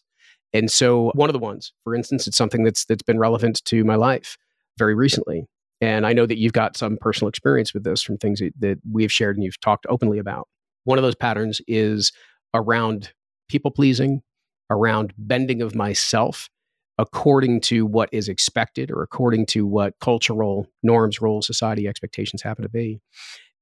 And 0.54 0.70
so 0.70 1.12
one 1.16 1.30
of 1.30 1.34
the 1.34 1.40
ones, 1.40 1.74
for 1.84 1.96
instance, 1.96 2.28
it's 2.28 2.38
something 2.38 2.64
that's 2.64 2.86
that's 2.86 3.04
been 3.04 3.20
relevant 3.20 3.64
to 3.66 3.84
my 3.84 3.96
life 3.96 4.38
very 4.78 4.96
recently. 4.96 5.48
And 5.80 6.06
I 6.06 6.14
know 6.14 6.26
that 6.26 6.38
you've 6.38 6.54
got 6.54 6.78
some 6.78 6.98
personal 6.98 7.30
experience 7.30 7.74
with 7.74 7.84
this 7.84 8.02
from 8.02 8.18
things 8.18 8.40
that, 8.40 8.54
that 8.60 8.80
we've 8.90 9.12
shared 9.12 9.36
and 9.36 9.44
you've 9.44 9.60
talked 9.60 9.86
openly 9.90 10.20
about. 10.20 10.48
One 10.84 10.98
of 10.98 11.04
those 11.04 11.16
patterns 11.16 11.60
is 11.68 12.12
around 12.54 13.12
people 13.50 13.72
pleasing, 13.72 14.22
around 14.70 15.14
bending 15.18 15.62
of 15.62 15.76
myself 15.76 16.50
according 16.98 17.60
to 17.62 17.86
what 17.86 18.10
is 18.12 18.30
expected 18.30 18.92
or 18.92 19.02
according 19.02 19.46
to 19.48 19.66
what 19.66 19.96
cultural 20.02 20.68
norms, 20.84 21.20
roles, 21.20 21.48
society 21.48 21.88
expectations 21.88 22.44
happen 22.44 22.62
to 22.62 22.70
be. 22.70 23.02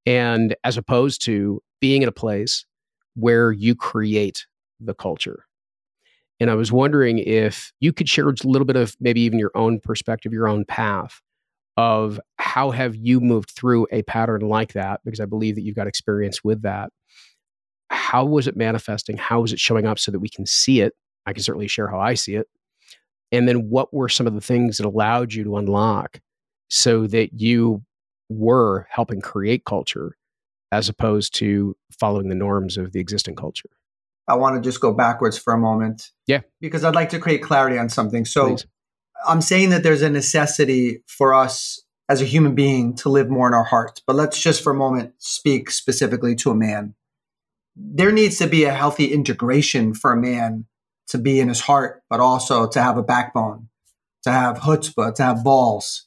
And 0.04 0.54
as 0.62 0.76
opposed 0.76 1.24
to 1.24 1.62
being 1.80 2.02
in 2.02 2.08
a 2.08 2.12
place 2.12 2.66
where 3.14 3.50
you 3.50 3.74
create 3.74 4.46
the 4.78 4.94
culture 4.94 5.46
and 6.40 6.50
I 6.50 6.54
was 6.54 6.72
wondering 6.72 7.18
if 7.18 7.72
you 7.80 7.92
could 7.92 8.08
share 8.08 8.28
a 8.28 8.34
little 8.44 8.64
bit 8.64 8.76
of 8.76 8.96
maybe 8.98 9.20
even 9.20 9.38
your 9.38 9.52
own 9.54 9.78
perspective, 9.78 10.32
your 10.32 10.48
own 10.48 10.64
path 10.64 11.20
of 11.76 12.18
how 12.36 12.70
have 12.70 12.96
you 12.96 13.20
moved 13.20 13.50
through 13.50 13.86
a 13.92 14.02
pattern 14.02 14.40
like 14.40 14.72
that? 14.72 15.00
Because 15.04 15.20
I 15.20 15.26
believe 15.26 15.54
that 15.54 15.62
you've 15.62 15.76
got 15.76 15.86
experience 15.86 16.42
with 16.42 16.62
that. 16.62 16.90
How 17.90 18.24
was 18.24 18.46
it 18.46 18.56
manifesting? 18.56 19.18
How 19.18 19.42
was 19.42 19.52
it 19.52 19.60
showing 19.60 19.86
up 19.86 19.98
so 19.98 20.10
that 20.10 20.18
we 20.18 20.28
can 20.28 20.46
see 20.46 20.80
it? 20.80 20.94
I 21.26 21.32
can 21.32 21.42
certainly 21.42 21.68
share 21.68 21.88
how 21.88 22.00
I 22.00 22.14
see 22.14 22.34
it. 22.34 22.46
And 23.32 23.46
then 23.46 23.68
what 23.68 23.92
were 23.92 24.08
some 24.08 24.26
of 24.26 24.34
the 24.34 24.40
things 24.40 24.78
that 24.78 24.86
allowed 24.86 25.32
you 25.32 25.44
to 25.44 25.56
unlock 25.56 26.20
so 26.68 27.06
that 27.08 27.40
you 27.40 27.84
were 28.28 28.86
helping 28.90 29.20
create 29.20 29.64
culture 29.64 30.16
as 30.72 30.88
opposed 30.88 31.34
to 31.34 31.76
following 31.98 32.28
the 32.28 32.34
norms 32.34 32.76
of 32.76 32.92
the 32.92 33.00
existing 33.00 33.36
culture? 33.36 33.68
I 34.28 34.36
want 34.36 34.56
to 34.56 34.60
just 34.60 34.80
go 34.80 34.92
backwards 34.92 35.36
for 35.36 35.52
a 35.52 35.58
moment. 35.58 36.10
Yeah. 36.26 36.40
Because 36.60 36.84
I'd 36.84 36.94
like 36.94 37.10
to 37.10 37.18
create 37.18 37.42
clarity 37.42 37.78
on 37.78 37.88
something. 37.88 38.24
So 38.24 38.48
Please. 38.48 38.66
I'm 39.26 39.40
saying 39.40 39.70
that 39.70 39.82
there's 39.82 40.02
a 40.02 40.10
necessity 40.10 41.02
for 41.06 41.34
us 41.34 41.82
as 42.08 42.20
a 42.20 42.26
human 42.26 42.54
being 42.54 42.94
to 42.96 43.08
live 43.08 43.28
more 43.28 43.46
in 43.46 43.54
our 43.54 43.64
heart. 43.64 44.02
But 44.06 44.16
let's 44.16 44.40
just 44.40 44.62
for 44.62 44.72
a 44.72 44.76
moment 44.76 45.14
speak 45.18 45.70
specifically 45.70 46.34
to 46.36 46.50
a 46.50 46.54
man. 46.54 46.94
There 47.76 48.12
needs 48.12 48.38
to 48.38 48.46
be 48.46 48.64
a 48.64 48.74
healthy 48.74 49.12
integration 49.12 49.94
for 49.94 50.12
a 50.12 50.20
man 50.20 50.66
to 51.08 51.18
be 51.18 51.40
in 51.40 51.48
his 51.48 51.60
heart, 51.60 52.02
but 52.08 52.20
also 52.20 52.68
to 52.68 52.82
have 52.82 52.96
a 52.96 53.02
backbone, 53.02 53.68
to 54.22 54.30
have 54.30 54.58
chutzpah, 54.58 55.14
to 55.14 55.22
have 55.22 55.44
balls, 55.44 56.06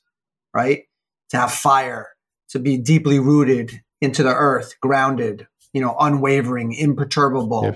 right? 0.53 0.83
To 1.29 1.37
have 1.37 1.51
fire, 1.51 2.09
to 2.49 2.59
be 2.59 2.77
deeply 2.77 3.19
rooted 3.19 3.81
into 4.01 4.23
the 4.23 4.33
earth, 4.33 4.75
grounded, 4.81 5.47
you 5.73 5.81
know, 5.81 5.95
unwavering, 5.99 6.73
imperturbable, 6.73 7.75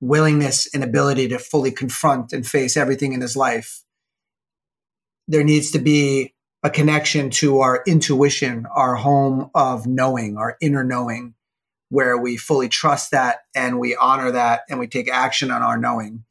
willingness 0.00 0.68
and 0.74 0.84
ability 0.84 1.28
to 1.28 1.38
fully 1.38 1.70
confront 1.70 2.32
and 2.32 2.46
face 2.46 2.76
everything 2.76 3.12
in 3.12 3.20
his 3.20 3.36
life. 3.36 3.82
There 5.28 5.44
needs 5.44 5.70
to 5.72 5.78
be 5.78 6.34
a 6.62 6.70
connection 6.70 7.30
to 7.30 7.60
our 7.60 7.82
intuition, 7.86 8.66
our 8.74 8.96
home 8.96 9.50
of 9.54 9.86
knowing, 9.86 10.36
our 10.36 10.56
inner 10.60 10.84
knowing, 10.84 11.34
where 11.88 12.18
we 12.18 12.36
fully 12.36 12.68
trust 12.68 13.12
that 13.12 13.38
and 13.54 13.78
we 13.78 13.96
honor 13.96 14.32
that 14.32 14.62
and 14.68 14.78
we 14.78 14.86
take 14.86 15.10
action 15.10 15.50
on 15.50 15.62
our 15.62 15.78
knowing 15.78 16.24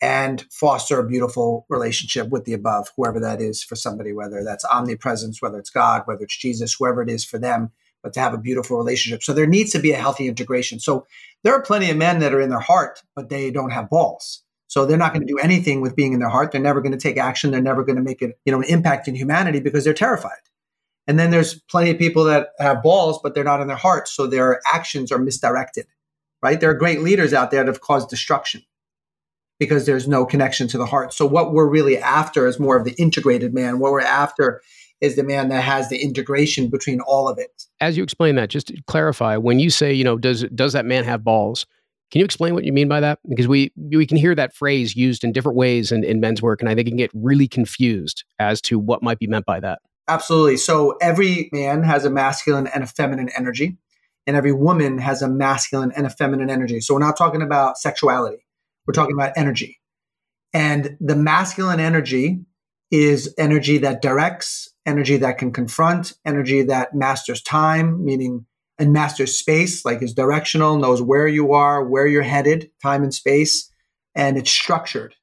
and 0.00 0.44
foster 0.50 1.00
a 1.00 1.08
beautiful 1.08 1.66
relationship 1.68 2.28
with 2.28 2.44
the 2.44 2.52
above, 2.52 2.88
whoever 2.96 3.18
that 3.18 3.40
is 3.40 3.64
for 3.64 3.74
somebody, 3.74 4.12
whether 4.12 4.44
that's 4.44 4.64
omnipresence, 4.64 5.42
whether 5.42 5.58
it's 5.58 5.70
God, 5.70 6.02
whether 6.04 6.22
it's 6.22 6.36
Jesus, 6.36 6.74
whoever 6.74 7.02
it 7.02 7.10
is 7.10 7.24
for 7.24 7.38
them 7.38 7.72
but 8.02 8.12
to 8.14 8.20
have 8.20 8.34
a 8.34 8.38
beautiful 8.38 8.78
relationship. 8.78 9.22
So 9.22 9.32
there 9.32 9.46
needs 9.46 9.72
to 9.72 9.78
be 9.78 9.92
a 9.92 9.96
healthy 9.96 10.28
integration. 10.28 10.80
So 10.80 11.06
there 11.44 11.54
are 11.54 11.62
plenty 11.62 11.90
of 11.90 11.96
men 11.96 12.20
that 12.20 12.32
are 12.32 12.40
in 12.40 12.50
their 12.50 12.60
heart, 12.60 13.02
but 13.14 13.28
they 13.28 13.50
don't 13.50 13.70
have 13.70 13.90
balls. 13.90 14.42
So 14.68 14.84
they're 14.84 14.98
not 14.98 15.14
going 15.14 15.26
to 15.26 15.32
do 15.32 15.38
anything 15.38 15.80
with 15.80 15.96
being 15.96 16.12
in 16.12 16.20
their 16.20 16.28
heart. 16.28 16.52
They're 16.52 16.60
never 16.60 16.80
going 16.80 16.92
to 16.92 16.98
take 16.98 17.16
action. 17.16 17.50
They're 17.50 17.60
never 17.60 17.84
going 17.84 17.96
to 17.96 18.02
make 18.02 18.20
it, 18.20 18.38
you 18.44 18.52
know, 18.52 18.58
an 18.58 18.68
impact 18.68 19.08
in 19.08 19.14
humanity 19.14 19.60
because 19.60 19.84
they're 19.84 19.94
terrified. 19.94 20.38
And 21.06 21.18
then 21.18 21.30
there's 21.30 21.58
plenty 21.70 21.90
of 21.90 21.98
people 21.98 22.24
that 22.24 22.50
have 22.58 22.82
balls, 22.82 23.18
but 23.22 23.34
they're 23.34 23.44
not 23.44 23.62
in 23.62 23.66
their 23.66 23.76
heart. 23.76 24.08
So 24.08 24.26
their 24.26 24.60
actions 24.72 25.10
are 25.10 25.18
misdirected, 25.18 25.86
right? 26.42 26.60
There 26.60 26.70
are 26.70 26.74
great 26.74 27.00
leaders 27.00 27.32
out 27.32 27.50
there 27.50 27.64
that 27.64 27.72
have 27.72 27.80
caused 27.80 28.10
destruction 28.10 28.62
because 29.58 29.86
there's 29.86 30.06
no 30.06 30.26
connection 30.26 30.68
to 30.68 30.78
the 30.78 30.86
heart. 30.86 31.14
So 31.14 31.26
what 31.26 31.52
we're 31.52 31.66
really 31.66 31.98
after 31.98 32.46
is 32.46 32.60
more 32.60 32.76
of 32.76 32.84
the 32.84 32.94
integrated 32.98 33.54
man. 33.54 33.78
What 33.78 33.92
we're 33.92 34.02
after 34.02 34.60
is 35.00 35.16
the 35.16 35.22
man 35.22 35.48
that 35.48 35.62
has 35.62 35.88
the 35.88 36.02
integration 36.02 36.68
between 36.68 37.00
all 37.00 37.28
of 37.28 37.38
it. 37.38 37.64
As 37.80 37.96
you 37.96 38.02
explain 38.02 38.34
that, 38.36 38.50
just 38.50 38.68
to 38.68 38.82
clarify, 38.86 39.36
when 39.36 39.58
you 39.60 39.70
say, 39.70 39.92
you 39.92 40.04
know, 40.04 40.16
does 40.18 40.44
does 40.54 40.72
that 40.72 40.86
man 40.86 41.04
have 41.04 41.24
balls? 41.24 41.66
Can 42.10 42.20
you 42.20 42.24
explain 42.24 42.54
what 42.54 42.64
you 42.64 42.72
mean 42.72 42.88
by 42.88 43.00
that? 43.00 43.18
Because 43.28 43.48
we 43.48 43.72
we 43.76 44.06
can 44.06 44.16
hear 44.16 44.34
that 44.34 44.54
phrase 44.54 44.96
used 44.96 45.24
in 45.24 45.32
different 45.32 45.56
ways 45.56 45.92
in, 45.92 46.04
in 46.04 46.20
men's 46.20 46.42
work, 46.42 46.60
and 46.60 46.68
I 46.68 46.74
think 46.74 46.88
it 46.88 46.90
can 46.90 46.96
get 46.96 47.10
really 47.14 47.48
confused 47.48 48.24
as 48.38 48.60
to 48.62 48.78
what 48.78 49.02
might 49.02 49.18
be 49.18 49.26
meant 49.26 49.46
by 49.46 49.60
that. 49.60 49.80
Absolutely. 50.08 50.56
So 50.56 50.96
every 51.02 51.50
man 51.52 51.82
has 51.82 52.06
a 52.06 52.10
masculine 52.10 52.66
and 52.66 52.82
a 52.82 52.86
feminine 52.86 53.28
energy, 53.36 53.76
and 54.26 54.36
every 54.36 54.52
woman 54.52 54.98
has 54.98 55.20
a 55.22 55.28
masculine 55.28 55.92
and 55.92 56.06
a 56.06 56.10
feminine 56.10 56.50
energy. 56.50 56.80
So 56.80 56.94
we're 56.94 57.00
not 57.00 57.16
talking 57.16 57.42
about 57.42 57.78
sexuality, 57.78 58.44
we're 58.86 58.94
talking 58.94 59.14
about 59.14 59.32
energy. 59.36 59.78
And 60.54 60.96
the 60.98 61.14
masculine 61.14 61.78
energy 61.78 62.40
is 62.90 63.34
energy 63.36 63.78
that 63.78 64.00
directs, 64.00 64.72
energy 64.88 65.18
that 65.18 65.38
can 65.38 65.52
confront, 65.52 66.14
energy 66.24 66.62
that 66.62 66.94
masters 66.94 67.42
time, 67.42 68.04
meaning 68.04 68.46
and 68.78 68.92
masters 68.92 69.36
space, 69.36 69.84
like 69.84 70.02
is 70.02 70.14
directional, 70.14 70.78
knows 70.78 71.02
where 71.02 71.26
you 71.26 71.52
are, 71.52 71.84
where 71.84 72.06
you're 72.06 72.22
headed, 72.22 72.70
time 72.80 73.02
and 73.02 73.12
space, 73.12 73.70
and 74.14 74.36
it's 74.36 74.50
structured 74.50 75.14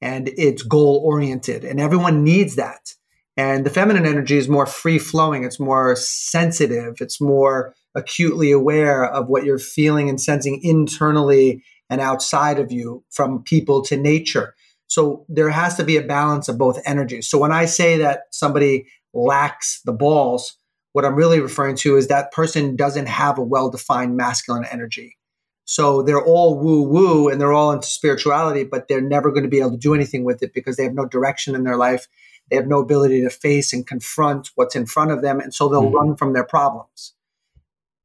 and 0.00 0.30
it's 0.36 0.62
goal 0.62 1.00
oriented. 1.04 1.64
And 1.64 1.80
everyone 1.80 2.24
needs 2.24 2.56
that. 2.56 2.94
And 3.36 3.64
the 3.64 3.70
feminine 3.70 4.06
energy 4.06 4.36
is 4.36 4.48
more 4.48 4.66
free 4.66 4.98
flowing, 4.98 5.44
it's 5.44 5.60
more 5.60 5.96
sensitive, 5.96 6.96
it's 7.00 7.20
more 7.20 7.74
acutely 7.94 8.50
aware 8.50 9.04
of 9.04 9.28
what 9.28 9.44
you're 9.44 9.58
feeling 9.58 10.08
and 10.08 10.20
sensing 10.20 10.60
internally 10.62 11.62
and 11.88 12.00
outside 12.00 12.58
of 12.58 12.70
you 12.70 13.04
from 13.10 13.42
people 13.42 13.82
to 13.82 13.96
nature. 13.96 14.54
So 14.90 15.24
there 15.28 15.50
has 15.50 15.76
to 15.76 15.84
be 15.84 15.96
a 15.96 16.02
balance 16.02 16.48
of 16.48 16.58
both 16.58 16.82
energies. 16.84 17.28
So 17.28 17.38
when 17.38 17.52
I 17.52 17.66
say 17.66 17.98
that 17.98 18.22
somebody 18.32 18.88
lacks 19.14 19.80
the 19.84 19.92
balls, 19.92 20.56
what 20.92 21.04
I'm 21.04 21.14
really 21.14 21.38
referring 21.38 21.76
to 21.76 21.96
is 21.96 22.08
that 22.08 22.32
person 22.32 22.74
doesn't 22.74 23.06
have 23.06 23.38
a 23.38 23.42
well 23.42 23.70
defined 23.70 24.16
masculine 24.16 24.64
energy. 24.64 25.16
So 25.64 26.02
they're 26.02 26.20
all 26.20 26.58
woo 26.58 26.82
woo 26.82 27.28
and 27.28 27.40
they're 27.40 27.52
all 27.52 27.70
into 27.70 27.86
spirituality, 27.86 28.64
but 28.64 28.88
they're 28.88 29.00
never 29.00 29.30
going 29.30 29.44
to 29.44 29.48
be 29.48 29.60
able 29.60 29.70
to 29.70 29.76
do 29.76 29.94
anything 29.94 30.24
with 30.24 30.42
it 30.42 30.52
because 30.52 30.76
they 30.76 30.82
have 30.82 30.94
no 30.94 31.06
direction 31.06 31.54
in 31.54 31.62
their 31.62 31.76
life. 31.76 32.08
They 32.50 32.56
have 32.56 32.66
no 32.66 32.80
ability 32.80 33.22
to 33.22 33.30
face 33.30 33.72
and 33.72 33.86
confront 33.86 34.50
what's 34.56 34.74
in 34.74 34.86
front 34.86 35.12
of 35.12 35.22
them. 35.22 35.38
And 35.38 35.54
so 35.54 35.68
they'll 35.68 35.84
mm-hmm. 35.84 35.94
run 35.94 36.16
from 36.16 36.32
their 36.32 36.44
problems. 36.44 37.14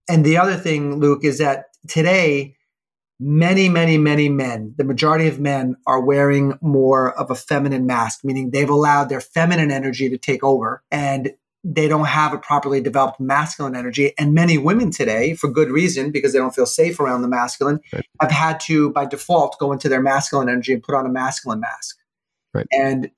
And 0.08 0.24
the 0.24 0.38
other 0.38 0.56
thing, 0.56 1.00
Luke, 1.00 1.24
is 1.24 1.40
that 1.40 1.66
today, 1.88 2.58
many, 3.20 3.70
many, 3.70 3.98
many 3.98 4.30
men, 4.30 4.74
the 4.78 4.84
majority 4.84 5.28
of 5.28 5.40
men 5.40 5.76
are 5.88 6.02
wearing 6.02 6.58
more 6.62 7.18
of 7.18 7.32
a 7.32 7.36
feminine 7.36 7.86
mask, 7.86 8.24
meaning 8.24 8.52
they've 8.52 8.70
allowed 8.70 9.10
their 9.10 9.22
feminine 9.22 9.72
energy 9.72 10.10
to 10.10 10.18
take 10.18 10.44
over. 10.44 10.84
And 10.92 11.34
they 11.64 11.88
don't 11.88 12.06
have 12.06 12.32
a 12.32 12.38
properly 12.38 12.80
developed 12.80 13.20
masculine 13.20 13.76
energy. 13.76 14.14
And 14.20 14.36
many 14.36 14.58
women 14.58 14.92
today, 14.92 15.34
for 15.34 15.50
good 15.50 15.72
reason, 15.72 16.12
because 16.12 16.32
they 16.32 16.38
don't 16.40 16.54
feel 16.54 16.68
safe 16.68 17.00
around 17.00 17.24
the 17.24 17.28
masculine, 17.28 17.80
right. 17.92 18.06
have 18.22 18.32
had 18.32 18.60
to, 18.62 18.92
by 18.92 19.06
default, 19.06 19.58
go 19.60 19.72
into 19.72 19.90
their 19.90 20.02
masculine 20.02 20.48
energy 20.48 20.74
and 20.74 20.84
put 20.84 20.94
on 20.94 21.08
a 21.08 21.10
masculine 21.10 21.60
mask. 21.60 21.98
Right. 22.54 22.68
And 22.72 23.10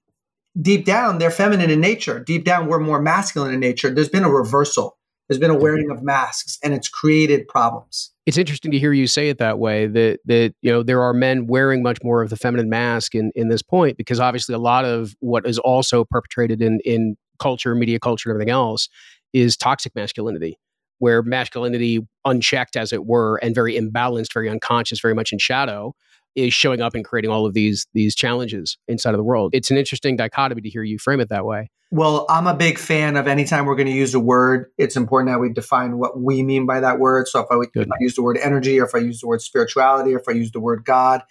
deep 0.59 0.85
down, 0.85 1.17
they're 1.17 1.29
feminine 1.29 1.69
in 1.69 1.81
nature. 1.81 2.21
Deep 2.21 2.45
down, 2.45 2.67
we're 2.67 2.79
more 2.79 3.01
masculine 3.01 3.53
in 3.53 3.59
nature. 3.59 3.89
There's 3.89 4.09
been 4.09 4.23
a 4.23 4.31
reversal. 4.31 4.96
There's 5.27 5.39
been 5.39 5.51
a 5.51 5.57
wearing 5.57 5.91
of 5.91 6.01
masks, 6.01 6.57
and 6.63 6.73
it's 6.73 6.87
created 6.87 7.47
problems. 7.47 8.11
It's 8.25 8.37
interesting 8.37 8.71
to 8.71 8.79
hear 8.79 8.93
you 8.93 9.07
say 9.07 9.29
it 9.29 9.39
that 9.39 9.59
way. 9.59 9.87
That 9.87 10.19
that 10.25 10.53
you 10.61 10.71
know 10.71 10.83
there 10.83 11.01
are 11.01 11.13
men 11.13 11.47
wearing 11.47 11.83
much 11.83 11.97
more 12.03 12.21
of 12.21 12.29
the 12.29 12.37
feminine 12.37 12.69
mask 12.69 13.13
in 13.13 13.31
in 13.35 13.49
this 13.49 13.61
point 13.61 13.97
because 13.97 14.19
obviously 14.19 14.55
a 14.55 14.59
lot 14.59 14.85
of 14.85 15.15
what 15.19 15.45
is 15.45 15.59
also 15.59 16.05
perpetrated 16.05 16.61
in 16.61 16.79
in 16.85 17.17
culture, 17.39 17.75
media 17.75 17.99
culture, 17.99 18.29
and 18.29 18.35
everything 18.35 18.51
else 18.51 18.87
is 19.33 19.57
toxic 19.57 19.93
masculinity, 19.95 20.57
where 20.99 21.21
masculinity, 21.21 22.07
unchecked 22.25 22.77
as 22.77 22.93
it 22.93 23.05
were, 23.05 23.37
and 23.37 23.53
very 23.53 23.77
imbalanced, 23.77 24.33
very 24.33 24.49
unconscious, 24.49 25.01
very 25.01 25.13
much 25.13 25.33
in 25.33 25.39
shadow, 25.39 25.93
is 26.37 26.53
showing 26.53 26.79
up 26.79 26.95
and 26.95 27.03
creating 27.03 27.31
all 27.31 27.45
of 27.45 27.53
these 27.53 27.87
these 27.93 28.15
challenges 28.15 28.77
inside 28.87 29.13
of 29.13 29.17
the 29.17 29.23
world. 29.23 29.51
It's 29.53 29.71
an 29.71 29.77
interesting 29.77 30.15
dichotomy 30.15 30.61
to 30.61 30.69
hear 30.69 30.83
you 30.83 30.99
frame 30.99 31.19
it 31.19 31.29
that 31.29 31.45
way. 31.45 31.69
Well, 31.89 32.25
I'm 32.29 32.47
a 32.47 32.53
big 32.53 32.77
fan 32.77 33.15
of 33.15 33.27
anytime 33.27 33.65
we're 33.65 33.77
going 33.77 33.87
to 33.87 33.93
use 33.93 34.13
a 34.13 34.19
word, 34.19 34.69
it's 34.77 34.97
important 34.97 35.31
that 35.31 35.39
we 35.39 35.51
define 35.51 35.97
what 35.97 36.19
we 36.19 36.43
mean 36.43 36.65
by 36.65 36.81
that 36.81 36.99
word. 36.99 37.29
So 37.29 37.39
if 37.39 37.47
I, 37.49 37.55
if 37.79 37.87
I 37.89 37.95
use 37.99 38.15
the 38.15 38.23
word 38.23 38.37
energy, 38.37 38.79
or 38.79 38.85
if 38.85 38.93
I 38.93 38.97
use 38.99 39.21
the 39.21 39.27
word 39.27 39.41
spirituality, 39.41 40.13
or 40.13 40.19
if 40.19 40.27
I 40.27 40.33
use 40.33 40.51
the 40.51 40.59
word 40.59 40.83
God, 40.83 41.23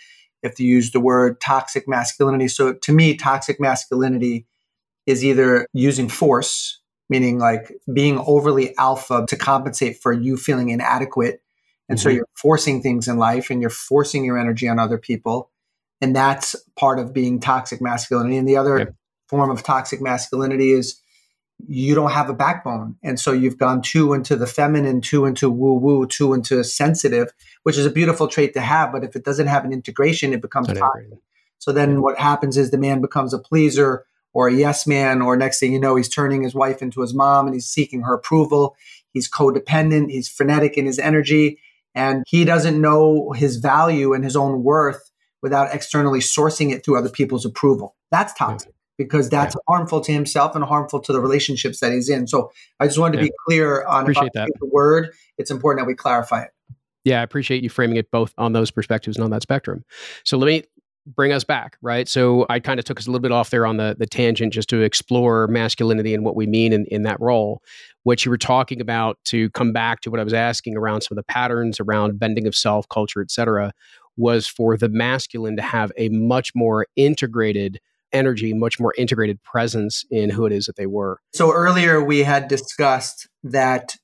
if 0.43 0.55
to 0.57 0.65
use 0.65 0.93
the 0.93 1.01
word 1.01 1.41
toxic 1.41 1.87
masculinity. 1.87 2.49
So 2.49 2.73
to 2.73 2.93
me, 2.93 3.17
toxic 3.17 3.61
masculinity 3.61 4.47
is 5.07 5.25
either 5.25 5.67
using 5.75 6.09
force, 6.09 6.81
meaning 7.11 7.39
like 7.39 7.73
being 7.93 8.19
overly 8.19 8.77
alpha 8.79 9.27
to 9.29 9.37
compensate 9.37 9.99
for 10.01 10.13
you 10.13 10.39
feeling 10.39 10.71
inadequate. 10.71 11.43
And 11.89 11.99
mm-hmm. 11.99 12.03
so 12.03 12.09
you're 12.11 12.29
forcing 12.35 12.83
things 12.83 13.09
in 13.09 13.19
life 13.19 13.51
and 13.51 13.61
you're 13.61 13.71
forcing 13.71 14.25
your 14.25 14.39
energy 14.39 14.69
on 14.69 14.79
other 14.79 14.99
people. 14.99 15.51
And 16.01 16.15
that's 16.15 16.57
part 16.77 16.99
of 16.99 17.13
being 17.13 17.41
toxic 17.41 17.81
masculinity. 17.81 18.37
And 18.37 18.49
the 18.49 18.57
other 18.57 18.79
yep. 18.79 18.95
form 19.29 19.51
of 19.51 19.63
toxic 19.63 20.01
masculinity 20.01 20.73
is 20.73 21.01
you 21.67 21.95
don't 21.95 22.11
have 22.11 22.29
a 22.29 22.35
backbone. 22.35 22.97
And 23.03 23.19
so 23.19 23.33
you've 23.33 23.59
gone 23.59 23.81
too 23.81 24.13
into 24.13 24.37
the 24.37 24.47
feminine, 24.47 25.01
too 25.01 25.25
into 25.25 25.49
woo 25.49 25.75
woo, 25.75 26.07
too 26.07 26.35
into 26.35 26.63
sensitive, 26.65 27.33
which 27.63 27.79
is 27.79 27.87
a 27.87 27.91
beautiful 27.91 28.29
trait 28.29 28.53
to 28.55 28.61
have. 28.61 28.93
But 28.93 29.05
if 29.05 29.17
it 29.17 29.25
doesn't 29.25 29.47
have 29.47 29.65
an 29.65 29.73
integration, 29.73 30.33
it 30.33 30.43
becomes 30.43 30.69
toxic. 30.69 31.19
So 31.59 31.73
then 31.73 32.03
what 32.03 32.19
happens 32.19 32.57
is 32.57 32.71
the 32.71 32.79
man 32.79 33.01
becomes 33.01 33.33
a 33.33 33.39
pleaser 33.39 34.05
or 34.35 34.49
a 34.49 34.55
yes 34.55 34.87
man, 34.87 35.23
or 35.23 35.35
next 35.35 35.59
thing 35.59 35.73
you 35.73 35.81
know, 35.81 35.97
he's 35.97 36.11
turning 36.11 36.43
his 36.43 36.55
wife 36.55 36.83
into 36.83 37.01
his 37.01 37.15
mom 37.15 37.47
and 37.47 37.55
he's 37.55 37.67
seeking 37.67 38.03
her 38.03 38.13
approval. 38.13 38.77
He's 39.15 39.31
codependent, 39.31 40.11
he's 40.11 40.29
frenetic 40.29 40.77
in 40.77 40.85
his 40.85 40.99
energy, 40.99 41.59
and 41.97 42.23
he 42.29 42.45
doesn't 42.45 42.81
know 42.81 43.33
his 43.33 43.57
value 43.57 44.13
and 44.13 44.23
his 44.23 44.37
own 44.37 44.63
worth 44.63 45.11
without 45.43 45.75
externally 45.75 46.21
sourcing 46.21 46.71
it 46.71 46.85
through 46.85 46.99
other 46.99 47.09
people's 47.09 47.45
approval. 47.45 47.97
That's 48.11 48.33
toxic. 48.35 48.73
Because 48.99 49.29
that's 49.29 49.55
yeah. 49.55 49.75
harmful 49.75 50.01
to 50.03 50.13
himself 50.13 50.55
and 50.55 50.65
harmful 50.65 51.01
to 51.01 51.13
the 51.13 51.21
relationships 51.21 51.81
that 51.81 51.93
he's 51.93 52.09
in. 52.09 52.27
So 52.27 52.51
I 52.81 52.87
just 52.87 52.99
wanted 52.99 53.19
to 53.19 53.25
yeah. 53.25 53.29
be 53.29 53.35
clear 53.47 53.85
on 53.85 54.03
appreciate 54.03 54.33
that. 54.35 54.49
the 54.59 54.67
word. 54.67 55.11
It's 55.37 55.51
important 55.51 55.85
that 55.85 55.87
we 55.87 55.95
clarify 55.95 56.43
it. 56.43 56.51
Yeah, 57.05 57.21
I 57.21 57.23
appreciate 57.23 57.63
you 57.63 57.69
framing 57.69 57.99
it 57.99 58.11
both 58.11 58.33
on 58.39 58.53
those 58.53 58.71
perspectives 58.71 59.17
and 59.17 59.25
on 59.25 59.31
that 59.31 59.43
spectrum. 59.43 59.85
So 60.25 60.39
let 60.39 60.47
me 60.47 60.65
bring 61.07 61.33
us 61.33 61.45
back, 61.45 61.77
right? 61.81 62.09
So 62.09 62.47
I 62.51 62.59
kind 62.59 62.81
of 62.81 62.85
took 62.85 62.99
us 62.99 63.07
a 63.07 63.11
little 63.11 63.23
bit 63.23 63.33
off 63.33 63.51
there 63.51 63.67
on 63.67 63.77
the, 63.77 63.97
the 63.99 64.07
tangent 64.07 64.53
just 64.53 64.69
to 64.71 64.83
explore 64.83 65.47
masculinity 65.47 66.15
and 66.15 66.25
what 66.25 66.37
we 66.37 66.47
mean 66.47 66.73
in, 66.73 66.85
in 66.87 67.03
that 67.03 67.21
role. 67.21 67.63
What 68.03 68.25
you 68.25 68.31
were 68.31 68.39
talking 68.39 68.81
about 68.81 69.19
to 69.27 69.51
come 69.51 69.73
back 69.73 70.01
to 70.03 70.11
what 70.11 70.21
I 70.21 70.25
was 70.25 70.35
asking 70.35 70.77
around 70.77 71.03
some 71.03 71.17
of 71.17 71.25
the 71.25 71.33
patterns 71.33 71.81
around 71.81 72.19
bending 72.19 72.47
of 72.47 72.55
self, 72.55 72.89
culture, 72.89 73.21
et 73.21 73.31
cetera, 73.31 73.73
was 74.17 74.47
for 74.47 74.77
the 74.77 74.89
masculine 74.89 75.57
to 75.57 75.63
have 75.63 75.93
a 75.97 76.09
much 76.09 76.53
more 76.55 76.87
integrated 76.97 77.81
energy, 78.13 78.55
much 78.55 78.81
more 78.81 78.95
integrated 78.97 79.43
presence 79.43 80.05
in 80.11 80.31
who 80.31 80.47
it 80.47 80.53
is 80.53 80.67
that 80.67 80.77
they 80.77 80.87
were. 80.87 81.21
So 81.35 81.53
earlier 81.53 82.03
we 82.03 82.23
had 82.23 82.49
discussed 82.49 83.29
that 83.43 83.97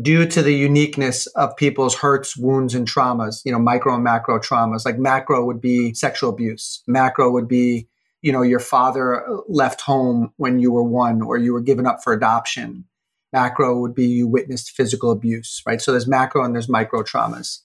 due 0.00 0.26
to 0.26 0.42
the 0.42 0.54
uniqueness 0.54 1.26
of 1.28 1.56
people's 1.56 1.96
hurts, 1.96 2.36
wounds, 2.36 2.74
and 2.74 2.88
traumas, 2.88 3.42
you 3.44 3.52
know, 3.52 3.58
micro 3.58 3.94
and 3.94 4.04
macro 4.04 4.38
traumas. 4.38 4.86
Like 4.86 4.98
macro 4.98 5.44
would 5.44 5.60
be 5.60 5.92
sexual 5.92 6.30
abuse, 6.30 6.82
macro 6.86 7.30
would 7.30 7.48
be, 7.48 7.88
you 8.22 8.32
know, 8.32 8.42
your 8.42 8.60
father 8.60 9.26
left 9.48 9.82
home 9.82 10.32
when 10.36 10.60
you 10.60 10.72
were 10.72 10.82
one 10.82 11.20
or 11.20 11.36
you 11.36 11.52
were 11.52 11.60
given 11.60 11.86
up 11.86 12.02
for 12.02 12.12
adoption. 12.12 12.84
Macro 13.32 13.78
would 13.80 13.94
be 13.94 14.06
you 14.06 14.26
witnessed 14.28 14.70
physical 14.70 15.10
abuse, 15.10 15.62
right? 15.66 15.80
So 15.80 15.90
there's 15.90 16.08
macro 16.08 16.44
and 16.44 16.54
there's 16.54 16.68
micro 16.68 17.02
traumas. 17.02 17.60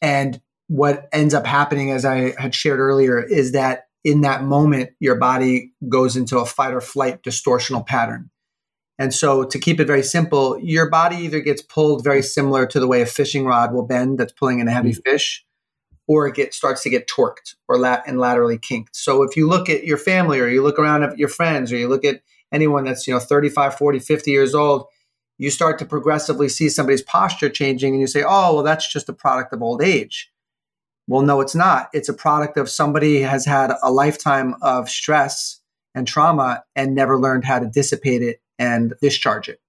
And 0.00 0.40
what 0.68 1.08
ends 1.12 1.34
up 1.34 1.46
happening, 1.46 1.90
as 1.90 2.04
I 2.04 2.34
had 2.40 2.54
shared 2.54 2.80
earlier, 2.80 3.22
is 3.22 3.52
that 3.52 3.84
in 4.04 4.22
that 4.22 4.42
moment, 4.42 4.90
your 5.00 5.16
body 5.16 5.72
goes 5.88 6.16
into 6.16 6.38
a 6.38 6.46
fight 6.46 6.74
or 6.74 6.80
flight 6.80 7.22
distortional 7.22 7.86
pattern 7.86 8.30
and 9.02 9.12
so, 9.12 9.42
to 9.42 9.58
keep 9.58 9.80
it 9.80 9.88
very 9.88 10.04
simple, 10.04 10.56
your 10.60 10.88
body 10.88 11.16
either 11.16 11.40
gets 11.40 11.60
pulled 11.60 12.04
very 12.04 12.22
similar 12.22 12.66
to 12.66 12.78
the 12.78 12.86
way 12.86 13.02
a 13.02 13.06
fishing 13.06 13.44
rod 13.44 13.74
will 13.74 13.84
bend 13.84 14.16
that's 14.16 14.32
pulling 14.32 14.60
in 14.60 14.68
a 14.68 14.70
heavy 14.70 14.92
mm-hmm. 14.92 15.10
fish, 15.10 15.44
or 16.06 16.28
it 16.28 16.36
gets, 16.36 16.56
starts 16.56 16.84
to 16.84 16.90
get 16.90 17.08
torqued 17.08 17.56
or 17.66 17.78
lat- 17.78 18.04
and 18.06 18.20
laterally 18.20 18.58
kinked. 18.58 18.94
So, 18.94 19.24
if 19.24 19.36
you 19.36 19.48
look 19.48 19.68
at 19.68 19.82
your 19.82 19.96
family 19.96 20.38
or 20.38 20.46
you 20.46 20.62
look 20.62 20.78
around 20.78 21.02
at 21.02 21.18
your 21.18 21.28
friends 21.28 21.72
or 21.72 21.76
you 21.78 21.88
look 21.88 22.04
at 22.04 22.22
anyone 22.52 22.84
that's 22.84 23.08
you 23.08 23.12
know 23.12 23.18
35, 23.18 23.74
40, 23.74 23.98
50 23.98 24.30
years 24.30 24.54
old, 24.54 24.86
you 25.36 25.50
start 25.50 25.80
to 25.80 25.84
progressively 25.84 26.48
see 26.48 26.68
somebody's 26.68 27.02
posture 27.02 27.50
changing 27.50 27.94
and 27.94 28.00
you 28.00 28.06
say, 28.06 28.22
oh, 28.22 28.54
well, 28.54 28.62
that's 28.62 28.86
just 28.86 29.08
a 29.08 29.12
product 29.12 29.52
of 29.52 29.62
old 29.62 29.82
age. 29.82 30.30
Well, 31.08 31.22
no, 31.22 31.40
it's 31.40 31.56
not. 31.56 31.88
It's 31.92 32.08
a 32.08 32.14
product 32.14 32.56
of 32.56 32.70
somebody 32.70 33.22
has 33.22 33.46
had 33.46 33.72
a 33.82 33.90
lifetime 33.90 34.54
of 34.62 34.88
stress 34.88 35.60
and 35.92 36.06
trauma 36.06 36.62
and 36.76 36.94
never 36.94 37.18
learned 37.18 37.44
how 37.44 37.58
to 37.58 37.66
dissipate 37.66 38.22
it 38.22 38.41
and 38.62 38.94
discharge 39.02 39.48
it. 39.48 39.60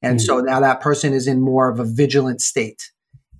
And 0.00 0.18
mm-hmm. 0.18 0.24
so 0.24 0.40
now 0.40 0.60
that 0.60 0.80
person 0.80 1.12
is 1.12 1.26
in 1.26 1.40
more 1.40 1.68
of 1.68 1.80
a 1.80 1.84
vigilant 1.84 2.40
state. 2.40 2.92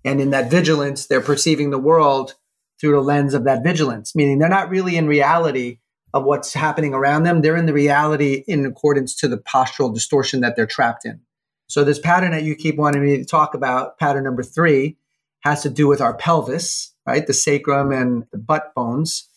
And 0.05 0.21
in 0.21 0.31
that 0.31 0.51
vigilance, 0.51 1.07
they're 1.07 1.21
perceiving 1.21 1.71
the 1.71 1.79
world 1.79 2.35
through 2.81 2.93
the 2.93 3.01
lens 3.01 3.33
of 3.33 3.45
that 3.45 3.63
vigilance, 3.63 4.17
meaning 4.17 4.39
they're 4.39 4.49
not 4.49 4.71
really 4.71 4.97
in 4.97 5.07
reality 5.07 5.79
of 6.13 6.25
what's 6.25 6.53
happening 6.53 6.95
around 6.95 7.23
them. 7.23 7.43
They're 7.43 7.57
in 7.57 7.67
the 7.67 7.73
reality 7.73 8.43
in 8.49 8.67
accordance 8.67 9.15
to 9.17 9.29
the 9.29 9.39
postural 9.39 9.95
distortion 9.95 10.41
that 10.41 10.57
they're 10.57 10.67
trapped 10.67 11.05
in. 11.05 11.21
So, 11.69 11.85
this 11.85 11.99
pattern 11.99 12.31
that 12.33 12.45
you 12.45 12.55
keep 12.55 12.77
wanting 12.77 13.05
me 13.05 13.19
to 13.19 13.25
talk 13.25 13.55
about, 13.55 13.99
pattern 13.99 14.25
number 14.25 14.43
three, 14.43 14.97
has 15.41 15.63
to 15.63 15.71
do 15.71 15.87
with 15.87 16.01
our 16.01 16.15
pelvis, 16.15 16.95
right? 17.07 17.27
The 17.27 17.35
sacrum 17.35 17.93
and 17.93 18.25
the 18.33 18.39
butt 18.39 18.73
bones. 18.75 19.29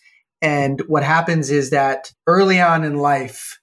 And 0.41 0.81
what 0.87 1.03
happens 1.03 1.51
is 1.51 1.69
that 1.71 2.13
early 2.25 2.61
on 2.61 2.83
in 2.83 2.95
life, 2.95 3.60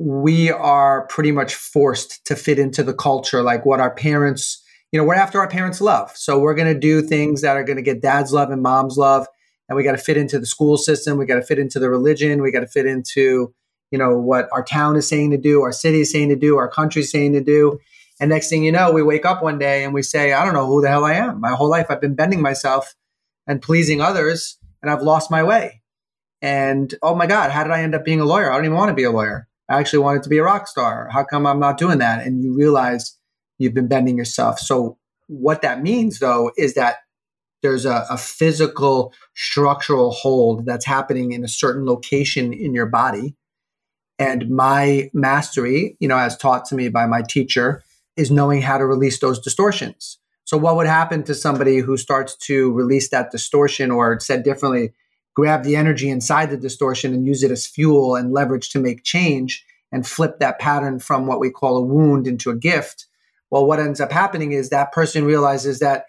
we 0.00 0.50
are 0.50 1.06
pretty 1.08 1.30
much 1.30 1.54
forced 1.54 2.24
to 2.24 2.34
fit 2.34 2.58
into 2.58 2.82
the 2.82 2.94
culture, 2.94 3.42
like 3.42 3.66
what 3.66 3.80
our 3.80 3.94
parents, 3.94 4.64
you 4.92 4.98
know, 4.98 5.04
we're 5.04 5.14
after 5.14 5.38
our 5.38 5.48
parents' 5.48 5.78
love. 5.78 6.10
So 6.16 6.38
we're 6.38 6.54
going 6.54 6.72
to 6.72 6.80
do 6.80 7.02
things 7.02 7.42
that 7.42 7.54
are 7.54 7.64
going 7.64 7.76
to 7.76 7.82
get 7.82 8.00
dad's 8.00 8.32
love 8.32 8.50
and 8.50 8.62
mom's 8.62 8.96
love. 8.96 9.26
And 9.68 9.76
we 9.76 9.84
got 9.84 9.92
to 9.92 9.98
fit 9.98 10.16
into 10.16 10.38
the 10.38 10.46
school 10.46 10.78
system. 10.78 11.18
We 11.18 11.26
got 11.26 11.34
to 11.34 11.42
fit 11.42 11.58
into 11.58 11.78
the 11.78 11.90
religion. 11.90 12.40
We 12.40 12.50
got 12.50 12.60
to 12.60 12.66
fit 12.66 12.86
into, 12.86 13.52
you 13.90 13.98
know, 13.98 14.16
what 14.16 14.48
our 14.52 14.64
town 14.64 14.96
is 14.96 15.06
saying 15.06 15.32
to 15.32 15.36
do, 15.36 15.60
our 15.60 15.70
city 15.70 16.00
is 16.00 16.10
saying 16.10 16.30
to 16.30 16.36
do, 16.36 16.56
our 16.56 16.68
country 16.68 17.02
is 17.02 17.10
saying 17.10 17.34
to 17.34 17.42
do. 17.42 17.78
And 18.20 18.30
next 18.30 18.48
thing 18.48 18.64
you 18.64 18.72
know, 18.72 18.92
we 18.92 19.02
wake 19.02 19.26
up 19.26 19.42
one 19.42 19.58
day 19.58 19.84
and 19.84 19.92
we 19.92 20.02
say, 20.02 20.32
I 20.32 20.46
don't 20.46 20.54
know 20.54 20.66
who 20.66 20.80
the 20.80 20.88
hell 20.88 21.04
I 21.04 21.12
am. 21.12 21.40
My 21.40 21.50
whole 21.50 21.68
life 21.68 21.86
I've 21.90 22.00
been 22.00 22.14
bending 22.14 22.40
myself 22.40 22.94
and 23.46 23.60
pleasing 23.60 24.00
others, 24.00 24.56
and 24.80 24.90
I've 24.90 25.02
lost 25.02 25.30
my 25.30 25.42
way. 25.42 25.82
And 26.40 26.94
oh 27.02 27.14
my 27.14 27.26
God, 27.26 27.50
how 27.50 27.64
did 27.64 27.72
I 27.72 27.82
end 27.82 27.94
up 27.94 28.04
being 28.04 28.20
a 28.20 28.24
lawyer? 28.24 28.50
I 28.50 28.56
don't 28.56 28.64
even 28.64 28.78
want 28.78 28.88
to 28.88 28.94
be 28.94 29.04
a 29.04 29.10
lawyer. 29.10 29.46
I 29.70 29.78
actually 29.78 30.00
wanted 30.00 30.24
to 30.24 30.28
be 30.28 30.38
a 30.38 30.42
rock 30.42 30.66
star. 30.66 31.08
How 31.12 31.22
come 31.22 31.46
I'm 31.46 31.60
not 31.60 31.78
doing 31.78 31.98
that? 31.98 32.26
And 32.26 32.42
you 32.42 32.52
realize 32.52 33.16
you've 33.58 33.72
been 33.72 33.86
bending 33.86 34.18
yourself. 34.18 34.58
So, 34.58 34.98
what 35.28 35.62
that 35.62 35.80
means 35.80 36.18
though 36.18 36.50
is 36.56 36.74
that 36.74 36.96
there's 37.62 37.84
a, 37.84 38.04
a 38.10 38.18
physical 38.18 39.12
structural 39.36 40.10
hold 40.10 40.66
that's 40.66 40.84
happening 40.84 41.32
in 41.32 41.44
a 41.44 41.48
certain 41.48 41.86
location 41.86 42.52
in 42.52 42.74
your 42.74 42.86
body. 42.86 43.36
And 44.18 44.50
my 44.50 45.08
mastery, 45.14 45.96
you 46.00 46.08
know, 46.08 46.18
as 46.18 46.36
taught 46.36 46.64
to 46.66 46.74
me 46.74 46.88
by 46.88 47.06
my 47.06 47.22
teacher, 47.22 47.82
is 48.16 48.30
knowing 48.30 48.62
how 48.62 48.76
to 48.76 48.84
release 48.84 49.20
those 49.20 49.38
distortions. 49.38 50.18
So, 50.44 50.56
what 50.56 50.74
would 50.74 50.88
happen 50.88 51.22
to 51.24 51.34
somebody 51.34 51.78
who 51.78 51.96
starts 51.96 52.34
to 52.46 52.72
release 52.72 53.10
that 53.10 53.30
distortion, 53.30 53.92
or 53.92 54.18
said 54.18 54.42
differently, 54.42 54.94
grab 55.40 55.64
the 55.64 55.74
energy 55.74 56.10
inside 56.10 56.50
the 56.50 56.56
distortion 56.58 57.14
and 57.14 57.26
use 57.26 57.42
it 57.42 57.50
as 57.50 57.66
fuel 57.66 58.14
and 58.14 58.30
leverage 58.30 58.68
to 58.68 58.78
make 58.78 59.04
change 59.04 59.64
and 59.90 60.06
flip 60.06 60.38
that 60.38 60.58
pattern 60.58 60.98
from 60.98 61.26
what 61.26 61.40
we 61.40 61.48
call 61.50 61.78
a 61.78 61.82
wound 61.82 62.26
into 62.26 62.50
a 62.50 62.54
gift? 62.54 63.06
Well, 63.50 63.64
what 63.64 63.80
ends 63.80 64.02
up 64.02 64.12
happening 64.12 64.52
is 64.52 64.68
that 64.68 64.92
person 64.92 65.24
realizes 65.24 65.78
that 65.78 66.04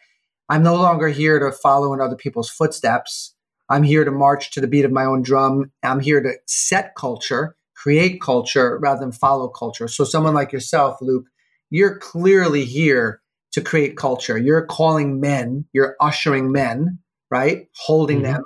I'm 0.50 0.64
no 0.64 0.76
longer 0.76 1.08
here 1.08 1.40
to 1.40 1.50
follow 1.54 1.94
in 1.94 2.02
other 2.02 2.18
people's 2.18 2.50
footsteps. 2.50 3.34
I'm 3.70 3.84
here 3.84 4.04
to 4.04 4.12
march 4.12 4.52
to 4.52 4.60
the 4.60 4.68
beat 4.68 4.84
of 4.84 4.92
my 4.92 5.06
own 5.06 5.22
drum. 5.22 5.72
I'm 5.82 6.02
here 6.02 6.22
to 6.22 6.34
set 6.46 6.94
culture, 6.96 7.56
create 7.74 8.20
culture 8.20 8.78
rather 8.80 9.00
than 9.00 9.14
follow 9.14 9.48
culture. 9.48 9.88
So, 9.88 10.04
someone 10.04 10.34
like 10.34 10.52
yourself, 10.52 10.98
Luke, 11.00 11.28
you're 11.70 11.98
clearly 12.00 12.66
here 12.66 13.22
to 13.54 13.62
create 13.62 13.96
culture. 13.96 14.38
You're 14.38 14.66
calling 14.66 15.22
men, 15.22 15.68
you're 15.72 15.96
ushering 16.02 16.52
men, 16.52 17.00
right? 17.30 17.70
Holding 17.78 18.18
mm-hmm. 18.18 18.34
them 18.34 18.44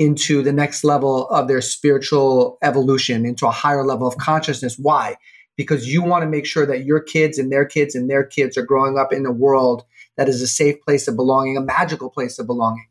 into 0.00 0.42
the 0.42 0.52
next 0.52 0.82
level 0.82 1.28
of 1.28 1.46
their 1.46 1.60
spiritual 1.60 2.58
evolution, 2.62 3.24
into 3.24 3.46
a 3.46 3.52
higher 3.52 3.84
level 3.84 4.08
of 4.08 4.16
consciousness. 4.16 4.76
Why? 4.76 5.16
Because 5.56 5.86
you 5.86 6.02
want 6.02 6.22
to 6.22 6.28
make 6.28 6.46
sure 6.46 6.66
that 6.66 6.84
your 6.84 6.98
kids 6.98 7.38
and 7.38 7.52
their 7.52 7.64
kids 7.64 7.94
and 7.94 8.10
their 8.10 8.24
kids 8.24 8.58
are 8.58 8.64
growing 8.64 8.98
up 8.98 9.12
in 9.12 9.24
a 9.24 9.30
world 9.30 9.84
that 10.16 10.28
is 10.28 10.42
a 10.42 10.48
safe 10.48 10.80
place 10.82 11.06
of 11.06 11.14
belonging, 11.14 11.56
a 11.56 11.60
magical 11.60 12.10
place 12.10 12.40
of 12.40 12.48
belonging. 12.48 12.88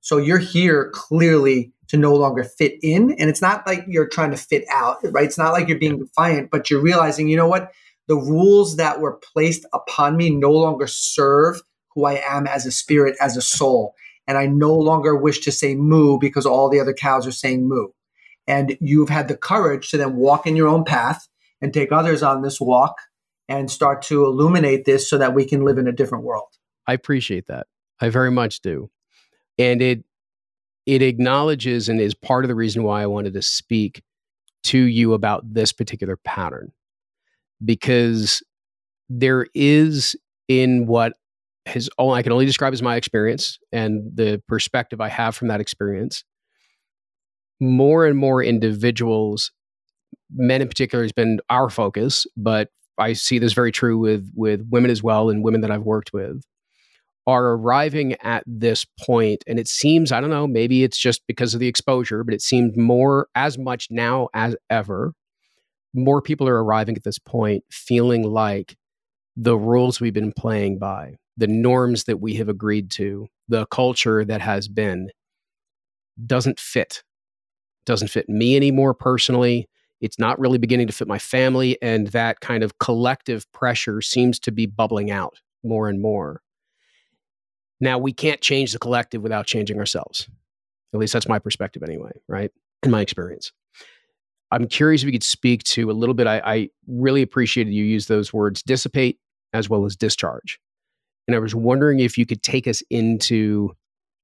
So 0.00 0.18
you're 0.18 0.36
here 0.36 0.90
clearly 0.92 1.72
to 1.86 1.96
no 1.96 2.14
longer 2.14 2.44
fit 2.44 2.74
in. 2.82 3.12
And 3.12 3.30
it's 3.30 3.40
not 3.40 3.66
like 3.66 3.84
you're 3.88 4.08
trying 4.08 4.32
to 4.32 4.36
fit 4.36 4.64
out, 4.70 4.98
right? 5.12 5.24
It's 5.24 5.38
not 5.38 5.52
like 5.52 5.68
you're 5.68 5.78
being 5.78 5.98
defiant, 5.98 6.50
but 6.50 6.68
you're 6.68 6.82
realizing, 6.82 7.28
you 7.28 7.36
know 7.38 7.48
what? 7.48 7.72
the 8.08 8.16
rules 8.16 8.76
that 8.76 9.00
were 9.00 9.20
placed 9.32 9.66
upon 9.72 10.16
me 10.16 10.30
no 10.30 10.50
longer 10.50 10.86
serve 10.86 11.60
who 11.94 12.06
I 12.06 12.20
am 12.26 12.46
as 12.46 12.66
a 12.66 12.72
spirit, 12.72 13.16
as 13.20 13.36
a 13.36 13.42
soul. 13.42 13.94
And 14.28 14.38
I 14.38 14.46
no 14.46 14.74
longer 14.74 15.16
wish 15.16 15.40
to 15.40 15.50
say 15.50 15.74
moo 15.74 16.18
because 16.18 16.46
all 16.46 16.68
the 16.68 16.78
other 16.78 16.92
cows 16.92 17.26
are 17.26 17.32
saying 17.32 17.66
moo. 17.66 17.88
And 18.46 18.76
you've 18.80 19.08
had 19.08 19.26
the 19.26 19.36
courage 19.36 19.90
to 19.90 19.96
then 19.96 20.16
walk 20.16 20.46
in 20.46 20.54
your 20.54 20.68
own 20.68 20.84
path 20.84 21.26
and 21.60 21.74
take 21.74 21.90
others 21.90 22.22
on 22.22 22.42
this 22.42 22.60
walk 22.60 22.94
and 23.48 23.70
start 23.70 24.02
to 24.02 24.24
illuminate 24.24 24.84
this 24.84 25.08
so 25.08 25.18
that 25.18 25.34
we 25.34 25.44
can 25.44 25.64
live 25.64 25.78
in 25.78 25.88
a 25.88 25.92
different 25.92 26.24
world. 26.24 26.48
I 26.86 26.92
appreciate 26.92 27.46
that. 27.46 27.66
I 28.00 28.10
very 28.10 28.30
much 28.30 28.60
do. 28.60 28.90
And 29.58 29.82
it 29.82 30.04
it 30.86 31.02
acknowledges 31.02 31.88
and 31.88 32.00
is 32.00 32.14
part 32.14 32.44
of 32.44 32.48
the 32.48 32.54
reason 32.54 32.82
why 32.82 33.02
I 33.02 33.06
wanted 33.06 33.34
to 33.34 33.42
speak 33.42 34.02
to 34.64 34.78
you 34.78 35.12
about 35.12 35.42
this 35.52 35.72
particular 35.72 36.16
pattern 36.16 36.72
because 37.62 38.42
there 39.10 39.46
is 39.54 40.16
in 40.48 40.86
what 40.86 41.12
has 41.68 41.88
all 41.98 42.12
I 42.12 42.22
can 42.22 42.32
only 42.32 42.46
describe 42.46 42.72
as 42.72 42.82
my 42.82 42.96
experience 42.96 43.58
and 43.72 44.10
the 44.14 44.42
perspective 44.48 45.00
I 45.00 45.08
have 45.08 45.36
from 45.36 45.48
that 45.48 45.60
experience. 45.60 46.24
More 47.60 48.06
and 48.06 48.16
more 48.16 48.42
individuals, 48.42 49.52
men 50.34 50.62
in 50.62 50.68
particular, 50.68 51.04
has 51.04 51.12
been 51.12 51.40
our 51.50 51.70
focus, 51.70 52.26
but 52.36 52.70
I 52.98 53.12
see 53.12 53.38
this 53.38 53.52
very 53.52 53.72
true 53.72 53.98
with 53.98 54.30
with 54.34 54.66
women 54.70 54.90
as 54.90 55.02
well 55.02 55.30
and 55.30 55.44
women 55.44 55.60
that 55.62 55.70
I've 55.70 55.82
worked 55.82 56.12
with 56.12 56.42
are 57.26 57.52
arriving 57.52 58.14
at 58.22 58.42
this 58.46 58.86
point. 59.04 59.44
and 59.46 59.58
it 59.58 59.68
seems 59.68 60.12
i 60.12 60.20
don't 60.20 60.30
know 60.30 60.46
maybe 60.46 60.82
it's 60.82 60.96
just 60.96 61.20
because 61.26 61.52
of 61.52 61.60
the 61.60 61.68
exposure 61.68 62.24
but 62.24 62.32
it 62.32 62.40
seemed 62.40 62.74
more 62.74 63.28
as 63.34 63.58
much 63.58 63.88
now 63.90 64.28
as 64.32 64.56
ever 64.70 65.12
more 65.94 66.22
people 66.22 66.48
are 66.48 66.62
arriving 66.62 66.96
at 66.96 67.04
this 67.04 67.18
point 67.18 67.64
feeling 67.70 68.22
like 68.22 68.76
the 69.36 69.56
rules 69.56 70.00
we've 70.00 70.14
been 70.14 70.32
playing 70.32 70.78
by, 70.78 71.14
the 71.38 71.46
norms 71.46 72.04
that 72.04 72.20
we 72.20 72.34
have 72.34 72.48
agreed 72.48 72.90
to, 72.90 73.28
the 73.48 73.64
culture 73.66 74.24
that 74.24 74.40
has 74.40 74.68
been 74.68 75.10
doesn't 76.26 76.58
fit. 76.58 77.02
Doesn't 77.86 78.08
fit 78.08 78.28
me 78.28 78.56
anymore 78.56 78.92
personally. 78.92 79.68
It's 80.00 80.18
not 80.18 80.38
really 80.38 80.58
beginning 80.58 80.88
to 80.88 80.92
fit 80.92 81.08
my 81.08 81.18
family. 81.18 81.80
And 81.80 82.08
that 82.08 82.40
kind 82.40 82.62
of 82.62 82.78
collective 82.78 83.50
pressure 83.52 84.02
seems 84.02 84.38
to 84.40 84.52
be 84.52 84.66
bubbling 84.66 85.10
out 85.10 85.40
more 85.64 85.88
and 85.88 86.02
more. 86.02 86.42
Now, 87.80 87.98
we 87.98 88.12
can't 88.12 88.40
change 88.40 88.72
the 88.72 88.78
collective 88.78 89.22
without 89.22 89.46
changing 89.46 89.78
ourselves. 89.78 90.28
At 90.92 91.00
least 91.00 91.12
that's 91.12 91.28
my 91.28 91.38
perspective, 91.38 91.84
anyway, 91.84 92.10
right? 92.28 92.50
In 92.82 92.90
my 92.90 93.00
experience. 93.00 93.52
I'm 94.50 94.66
curious 94.66 95.02
if 95.02 95.06
you 95.06 95.12
could 95.12 95.22
speak 95.22 95.62
to 95.64 95.90
a 95.90 95.92
little 95.92 96.14
bit. 96.14 96.26
I, 96.26 96.38
I 96.38 96.68
really 96.88 97.22
appreciated 97.22 97.72
you 97.72 97.84
use 97.84 98.06
those 98.06 98.32
words 98.32 98.62
dissipate 98.62 99.18
as 99.52 99.68
well 99.68 99.84
as 99.84 99.94
discharge. 99.94 100.58
And 101.28 101.36
I 101.36 101.38
was 101.38 101.54
wondering 101.54 102.00
if 102.00 102.18
you 102.18 102.26
could 102.26 102.42
take 102.42 102.66
us 102.66 102.82
into 102.90 103.70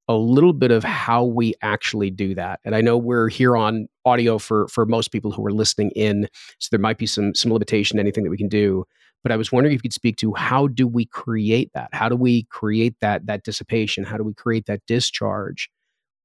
a 0.07 0.15
little 0.15 0.53
bit 0.53 0.71
of 0.71 0.83
how 0.83 1.23
we 1.23 1.53
actually 1.61 2.11
do 2.11 2.35
that. 2.35 2.59
And 2.63 2.75
I 2.75 2.81
know 2.81 2.97
we're 2.97 3.29
here 3.29 3.55
on 3.55 3.87
audio 4.05 4.37
for 4.37 4.67
for 4.67 4.85
most 4.85 5.11
people 5.11 5.31
who 5.31 5.45
are 5.45 5.51
listening 5.51 5.91
in, 5.91 6.27
so 6.59 6.67
there 6.71 6.79
might 6.79 6.97
be 6.97 7.07
some 7.07 7.33
some 7.33 7.53
limitation 7.53 7.99
anything 7.99 8.23
that 8.23 8.29
we 8.29 8.37
can 8.37 8.49
do. 8.49 8.85
But 9.23 9.31
I 9.31 9.37
was 9.37 9.51
wondering 9.51 9.73
if 9.73 9.79
you 9.79 9.83
could 9.83 9.93
speak 9.93 10.17
to 10.17 10.33
how 10.33 10.67
do 10.67 10.87
we 10.87 11.05
create 11.05 11.71
that? 11.73 11.89
How 11.93 12.09
do 12.09 12.15
we 12.15 12.43
create 12.43 12.95
that 13.01 13.27
that 13.27 13.43
dissipation? 13.43 14.03
How 14.03 14.17
do 14.17 14.23
we 14.23 14.33
create 14.33 14.65
that 14.65 14.81
discharge 14.87 15.69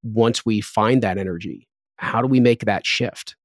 once 0.03 0.45
we 0.45 0.61
find 0.61 1.03
that 1.03 1.19
energy? 1.19 1.69
How 1.97 2.21
do 2.23 2.27
we 2.27 2.41
make 2.41 2.65
that 2.65 2.87
shift? 2.87 3.37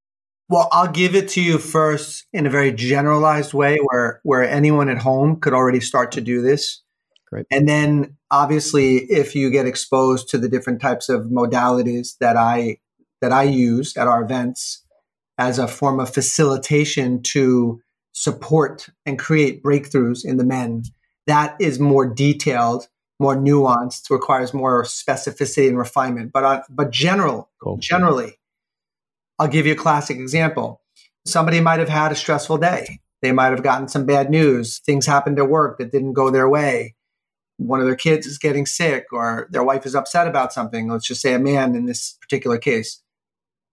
Well, 0.47 0.69
I'll 0.71 0.91
give 0.91 1.15
it 1.15 1.27
to 1.29 1.41
you 1.41 1.57
first 1.57 2.27
in 2.31 2.45
a 2.45 2.49
very 2.49 2.71
generalized 2.71 3.53
way 3.53 3.77
where 3.81 4.19
where 4.23 4.43
anyone 4.43 4.89
at 4.89 4.99
home 4.99 5.39
could 5.39 5.53
already 5.53 5.79
start 5.79 6.11
to 6.13 6.21
do 6.21 6.41
this. 6.41 6.81
Great. 7.36 7.47
And 7.51 7.67
then 7.67 8.15
obviously 8.31 8.99
if 9.11 9.36
you 9.36 9.49
get 9.49 9.67
exposed 9.67 10.29
to 10.29 10.38
the 10.38 10.47
different 10.47 10.79
types 10.79 11.09
of 11.09 11.23
modalities 11.23 12.17
that 12.19 12.38
I 12.38 12.77
that 13.19 13.33
I 13.33 13.43
use 13.43 13.97
at 13.97 14.07
our 14.07 14.23
events 14.23 14.86
as 15.38 15.59
a 15.59 15.67
form 15.67 15.99
of 15.99 16.13
facilitation 16.13 17.21
to 17.23 17.81
support 18.13 18.88
and 19.05 19.19
create 19.19 19.61
breakthroughs 19.61 20.23
in 20.23 20.38
the 20.38 20.45
men, 20.45 20.83
that 21.27 21.57
is 21.59 21.77
more 21.77 22.05
detailed, 22.05 22.88
more 23.19 23.36
nuanced, 23.36 24.09
requires 24.09 24.53
more 24.53 24.83
specificity 24.83 25.67
and 25.67 25.77
refinement. 25.77 26.31
But 26.31 26.43
on, 26.45 26.61
but 26.69 26.89
general, 26.91 27.49
cool. 27.61 27.75
generally, 27.77 28.39
I'll 29.39 29.49
give 29.49 29.65
you 29.65 29.73
a 29.73 29.77
classic 29.77 30.17
example. 30.17 30.81
Somebody 31.25 31.59
might 31.59 31.79
have 31.79 31.89
had 31.89 32.13
a 32.13 32.15
stressful 32.15 32.59
day. 32.59 33.01
They 33.21 33.33
might 33.33 33.49
have 33.49 33.63
gotten 33.63 33.89
some 33.89 34.05
bad 34.05 34.29
news. 34.29 34.79
Things 34.79 35.05
happened 35.05 35.38
at 35.38 35.49
work 35.49 35.79
that 35.79 35.91
didn't 35.91 36.13
go 36.13 36.29
their 36.29 36.47
way. 36.47 36.95
One 37.58 37.80
of 37.80 37.86
their 37.86 37.95
kids 37.95 38.28
is 38.28 38.38
getting 38.38 38.66
sick 38.66 39.08
or 39.12 39.47
their 39.51 39.64
wife 39.64 39.86
is 39.86 39.95
upset 39.95 40.28
about 40.28 40.53
something. 40.53 40.89
Let's 40.89 41.08
just 41.08 41.22
say 41.22 41.34
a 41.34 41.39
man 41.39 41.76
in 41.76 41.86
this 41.86 42.18
particular 42.22 42.58
case. 42.58 43.01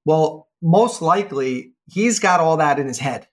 Well, 0.05 0.49
most 0.63 1.03
likely 1.03 1.73
he's 1.91 2.19
got 2.19 2.41
all 2.41 2.57
that 2.59 2.79
in 2.79 2.87
his 2.87 2.99
head. 2.99 3.29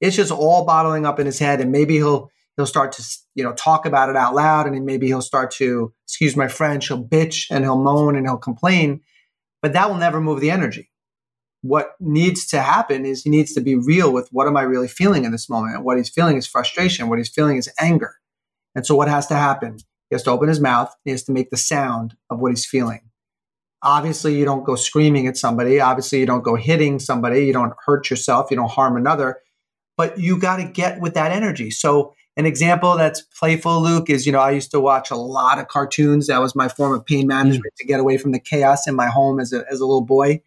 It's 0.00 0.16
just 0.16 0.32
all 0.32 0.64
bottling 0.64 1.06
up 1.06 1.20
in 1.20 1.26
his 1.26 1.38
head 1.38 1.60
and 1.60 1.72
maybe 1.72 1.94
he'll 1.94 2.30
he'll 2.56 2.66
start 2.66 2.92
to 2.92 3.04
you 3.34 3.44
know 3.44 3.52
talk 3.52 3.86
about 3.86 4.10
it 4.10 4.16
out 4.16 4.34
loud 4.34 4.66
and 4.66 4.84
maybe 4.84 5.06
he'll 5.06 5.22
start 5.22 5.50
to 5.52 5.92
excuse 6.04 6.36
my 6.36 6.46
french 6.46 6.88
he'll 6.88 7.02
bitch 7.02 7.46
and 7.50 7.64
he'll 7.64 7.80
moan 7.80 8.14
and 8.14 8.26
he'll 8.26 8.36
complain 8.36 9.00
but 9.62 9.72
that 9.72 9.88
will 9.88 9.96
never 9.96 10.20
move 10.20 10.40
the 10.40 10.50
energy 10.50 10.90
what 11.64 11.94
needs 11.98 12.46
to 12.48 12.60
happen 12.60 13.06
is 13.06 13.22
he 13.22 13.30
needs 13.30 13.54
to 13.54 13.60
be 13.62 13.74
real 13.74 14.12
with 14.12 14.28
what 14.30 14.46
am 14.46 14.54
I 14.54 14.62
really 14.62 14.86
feeling 14.86 15.24
in 15.24 15.32
this 15.32 15.48
moment? 15.48 15.82
What 15.82 15.96
he's 15.96 16.10
feeling 16.10 16.36
is 16.36 16.46
frustration. 16.46 17.08
What 17.08 17.18
he's 17.18 17.30
feeling 17.30 17.56
is 17.56 17.70
anger. 17.80 18.16
And 18.74 18.86
so 18.86 18.94
what 18.94 19.08
has 19.08 19.26
to 19.28 19.34
happen? 19.34 19.78
He 20.10 20.14
has 20.14 20.22
to 20.24 20.30
open 20.30 20.48
his 20.48 20.60
mouth. 20.60 20.94
He 21.04 21.10
has 21.10 21.22
to 21.24 21.32
make 21.32 21.50
the 21.50 21.56
sound 21.56 22.16
of 22.30 22.38
what 22.38 22.52
he's 22.52 22.66
feeling. 22.66 23.00
Obviously, 23.82 24.36
you 24.36 24.44
don't 24.44 24.64
go 24.64 24.76
screaming 24.76 25.26
at 25.26 25.36
somebody. 25.36 25.80
Obviously, 25.80 26.20
you 26.20 26.26
don't 26.26 26.42
go 26.42 26.54
hitting 26.54 26.98
somebody. 26.98 27.44
You 27.44 27.52
don't 27.52 27.74
hurt 27.84 28.10
yourself. 28.10 28.50
You 28.50 28.56
don't 28.56 28.70
harm 28.70 28.96
another. 28.96 29.40
But 29.96 30.18
you 30.18 30.38
got 30.38 30.56
to 30.56 30.64
get 30.64 31.00
with 31.00 31.14
that 31.14 31.32
energy. 31.32 31.70
So, 31.70 32.14
an 32.36 32.46
example 32.46 32.96
that's 32.96 33.20
playful, 33.20 33.80
Luke, 33.80 34.10
is 34.10 34.26
you 34.26 34.32
know, 34.32 34.40
I 34.40 34.50
used 34.50 34.72
to 34.72 34.80
watch 34.80 35.10
a 35.10 35.16
lot 35.16 35.58
of 35.58 35.68
cartoons. 35.68 36.26
That 36.26 36.40
was 36.40 36.56
my 36.56 36.68
form 36.68 36.92
of 36.92 37.04
pain 37.04 37.26
management 37.26 37.74
mm. 37.74 37.76
to 37.76 37.86
get 37.86 38.00
away 38.00 38.16
from 38.16 38.32
the 38.32 38.40
chaos 38.40 38.88
in 38.88 38.94
my 38.96 39.06
home 39.06 39.38
as 39.38 39.52
a, 39.52 39.64
as 39.70 39.80
a 39.80 39.86
little 39.86 40.00
boy. 40.04 40.42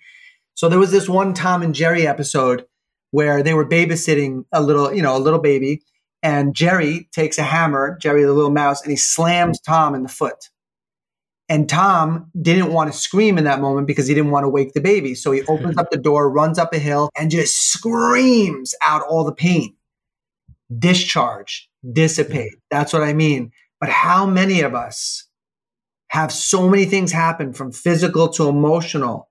So, 0.56 0.68
there 0.68 0.80
was 0.80 0.92
this 0.92 1.08
one 1.08 1.34
Tom 1.34 1.62
and 1.62 1.76
Jerry 1.76 2.08
episode 2.08 2.66
where 3.12 3.44
they 3.44 3.54
were 3.54 3.68
babysitting 3.68 4.46
a 4.52 4.62
little, 4.62 4.94
you 4.94 5.02
know, 5.02 5.16
a 5.16 5.20
little 5.20 5.40
baby. 5.40 5.84
And 6.28 6.54
Jerry 6.54 7.08
takes 7.14 7.38
a 7.38 7.44
hammer, 7.44 7.98
Jerry 8.02 8.26
the 8.26 8.34
little 8.34 8.52
mouse, 8.52 8.82
and 8.82 8.92
he 8.92 8.98
slams 8.98 9.62
Tom 9.62 9.96
in 9.96 10.04
the 10.04 10.10
foot. 10.10 10.50
And 11.48 11.70
Tom 11.70 12.30
didn't 12.40 12.74
want 12.74 12.92
to 12.92 13.00
scream 13.00 13.38
in 13.38 13.46
that 13.46 13.62
moment 13.62 13.88
because 13.88 14.08
he 14.08 14.14
didn't 14.14 14.32
want 14.32 14.44
to 14.44 14.50
wake 14.50 14.74
the 14.74 14.82
baby. 14.82 15.16
So 15.16 15.32
he 15.32 15.44
opens 15.44 15.78
up 15.78 15.90
the 15.90 15.98
door, 15.98 16.30
runs 16.30 16.60
up 16.60 16.74
a 16.74 16.80
hill, 16.80 17.10
and 17.18 17.32
just 17.32 17.72
screams 17.72 18.76
out 18.84 19.04
all 19.04 19.24
the 19.24 19.34
pain. 19.34 19.78
Discharge, 20.78 21.70
dissipate. 21.94 22.56
That's 22.70 22.92
what 22.92 23.04
I 23.04 23.14
mean. 23.14 23.54
But 23.80 23.88
how 23.88 24.26
many 24.26 24.60
of 24.60 24.76
us 24.76 25.30
have 26.10 26.34
so 26.34 26.68
many 26.68 26.84
things 26.84 27.14
happen 27.14 27.54
from 27.54 27.72
physical 27.72 28.28
to 28.34 28.50
emotional 28.50 29.30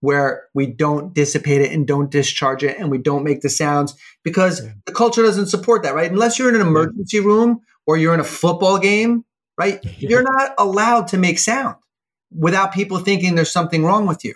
where 0.00 0.44
we 0.54 0.66
don't 0.66 1.14
dissipate 1.14 1.60
it 1.60 1.72
and 1.72 1.86
don't 1.86 2.10
discharge 2.10 2.62
it 2.62 2.78
and 2.78 2.90
we 2.90 2.98
don't 2.98 3.24
make 3.24 3.40
the 3.40 3.48
sounds 3.48 3.94
because 4.22 4.64
yeah. 4.64 4.72
the 4.86 4.92
culture 4.92 5.22
doesn't 5.22 5.46
support 5.46 5.82
that, 5.82 5.94
right? 5.94 6.10
Unless 6.10 6.38
you're 6.38 6.48
in 6.48 6.54
an 6.54 6.66
emergency 6.66 7.20
room 7.20 7.60
or 7.86 7.96
you're 7.96 8.14
in 8.14 8.20
a 8.20 8.24
football 8.24 8.78
game, 8.78 9.24
right? 9.56 9.80
Yeah. 9.98 10.10
You're 10.10 10.22
not 10.22 10.54
allowed 10.58 11.08
to 11.08 11.18
make 11.18 11.38
sound 11.38 11.76
without 12.30 12.72
people 12.72 12.98
thinking 12.98 13.34
there's 13.34 13.50
something 13.50 13.84
wrong 13.84 14.06
with 14.06 14.24
you. 14.24 14.34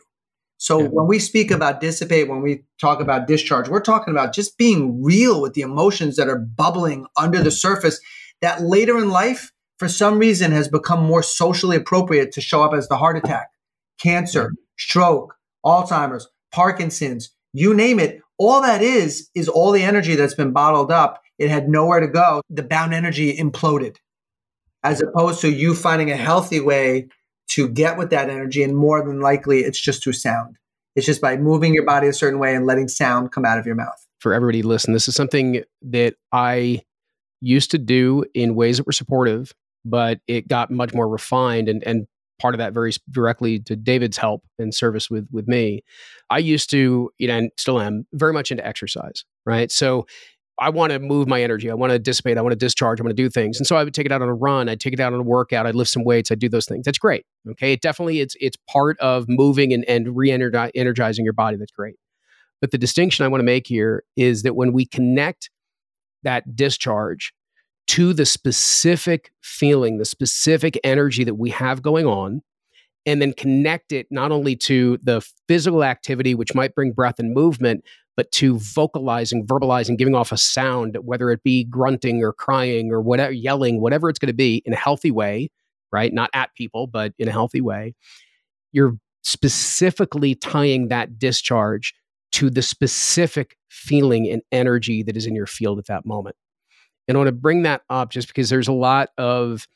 So 0.56 0.80
yeah. 0.80 0.88
when 0.88 1.06
we 1.06 1.18
speak 1.18 1.50
about 1.50 1.80
dissipate, 1.80 2.28
when 2.28 2.42
we 2.42 2.64
talk 2.80 3.00
about 3.00 3.26
discharge, 3.26 3.68
we're 3.68 3.80
talking 3.80 4.12
about 4.12 4.32
just 4.32 4.58
being 4.58 5.02
real 5.02 5.40
with 5.40 5.54
the 5.54 5.62
emotions 5.62 6.16
that 6.16 6.28
are 6.28 6.38
bubbling 6.38 7.06
under 7.16 7.42
the 7.42 7.50
surface 7.50 8.00
that 8.40 8.62
later 8.62 8.98
in 8.98 9.10
life, 9.10 9.52
for 9.78 9.88
some 9.88 10.18
reason, 10.18 10.52
has 10.52 10.68
become 10.68 11.02
more 11.02 11.22
socially 11.22 11.76
appropriate 11.76 12.32
to 12.32 12.40
show 12.40 12.62
up 12.62 12.74
as 12.74 12.88
the 12.88 12.96
heart 12.96 13.16
attack, 13.16 13.48
cancer, 14.00 14.52
stroke, 14.78 15.34
Alzheimer's, 15.64 16.28
Parkinson's, 16.52 17.30
you 17.52 17.74
name 17.74 17.98
it. 17.98 18.20
All 18.38 18.62
that 18.62 18.82
is, 18.82 19.30
is 19.34 19.48
all 19.48 19.72
the 19.72 19.82
energy 19.82 20.14
that's 20.14 20.34
been 20.34 20.52
bottled 20.52 20.90
up. 20.90 21.22
It 21.38 21.50
had 21.50 21.68
nowhere 21.68 22.00
to 22.00 22.08
go. 22.08 22.42
The 22.50 22.62
bound 22.62 22.94
energy 22.94 23.36
imploded, 23.36 23.96
as 24.82 25.00
opposed 25.00 25.40
to 25.42 25.50
you 25.50 25.74
finding 25.74 26.10
a 26.10 26.16
healthy 26.16 26.60
way 26.60 27.08
to 27.50 27.68
get 27.68 27.98
with 27.98 28.10
that 28.10 28.30
energy. 28.30 28.62
And 28.62 28.76
more 28.76 29.04
than 29.04 29.20
likely, 29.20 29.60
it's 29.60 29.80
just 29.80 30.02
through 30.02 30.14
sound. 30.14 30.56
It's 30.94 31.06
just 31.06 31.20
by 31.20 31.36
moving 31.36 31.74
your 31.74 31.84
body 31.84 32.08
a 32.08 32.12
certain 32.12 32.38
way 32.38 32.54
and 32.54 32.66
letting 32.66 32.88
sound 32.88 33.32
come 33.32 33.44
out 33.44 33.58
of 33.58 33.66
your 33.66 33.74
mouth. 33.74 34.06
For 34.20 34.34
everybody 34.34 34.62
listen, 34.62 34.92
this 34.92 35.08
is 35.08 35.14
something 35.14 35.62
that 35.82 36.14
I 36.32 36.82
used 37.40 37.70
to 37.72 37.78
do 37.78 38.24
in 38.34 38.54
ways 38.54 38.76
that 38.76 38.86
were 38.86 38.92
supportive, 38.92 39.52
but 39.84 40.20
it 40.28 40.48
got 40.48 40.70
much 40.70 40.94
more 40.94 41.08
refined 41.08 41.68
and, 41.68 41.82
and 41.84 42.06
part 42.42 42.54
of 42.54 42.58
that 42.58 42.74
very 42.74 42.92
directly 43.10 43.60
to 43.60 43.76
David's 43.76 44.16
help 44.18 44.42
and 44.58 44.74
service 44.74 45.08
with 45.08 45.26
with 45.30 45.48
me. 45.48 45.82
I 46.28 46.38
used 46.38 46.68
to, 46.70 47.10
you 47.18 47.28
know, 47.28 47.38
and 47.38 47.50
still 47.56 47.80
am 47.80 48.06
very 48.12 48.32
much 48.32 48.50
into 48.50 48.66
exercise, 48.66 49.24
right? 49.46 49.70
So 49.70 50.06
I 50.58 50.68
want 50.68 50.92
to 50.92 50.98
move 50.98 51.28
my 51.28 51.42
energy. 51.42 51.70
I 51.70 51.74
want 51.74 51.92
to 51.92 51.98
dissipate. 51.98 52.36
I 52.36 52.42
want 52.42 52.52
to 52.52 52.58
discharge. 52.58 53.00
I 53.00 53.04
want 53.04 53.16
to 53.16 53.22
do 53.22 53.30
things. 53.30 53.58
And 53.58 53.66
so 53.66 53.76
I 53.76 53.84
would 53.84 53.94
take 53.94 54.06
it 54.06 54.12
out 54.12 54.22
on 54.22 54.28
a 54.28 54.34
run. 54.34 54.68
I'd 54.68 54.80
take 54.80 54.92
it 54.92 55.00
out 55.00 55.12
on 55.14 55.20
a 55.20 55.22
workout. 55.22 55.66
I'd 55.66 55.74
lift 55.74 55.90
some 55.90 56.04
weights. 56.04 56.30
I'd 56.30 56.40
do 56.40 56.48
those 56.48 56.66
things. 56.66 56.84
That's 56.84 56.98
great. 56.98 57.24
Okay. 57.48 57.72
It 57.72 57.80
definitely 57.80 58.20
it's 58.20 58.36
it's 58.40 58.56
part 58.70 58.98
of 58.98 59.26
moving 59.28 59.72
and, 59.72 59.84
and 59.88 60.14
re-energizing 60.16 61.24
your 61.24 61.32
body. 61.32 61.56
That's 61.56 61.72
great. 61.72 61.96
But 62.60 62.70
the 62.70 62.78
distinction 62.78 63.24
I 63.24 63.28
want 63.28 63.40
to 63.40 63.44
make 63.44 63.66
here 63.66 64.04
is 64.16 64.42
that 64.42 64.54
when 64.54 64.72
we 64.72 64.84
connect 64.84 65.50
that 66.22 66.54
discharge 66.54 67.32
to 67.88 68.12
the 68.12 68.26
specific 68.26 69.32
feeling, 69.40 69.98
the 69.98 70.04
specific 70.04 70.78
energy 70.84 71.24
that 71.24 71.34
we 71.34 71.50
have 71.50 71.82
going 71.82 72.06
on, 72.06 72.42
and 73.04 73.20
then 73.20 73.32
connect 73.32 73.92
it 73.92 74.06
not 74.10 74.30
only 74.30 74.54
to 74.54 74.98
the 75.02 75.20
physical 75.48 75.82
activity, 75.82 76.34
which 76.34 76.54
might 76.54 76.74
bring 76.74 76.92
breath 76.92 77.18
and 77.18 77.34
movement, 77.34 77.84
but 78.16 78.30
to 78.32 78.58
vocalizing, 78.58 79.46
verbalizing, 79.46 79.96
giving 79.96 80.14
off 80.14 80.32
a 80.32 80.36
sound, 80.36 80.96
whether 81.02 81.30
it 81.30 81.42
be 81.42 81.64
grunting 81.64 82.22
or 82.22 82.32
crying 82.32 82.92
or 82.92 83.00
whatever, 83.00 83.32
yelling, 83.32 83.80
whatever 83.80 84.08
it's 84.08 84.18
going 84.18 84.28
to 84.28 84.34
be 84.34 84.62
in 84.64 84.72
a 84.72 84.76
healthy 84.76 85.10
way, 85.10 85.50
right? 85.90 86.12
Not 86.12 86.30
at 86.34 86.54
people, 86.54 86.86
but 86.86 87.12
in 87.18 87.28
a 87.28 87.32
healthy 87.32 87.60
way. 87.60 87.94
You're 88.70 88.96
specifically 89.22 90.34
tying 90.34 90.88
that 90.88 91.18
discharge 91.18 91.94
to 92.32 92.50
the 92.50 92.62
specific 92.62 93.56
feeling 93.68 94.28
and 94.28 94.42
energy 94.52 95.02
that 95.02 95.16
is 95.16 95.26
in 95.26 95.34
your 95.34 95.46
field 95.46 95.78
at 95.78 95.86
that 95.86 96.06
moment. 96.06 96.36
And 97.08 97.16
I 97.16 97.18
want 97.18 97.28
to 97.28 97.32
bring 97.32 97.62
that 97.62 97.82
up 97.90 98.10
just 98.10 98.28
because 98.28 98.48
there's 98.48 98.68
a 98.68 98.72
lot 98.72 99.10
of, 99.18 99.66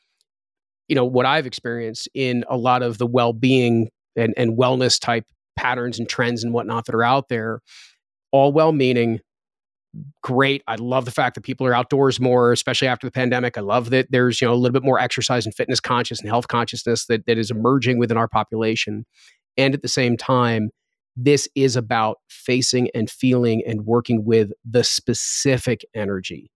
you 0.87 0.95
know, 0.95 1.05
what 1.05 1.25
I've 1.25 1.45
experienced 1.45 2.07
in 2.13 2.45
a 2.49 2.57
lot 2.57 2.81
of 2.81 2.97
the 2.97 3.07
well 3.07 3.33
being 3.33 3.89
and, 4.15 4.33
and 4.37 4.57
wellness 4.57 4.99
type 4.99 5.25
patterns 5.55 5.99
and 5.99 6.07
trends 6.07 6.43
and 6.43 6.53
whatnot 6.53 6.85
that 6.85 6.95
are 6.95 7.03
out 7.03 7.29
there, 7.29 7.61
all 8.31 8.51
well 8.53 8.71
meaning. 8.71 9.19
Great. 10.21 10.61
I 10.67 10.75
love 10.75 11.05
the 11.05 11.11
fact 11.11 11.35
that 11.35 11.41
people 11.41 11.65
are 11.65 11.73
outdoors 11.73 12.19
more, 12.19 12.51
especially 12.51 12.87
after 12.87 13.07
the 13.07 13.11
pandemic. 13.11 13.57
I 13.57 13.61
love 13.61 13.89
that 13.89 14.11
there's, 14.11 14.39
you 14.39 14.47
know, 14.47 14.53
a 14.53 14.55
little 14.55 14.73
bit 14.73 14.83
more 14.83 14.99
exercise 14.99 15.45
and 15.45 15.55
fitness 15.55 15.79
conscious 15.79 16.19
and 16.19 16.29
health 16.29 16.47
consciousness 16.47 17.05
that, 17.05 17.25
that 17.25 17.37
is 17.37 17.49
emerging 17.49 17.97
within 17.97 18.17
our 18.17 18.27
population. 18.27 19.05
And 19.57 19.73
at 19.73 19.81
the 19.81 19.87
same 19.87 20.15
time, 20.15 20.69
this 21.15 21.49
is 21.55 21.75
about 21.75 22.19
facing 22.29 22.89
and 22.93 23.09
feeling 23.09 23.63
and 23.65 23.85
working 23.85 24.23
with 24.23 24.51
the 24.63 24.83
specific 24.83 25.83
energy 25.95 26.51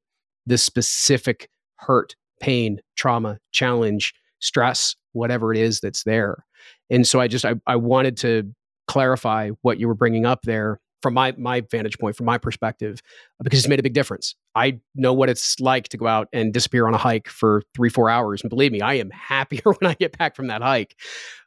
the 0.45 0.57
specific 0.57 1.49
hurt, 1.77 2.15
pain, 2.39 2.79
trauma, 2.95 3.39
challenge, 3.51 4.13
stress, 4.39 4.95
whatever 5.13 5.53
it 5.53 5.59
is 5.59 5.79
that's 5.79 6.03
there. 6.03 6.45
And 6.89 7.07
so 7.07 7.19
I 7.19 7.27
just 7.27 7.45
I, 7.45 7.55
I 7.67 7.75
wanted 7.75 8.17
to 8.17 8.53
clarify 8.87 9.51
what 9.61 9.79
you 9.79 9.87
were 9.87 9.95
bringing 9.95 10.25
up 10.25 10.41
there 10.43 10.79
from 11.01 11.13
my 11.13 11.33
my 11.37 11.61
vantage 11.71 11.97
point, 11.97 12.15
from 12.15 12.25
my 12.25 12.37
perspective, 12.37 13.01
because 13.41 13.59
it's 13.59 13.67
made 13.67 13.79
a 13.79 13.83
big 13.83 13.93
difference. 13.93 14.35
I 14.55 14.79
know 14.95 15.13
what 15.13 15.29
it's 15.29 15.59
like 15.59 15.89
to 15.89 15.97
go 15.97 16.07
out 16.07 16.27
and 16.33 16.53
disappear 16.53 16.87
on 16.87 16.93
a 16.93 16.97
hike 16.97 17.27
for 17.27 17.63
three, 17.73 17.89
four 17.89 18.09
hours. 18.09 18.41
And 18.41 18.49
believe 18.49 18.71
me, 18.71 18.81
I 18.81 18.95
am 18.95 19.09
happier 19.09 19.61
when 19.79 19.89
I 19.89 19.93
get 19.95 20.17
back 20.17 20.35
from 20.35 20.47
that 20.47 20.61
hike. 20.61 20.95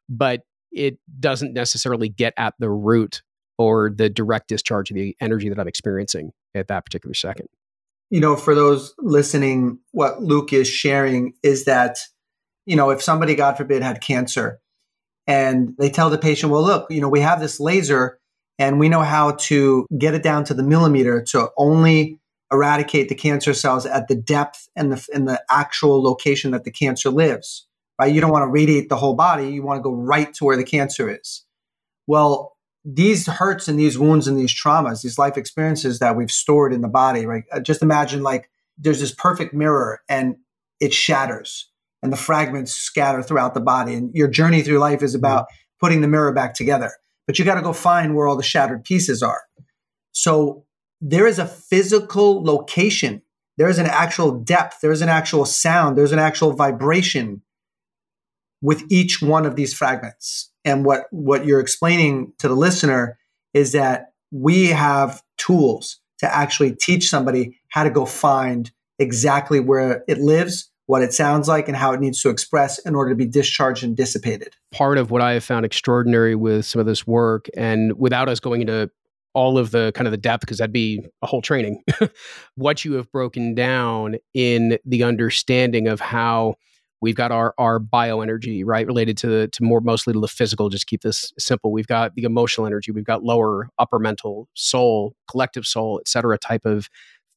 But 0.09 0.43
it 0.73 0.99
doesn't 1.21 1.53
necessarily 1.53 2.09
get 2.09 2.35
at 2.37 2.55
the 2.59 2.69
root 2.69 3.23
or 3.59 3.93
the 3.95 4.11
direct 4.11 4.49
discharge 4.49 4.91
of 4.91 4.97
the 4.97 5.17
energy 5.21 5.49
that 5.49 5.59
I'm 5.59 5.69
experiencing 5.69 6.33
at 6.55 6.67
that 6.69 6.85
particular 6.85 7.15
second 7.15 7.49
you 8.15 8.21
know, 8.21 8.37
for 8.37 8.55
those 8.55 8.95
listening, 9.01 9.81
what 9.91 10.23
Luke 10.23 10.53
is 10.53 10.69
sharing 10.69 11.35
is 11.43 11.65
that, 11.65 11.99
you 12.65 12.77
know, 12.77 12.91
if 12.91 13.03
somebody, 13.03 13.35
God 13.35 13.57
forbid, 13.57 13.83
had 13.83 14.01
cancer 14.01 14.61
and 15.27 15.75
they 15.81 15.91
tell 15.91 16.11
the 16.11 16.17
patient, 16.17 16.53
well, 16.53 16.63
look, 16.63 16.89
you 16.93 17.01
know, 17.01 17.09
we 17.09 17.19
have 17.19 17.41
this 17.41 17.59
laser 17.59 18.21
and 18.57 18.79
we 18.79 18.89
know 18.89 19.03
how 19.03 19.33
to 19.33 19.85
get 19.99 20.15
it 20.15 20.23
down 20.23 20.45
to 20.45 20.55
the 20.55 20.63
millimeter 20.63 21.25
to 21.31 21.49
only 21.57 22.21
eradicate 22.53 23.09
the 23.09 23.17
cancer 23.17 23.53
cells 23.53 23.85
at 23.85 24.07
the 24.07 24.15
depth 24.15 24.69
and 24.77 24.93
the, 24.93 25.09
and 25.13 25.27
the 25.27 25.43
actual 25.51 26.01
location 26.01 26.53
that 26.53 26.63
the 26.63 26.71
cancer 26.71 27.11
lives, 27.11 27.67
right? 28.01 28.15
You 28.15 28.21
don't 28.21 28.31
want 28.31 28.45
to 28.45 28.53
radiate 28.53 28.91
the 28.91 28.97
whole 28.97 29.15
body. 29.15 29.49
You 29.49 29.65
want 29.65 29.79
to 29.79 29.83
go 29.83 29.93
right 29.93 30.33
to 30.35 30.45
where 30.45 30.57
the 30.57 30.63
cancer 30.63 31.11
is. 31.13 31.45
Well, 32.07 32.54
these 32.85 33.27
hurts 33.27 33.67
and 33.67 33.79
these 33.79 33.99
wounds 33.99 34.29
and 34.29 34.39
these 34.39 34.55
traumas, 34.55 35.03
these 35.03 35.19
life 35.19 35.37
experiences 35.37 36.01
that 36.01 36.17
we've 36.17 36.31
stored 36.31 36.73
in 36.73 36.83
the 36.83 36.89
body, 36.89 37.25
right? 37.25 37.45
Uh, 37.51 37.61
just 37.61 37.83
imagine 37.83 38.23
like 38.23 38.51
there's 38.77 39.01
this 39.01 39.15
perfect 39.15 39.55
mirror 39.55 40.03
and 40.09 40.37
it 40.81 40.93
shatters 40.93 41.71
and 42.03 42.13
the 42.13 42.17
fragments 42.17 42.75
scatter 42.75 43.23
throughout 43.23 43.55
the 43.55 43.61
body. 43.61 43.95
And 43.95 44.15
your 44.15 44.29
journey 44.29 44.63
through 44.63 44.79
life 44.79 45.03
is 45.03 45.15
about 45.15 45.45
mm-hmm. 45.45 45.87
putting 45.87 46.01
the 46.03 46.09
mirror 46.09 46.33
back 46.33 46.55
together. 46.55 46.93
But 47.27 47.39
you 47.39 47.45
got 47.47 47.55
to 47.55 47.63
go 47.63 47.73
find 47.73 48.15
where 48.15 48.27
all 48.27 48.37
the 48.37 48.43
shattered 48.43 48.85
pieces 48.85 49.23
are. 49.23 49.43
So 50.13 50.67
there 51.01 51.27
is 51.27 51.39
a 51.39 51.47
physical 51.47 52.45
location. 52.45 53.23
There 53.57 53.69
is 53.69 53.79
an 53.79 53.87
actual 53.87 54.39
depth. 54.39 54.81
There 54.83 54.93
is 54.93 55.01
an 55.01 55.09
actual 55.09 55.47
sound. 55.47 55.97
There's 55.97 56.13
an 56.13 56.19
actual 56.19 56.53
vibration 56.53 57.41
with 58.61 58.85
each 58.91 59.23
one 59.23 59.47
of 59.47 59.57
these 59.57 59.73
fragments. 59.73 60.51
And 60.65 60.85
what, 60.85 61.05
what 61.11 61.45
you're 61.45 61.61
explaining 61.61 62.33
to 62.39 62.49
the 62.49 62.55
listener 62.55 63.19
is 63.53 63.73
that 63.73 64.13
we 64.31 64.69
have 64.69 65.23
tools 65.37 66.01
to 66.19 66.35
actually 66.35 66.75
teach 66.75 67.09
somebody 67.09 67.59
how 67.69 67.85
to 67.85 67.91
go 67.91 68.07
find 68.07 68.71
exactly 68.99 69.61
where 69.61 70.05
it 70.09 70.19
lives, 70.19 70.71
what 70.87 71.03
it 71.03 71.13
sounds 71.13 71.49
like, 71.49 71.69
and 71.69 71.77
how 71.77 71.93
it 71.93 72.01
needs 72.01 72.21
to 72.23 72.31
express 72.31 72.79
in 72.81 72.95
order 72.95 73.11
to 73.11 73.17
be 73.17 73.27
discharged 73.27 73.85
and 73.85 73.97
dissipated. 73.97 74.55
Part 74.73 74.99
of 74.99 75.11
what 75.11 75.23
I 75.23 75.33
have 75.33 75.45
found 75.45 75.65
extraordinary 75.65 76.35
with 76.35 76.65
some 76.65 76.81
of 76.81 76.87
this 76.87 77.07
work, 77.07 77.47
and 77.57 77.99
without 77.99 78.29
us 78.29 78.41
going 78.41 78.63
into 78.63 78.91
all 79.35 79.59
of 79.59 79.73
the 79.73 79.93
kind 79.95 80.07
of 80.07 80.13
the 80.13 80.17
depth, 80.17 80.43
because 80.43 80.59
that'd 80.59 80.73
be 80.73 81.05
a 81.23 81.27
whole 81.27 81.43
training, 81.43 81.83
what 82.55 82.85
you 82.85 82.95
have 82.95 83.11
broken 83.11 83.55
down 83.55 84.17
in 84.33 84.79
the 84.85 85.03
understanding 85.03 85.89
of 85.89 86.01
how 86.01 86.55
We've 87.05 87.15
got 87.15 87.33
our 87.33 87.55
our 87.59 87.79
bioenergy, 87.79 88.63
right, 88.65 88.87
related 88.87 89.19
to 89.19 89.49
to 89.49 89.63
more 89.63 89.83
mostly 89.83 90.15
to 90.15 90.21
the 90.21 90.27
physical. 90.27 90.71
Just 90.71 90.87
keep 90.87 91.03
this 91.03 91.35
simple. 91.39 91.71
We've 91.71 91.87
got 91.87 92.15
the 92.15 92.23
emotional 92.23 92.67
energy. 92.67 92.93
We've 92.93 93.05
got 93.05 93.23
lower, 93.23 93.69
upper 93.79 93.99
mental, 93.99 94.49
soul, 94.55 95.15
collective 95.31 95.67
soul, 95.67 96.01
et 96.01 96.09
cetera, 96.09 96.39
type 96.39 96.65
of 96.65 96.89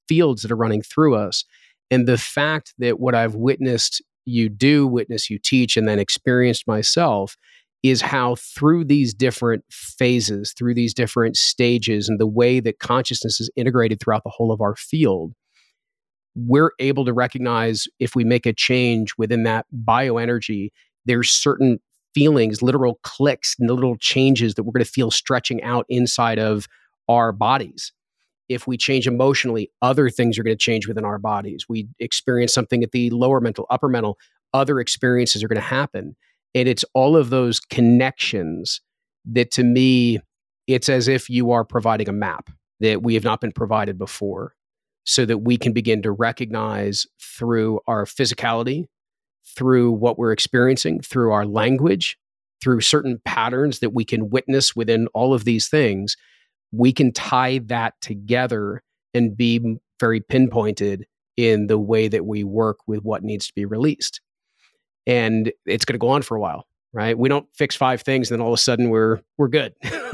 fields 0.07 0.41
that 0.41 0.51
are 0.51 0.55
running 0.55 0.81
through 0.81 1.15
us. 1.15 1.43
And 1.91 2.07
the 2.07 2.17
fact 2.17 2.73
that 2.77 3.01
what 3.01 3.13
I've 3.13 3.35
witnessed 3.35 4.01
you 4.25 4.47
do, 4.47 4.87
witness 4.87 5.29
you 5.29 5.37
teach, 5.37 5.75
and 5.75 5.85
then 5.85 5.99
experienced 5.99 6.65
myself 6.65 7.35
is 7.83 8.01
how 8.01 8.35
through 8.35 8.85
these 8.85 9.13
different 9.13 9.65
phases, 9.69 10.53
through 10.57 10.75
these 10.75 10.93
different 10.93 11.35
stages, 11.37 12.07
and 12.07 12.19
the 12.19 12.27
way 12.27 12.61
that 12.61 12.79
consciousness 12.79 13.41
is 13.41 13.49
integrated 13.57 13.99
throughout 13.99 14.23
the 14.23 14.31
whole 14.33 14.51
of 14.51 14.61
our 14.61 14.77
field, 14.77 15.33
we're 16.37 16.71
able 16.79 17.03
to 17.05 17.13
recognize 17.13 17.87
if 17.99 18.15
we 18.15 18.23
make 18.23 18.45
a 18.45 18.53
change 18.53 19.13
within 19.17 19.43
that 19.43 19.65
bioenergy, 19.83 20.69
there's 21.05 21.31
certain 21.31 21.79
feelings, 22.13 22.61
literal 22.61 22.99
clicks, 23.03 23.55
and 23.59 23.69
little 23.69 23.97
changes 23.97 24.53
that 24.53 24.63
we're 24.63 24.71
going 24.71 24.85
to 24.85 24.89
feel 24.89 25.09
stretching 25.09 25.63
out 25.63 25.85
inside 25.89 26.37
of 26.37 26.67
our 27.09 27.31
bodies. 27.31 27.91
If 28.49 28.67
we 28.67 28.77
change 28.77 29.07
emotionally, 29.07 29.71
other 29.81 30.09
things 30.09 30.37
are 30.37 30.43
going 30.43 30.55
to 30.55 30.63
change 30.63 30.87
within 30.87 31.05
our 31.05 31.17
bodies. 31.17 31.65
We 31.67 31.87
experience 31.99 32.53
something 32.53 32.83
at 32.83 32.91
the 32.91 33.09
lower 33.09 33.41
mental, 33.41 33.65
upper 33.69 33.89
mental, 33.89 34.17
other 34.53 34.79
experiences 34.79 35.43
are 35.43 35.47
going 35.47 35.55
to 35.55 35.61
happen. 35.61 36.15
And 36.53 36.69
it's 36.69 36.85
all 36.93 37.17
of 37.17 37.29
those 37.29 37.59
connections 37.59 38.79
that 39.25 39.51
to 39.51 39.63
me, 39.63 40.19
it's 40.67 40.87
as 40.87 41.07
if 41.07 41.29
you 41.29 41.51
are 41.51 41.65
providing 41.65 42.09
a 42.09 42.13
map 42.13 42.49
that 42.79 43.01
we 43.01 43.15
have 43.15 43.23
not 43.23 43.41
been 43.41 43.51
provided 43.51 43.97
before 43.97 44.53
so 45.07 45.25
that 45.25 45.39
we 45.39 45.57
can 45.57 45.71
begin 45.71 46.01
to 46.01 46.11
recognize 46.11 47.07
through 47.19 47.79
our 47.87 48.03
physicality, 48.03 48.87
through 49.55 49.89
what 49.89 50.19
we're 50.19 50.33
experiencing, 50.33 50.99
through 50.99 51.31
our 51.31 51.45
language, 51.45 52.17
through 52.61 52.81
certain 52.81 53.21
patterns 53.23 53.79
that 53.79 53.93
we 53.93 54.03
can 54.03 54.29
witness 54.29 54.75
within 54.75 55.07
all 55.13 55.33
of 55.33 55.45
these 55.45 55.69
things, 55.69 56.17
we 56.73 56.91
can 56.91 57.13
tie 57.13 57.59
that 57.67 57.93
together 58.01 58.83
and 59.13 59.37
be 59.37 59.77
very 59.97 60.19
pinpointed 60.19 61.07
in 61.37 61.67
the 61.67 61.79
way 61.79 62.09
that 62.09 62.25
we 62.25 62.43
work 62.43 62.79
with 62.85 62.99
what 63.03 63.23
needs 63.23 63.47
to 63.47 63.53
be 63.55 63.63
released. 63.63 64.19
And 65.05 65.53
it's 65.65 65.85
going 65.85 65.93
to 65.93 65.99
go 65.99 66.09
on 66.09 66.21
for 66.21 66.35
a 66.35 66.41
while, 66.41 66.67
right? 66.91 67.17
We 67.17 67.29
don't 67.29 67.47
fix 67.55 67.77
five 67.77 68.01
things 68.01 68.29
and 68.29 68.37
then 68.37 68.45
all 68.45 68.51
of 68.51 68.59
a 68.59 68.61
sudden 68.61 68.89
we're 68.89 69.21
we're 69.37 69.47
good. 69.47 69.73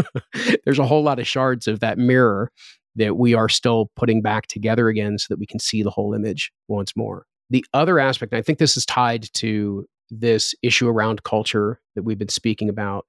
There's 0.66 0.78
a 0.78 0.86
whole 0.86 1.02
lot 1.02 1.18
of 1.18 1.26
shards 1.26 1.68
of 1.68 1.80
that 1.80 1.98
mirror 1.98 2.52
that 2.96 3.18
we 3.18 3.34
are 3.34 3.50
still 3.50 3.92
putting 3.96 4.22
back 4.22 4.48
together 4.48 4.88
again 4.88 5.18
so 5.18 5.28
that 5.30 5.40
we 5.40 5.46
can 5.46 5.60
see 5.60 5.84
the 5.84 5.90
whole 5.90 6.14
image 6.14 6.52
once 6.68 6.96
more. 6.96 7.26
The 7.50 7.66
other 7.74 8.00
aspect, 8.00 8.34
I 8.34 8.42
think 8.42 8.60
this 8.60 8.78
is 8.78 8.86
tied 8.86 9.28
to 9.34 9.86
this 10.10 10.54
issue 10.62 10.88
around 10.88 11.24
culture 11.24 11.80
that 11.96 12.04
we've 12.04 12.20
been 12.20 12.30
speaking 12.30 12.70
about, 12.70 13.06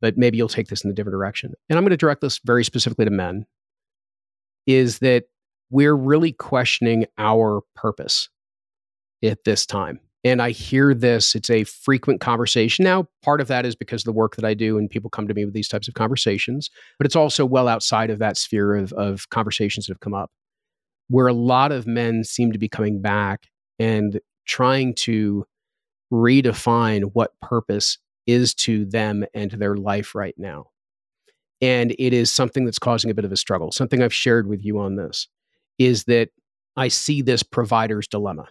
but 0.00 0.16
maybe 0.16 0.36
you'll 0.36 0.48
take 0.48 0.68
this 0.68 0.82
in 0.84 0.90
a 0.90 0.94
different 0.94 1.14
direction. 1.14 1.54
And 1.68 1.78
I'm 1.78 1.84
going 1.84 1.90
to 1.90 1.96
direct 1.96 2.20
this 2.20 2.40
very 2.44 2.64
specifically 2.64 3.04
to 3.04 3.10
men, 3.10 3.46
is 4.66 4.98
that 5.00 5.24
we're 5.70 5.96
really 5.96 6.32
questioning 6.32 7.06
our 7.16 7.62
purpose 7.74 8.28
at 9.22 9.44
this 9.44 9.66
time. 9.66 10.00
And 10.24 10.42
I 10.42 10.50
hear 10.50 10.94
this, 10.94 11.34
it's 11.34 11.48
a 11.48 11.64
frequent 11.64 12.20
conversation. 12.20 12.84
Now, 12.84 13.06
part 13.22 13.40
of 13.40 13.48
that 13.48 13.64
is 13.64 13.76
because 13.76 14.02
of 14.02 14.06
the 14.06 14.12
work 14.12 14.34
that 14.36 14.44
I 14.44 14.52
do 14.54 14.76
and 14.76 14.90
people 14.90 15.10
come 15.10 15.28
to 15.28 15.34
me 15.34 15.44
with 15.44 15.54
these 15.54 15.68
types 15.68 15.86
of 15.86 15.94
conversations, 15.94 16.70
but 16.98 17.06
it's 17.06 17.16
also 17.16 17.46
well 17.46 17.68
outside 17.68 18.10
of 18.10 18.18
that 18.18 18.36
sphere 18.36 18.74
of, 18.74 18.92
of 18.94 19.28
conversations 19.30 19.86
that 19.86 19.92
have 19.92 20.00
come 20.00 20.14
up, 20.14 20.30
where 21.08 21.28
a 21.28 21.32
lot 21.32 21.70
of 21.70 21.86
men 21.86 22.24
seem 22.24 22.52
to 22.52 22.58
be 22.58 22.68
coming 22.68 23.00
back 23.00 23.46
and 23.78 24.20
trying 24.46 24.94
to 24.94 25.46
redefine 26.12 27.10
what 27.12 27.38
purpose 27.40 27.98
is 28.26 28.54
to 28.54 28.84
them 28.86 29.24
and 29.34 29.52
to 29.52 29.56
their 29.56 29.76
life 29.76 30.14
right 30.14 30.34
now. 30.36 30.66
And 31.60 31.94
it 31.98 32.12
is 32.12 32.32
something 32.32 32.64
that's 32.64 32.78
causing 32.78 33.10
a 33.10 33.14
bit 33.14 33.24
of 33.24 33.32
a 33.32 33.36
struggle. 33.36 33.70
Something 33.72 34.02
I've 34.02 34.14
shared 34.14 34.48
with 34.48 34.64
you 34.64 34.80
on 34.80 34.96
this 34.96 35.28
is 35.78 36.04
that 36.04 36.30
I 36.76 36.88
see 36.88 37.22
this 37.22 37.42
provider's 37.42 38.06
dilemma 38.06 38.48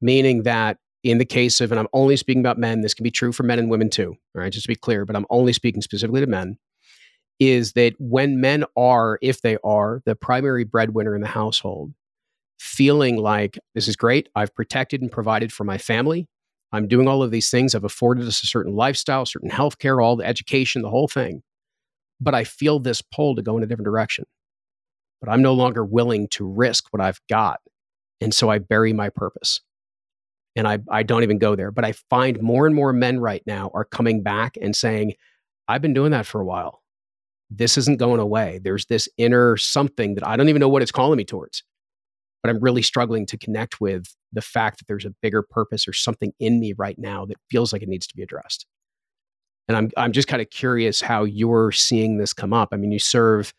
meaning 0.00 0.42
that 0.44 0.78
in 1.02 1.18
the 1.18 1.24
case 1.24 1.60
of, 1.60 1.70
and 1.72 1.78
I'm 1.78 1.88
only 1.92 2.16
speaking 2.16 2.40
about 2.40 2.58
men, 2.58 2.82
this 2.82 2.94
can 2.94 3.04
be 3.04 3.10
true 3.10 3.32
for 3.32 3.42
men 3.42 3.58
and 3.58 3.70
women 3.70 3.90
too, 3.90 4.16
all 4.34 4.42
right, 4.42 4.52
just 4.52 4.64
to 4.64 4.68
be 4.68 4.76
clear, 4.76 5.04
but 5.04 5.16
I'm 5.16 5.26
only 5.30 5.52
speaking 5.52 5.82
specifically 5.82 6.20
to 6.20 6.26
men, 6.26 6.58
is 7.38 7.72
that 7.72 7.94
when 7.98 8.40
men 8.40 8.64
are, 8.76 9.18
if 9.22 9.40
they 9.40 9.56
are, 9.64 10.02
the 10.04 10.14
primary 10.14 10.64
breadwinner 10.64 11.14
in 11.14 11.22
the 11.22 11.26
household, 11.26 11.92
feeling 12.58 13.16
like 13.16 13.58
this 13.74 13.88
is 13.88 13.96
great, 13.96 14.28
I've 14.34 14.54
protected 14.54 15.00
and 15.00 15.10
provided 15.10 15.52
for 15.52 15.64
my 15.64 15.78
family, 15.78 16.28
I'm 16.72 16.86
doing 16.86 17.08
all 17.08 17.22
of 17.22 17.30
these 17.30 17.50
things, 17.50 17.74
I've 17.74 17.84
afforded 17.84 18.26
us 18.26 18.42
a 18.42 18.46
certain 18.46 18.76
lifestyle, 18.76 19.24
certain 19.24 19.50
healthcare, 19.50 20.04
all 20.04 20.16
the 20.16 20.26
education, 20.26 20.82
the 20.82 20.90
whole 20.90 21.08
thing, 21.08 21.42
but 22.20 22.34
I 22.34 22.44
feel 22.44 22.78
this 22.78 23.02
pull 23.02 23.34
to 23.36 23.42
go 23.42 23.56
in 23.56 23.62
a 23.62 23.66
different 23.66 23.86
direction. 23.86 24.24
But 25.22 25.30
I'm 25.30 25.42
no 25.42 25.52
longer 25.52 25.84
willing 25.84 26.28
to 26.32 26.46
risk 26.46 26.86
what 26.90 27.02
I've 27.02 27.20
got. 27.28 27.60
And 28.22 28.32
so 28.32 28.50
I 28.50 28.58
bury 28.58 28.92
my 28.92 29.10
purpose 29.10 29.60
and 30.56 30.66
I, 30.66 30.78
I 30.90 31.02
don't 31.02 31.22
even 31.22 31.38
go 31.38 31.54
there. 31.54 31.70
But 31.70 31.84
I 31.84 31.92
find 31.92 32.40
more 32.42 32.66
and 32.66 32.74
more 32.74 32.92
men 32.92 33.20
right 33.20 33.42
now 33.46 33.70
are 33.74 33.84
coming 33.84 34.22
back 34.22 34.56
and 34.60 34.74
saying, 34.74 35.14
I've 35.68 35.82
been 35.82 35.94
doing 35.94 36.10
that 36.10 36.26
for 36.26 36.40
a 36.40 36.44
while. 36.44 36.82
This 37.50 37.78
isn't 37.78 37.98
going 37.98 38.20
away. 38.20 38.60
There's 38.62 38.86
this 38.86 39.08
inner 39.16 39.56
something 39.56 40.14
that 40.14 40.26
I 40.26 40.36
don't 40.36 40.48
even 40.48 40.60
know 40.60 40.68
what 40.68 40.82
it's 40.82 40.92
calling 40.92 41.16
me 41.16 41.24
towards, 41.24 41.64
but 42.42 42.50
I'm 42.50 42.60
really 42.60 42.82
struggling 42.82 43.26
to 43.26 43.38
connect 43.38 43.80
with 43.80 44.06
the 44.32 44.42
fact 44.42 44.78
that 44.78 44.86
there's 44.86 45.04
a 45.04 45.14
bigger 45.22 45.42
purpose 45.42 45.88
or 45.88 45.92
something 45.92 46.32
in 46.38 46.60
me 46.60 46.74
right 46.76 46.98
now 46.98 47.24
that 47.26 47.36
feels 47.50 47.72
like 47.72 47.82
it 47.82 47.88
needs 47.88 48.06
to 48.06 48.16
be 48.16 48.22
addressed. 48.22 48.66
And 49.68 49.76
I'm, 49.76 49.90
I'm 49.96 50.12
just 50.12 50.28
kind 50.28 50.42
of 50.42 50.50
curious 50.50 51.00
how 51.00 51.24
you're 51.24 51.70
seeing 51.72 52.18
this 52.18 52.32
come 52.32 52.52
up. 52.52 52.70
I 52.72 52.76
mean, 52.76 52.90
you 52.90 52.98
serve 52.98 53.52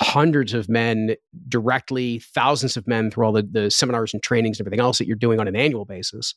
hundreds 0.00 0.52
of 0.52 0.68
men 0.68 1.16
directly, 1.48 2.18
thousands 2.18 2.76
of 2.76 2.86
men 2.86 3.10
through 3.10 3.24
all 3.24 3.32
the, 3.32 3.42
the 3.42 3.70
seminars 3.70 4.12
and 4.12 4.22
trainings 4.22 4.58
and 4.58 4.66
everything 4.66 4.80
else 4.80 4.98
that 4.98 5.06
you're 5.06 5.16
doing 5.16 5.40
on 5.40 5.48
an 5.48 5.56
annual 5.56 5.84
basis. 5.84 6.34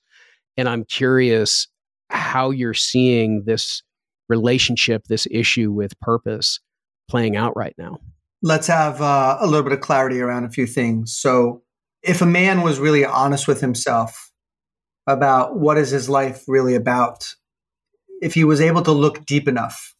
And 0.57 0.69
I'm 0.69 0.85
curious 0.85 1.67
how 2.09 2.51
you're 2.51 2.73
seeing 2.73 3.43
this 3.45 3.83
relationship, 4.29 5.05
this 5.05 5.27
issue 5.29 5.71
with 5.71 5.99
purpose 5.99 6.59
playing 7.09 7.35
out 7.35 7.55
right 7.57 7.75
now. 7.77 7.99
Let's 8.41 8.67
have 8.67 9.01
uh, 9.01 9.37
a 9.39 9.47
little 9.47 9.63
bit 9.63 9.73
of 9.73 9.81
clarity 9.81 10.21
around 10.21 10.45
a 10.45 10.49
few 10.49 10.65
things. 10.65 11.15
So, 11.17 11.63
if 12.01 12.21
a 12.21 12.25
man 12.25 12.61
was 12.61 12.79
really 12.79 13.03
honest 13.03 13.45
with 13.45 13.59
himself 13.59 14.31
about 15.05 15.59
what 15.59 15.77
is 15.77 15.89
his 15.89 16.07
life 16.07 16.43
really 16.47 16.75
about, 16.75 17.35
if 18.21 18.35
he 18.35 18.45
was 18.45 18.61
able 18.61 18.81
to 18.83 18.93
look 18.93 19.25
deep 19.25 19.49
enough, 19.49 19.95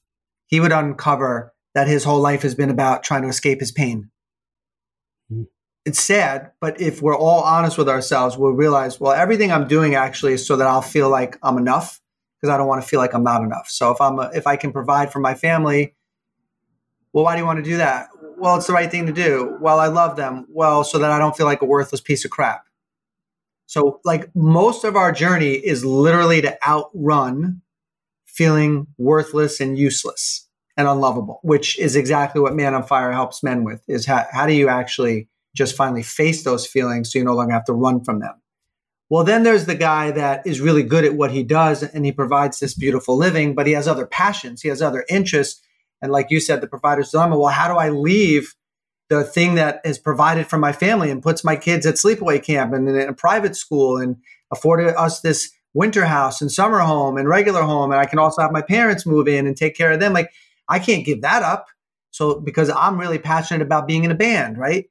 he 0.48 0.62
would 0.62 0.72
uncover 0.72 1.54
that 1.80 1.88
his 1.88 2.04
whole 2.04 2.20
life 2.20 2.42
has 2.42 2.56
been 2.56 2.70
about 2.70 3.04
trying 3.04 3.22
to 3.22 3.30
escape 3.30 3.62
his 3.62 3.72
pain. 3.72 4.12
Mm. 5.32 5.48
It's 5.86 6.02
sad, 6.02 6.52
but 6.60 6.82
if 6.82 7.02
we're 7.02 7.18
all 7.18 7.42
honest 7.42 7.78
with 7.78 7.88
ourselves, 7.88 8.38
we'll 8.38 8.52
realize, 8.52 9.00
well, 9.00 9.14
everything 9.14 9.50
I'm 9.50 9.66
doing 9.66 9.96
actually 9.96 10.34
is 10.34 10.46
so 10.46 10.58
that 10.58 10.68
I'll 10.68 10.82
feel 10.82 11.10
like 11.10 11.38
I'm 11.42 11.58
enough 11.58 12.02
because 12.36 12.54
I 12.54 12.58
don't 12.58 12.68
want 12.68 12.84
to 12.84 12.88
feel 12.88 13.00
like 13.00 13.14
I'm 13.14 13.24
not 13.24 13.44
enough. 13.44 13.70
So 13.70 13.92
if 13.92 14.02
I'm 14.02 14.20
a, 14.20 14.30
if 14.34 14.46
I 14.46 14.58
can 14.58 14.74
provide 14.74 15.10
for 15.10 15.20
my 15.20 15.36
family, 15.36 15.96
well, 17.14 17.24
why 17.24 17.36
do 17.36 17.40
you 17.40 17.46
want 17.46 17.64
to 17.64 17.72
do 17.72 17.78
that? 17.78 18.10
Well, 18.38 18.58
it's 18.58 18.68
the 18.68 18.74
right 18.74 18.92
thing 18.92 19.06
to 19.06 19.14
do. 19.14 19.58
Well, 19.62 19.80
I 19.80 19.88
love 19.88 20.18
them. 20.18 20.48
Well, 20.50 20.84
so 20.84 21.00
that 21.00 21.12
I 21.12 21.18
don't 21.18 21.38
feel 21.38 21.46
like 21.46 21.62
a 21.62 21.66
worthless 21.66 22.02
piece 22.02 22.26
of 22.26 22.32
crap. 22.32 22.66
So, 23.68 24.02
like 24.04 24.36
most 24.36 24.84
of 24.84 24.98
our 24.98 25.14
journey 25.14 25.54
is 25.54 25.86
literally 25.86 26.42
to 26.42 26.58
outrun 26.68 27.62
feeling 28.26 28.88
worthless 28.98 29.62
and 29.62 29.78
useless 29.78 30.49
and 30.80 30.88
unlovable, 30.88 31.42
which 31.44 31.78
is 31.78 31.98
exactly 31.98 32.40
what 32.40 32.56
Man 32.56 32.74
on 32.74 32.84
Fire 32.84 33.12
helps 33.12 33.44
men 33.44 33.66
with 33.66 33.82
is 33.90 34.06
how, 34.06 34.26
how 34.32 34.48
do 34.48 34.54
you 34.54 34.70
actually 34.70 35.28
just 35.54 35.76
finally 35.76 36.04
face 36.04 36.46
those 36.46 36.66
feelings 36.66 37.12
so 37.12 37.20
you 37.20 37.26
no 37.26 37.36
longer 37.36 37.52
have 37.52 37.66
to 37.66 37.74
run 37.74 38.02
from 38.02 38.22
them. 38.22 38.36
Well, 39.10 39.26
then 39.26 39.44
there's 39.44 39.66
the 39.66 39.76
guy 39.76 40.12
that 40.12 40.48
is 40.48 40.62
really 40.62 40.84
good 40.84 41.04
at 41.04 41.16
what 41.16 41.32
he 41.32 41.44
does 41.44 41.84
and 41.84 42.06
he 42.06 42.14
provides 42.14 42.60
this 42.60 42.76
beautiful 42.76 43.18
living, 43.18 43.56
but 43.56 43.68
he 43.68 43.74
has 43.74 43.90
other 43.90 44.06
passions, 44.06 44.62
he 44.62 44.70
has 44.70 44.82
other 44.82 45.04
interests. 45.10 45.62
And 46.02 46.14
like 46.14 46.28
you 46.30 46.40
said, 46.40 46.62
the 46.62 46.68
provider's 46.68 47.10
dilemma, 47.10 47.38
well, 47.38 47.50
how 47.50 47.68
do 47.68 47.78
I 47.78 47.90
leave 47.90 48.56
the 49.10 49.26
thing 49.26 49.56
that 49.56 49.82
is 49.84 50.00
provided 50.00 50.48
for 50.48 50.58
my 50.58 50.72
family 50.72 51.12
and 51.12 51.22
puts 51.22 51.44
my 51.44 51.58
kids 51.58 51.86
at 51.86 51.96
sleepaway 51.96 52.42
camp 52.42 52.72
and 52.72 52.88
in 52.88 53.10
a 53.10 53.14
private 53.14 53.58
school 53.58 53.98
and 53.98 54.16
afforded 54.50 54.96
us 54.96 55.20
this 55.20 55.52
winter 55.74 56.06
house 56.06 56.40
and 56.40 56.50
summer 56.50 56.80
home 56.80 57.18
and 57.18 57.28
regular 57.28 57.64
home 57.64 57.92
and 57.92 58.00
I 58.00 58.06
can 58.06 58.18
also 58.18 58.42
have 58.42 58.54
my 58.54 58.62
parents 58.62 59.06
move 59.06 59.28
in 59.28 59.46
and 59.46 59.58
take 59.58 59.76
care 59.76 59.92
of 59.92 60.00
them 60.00 60.14
like 60.14 60.32
I 60.70 60.80
can't 60.80 61.06
give 61.06 61.22
that 61.24 61.44
up. 61.44 61.68
So 62.12 62.40
because 62.40 62.70
I'm 62.70 63.00
really 63.00 63.20
passionate 63.20 63.62
about 63.64 63.88
being 63.88 64.04
in 64.04 64.12
a 64.12 64.16
band, 64.16 64.58
right? 64.58 64.86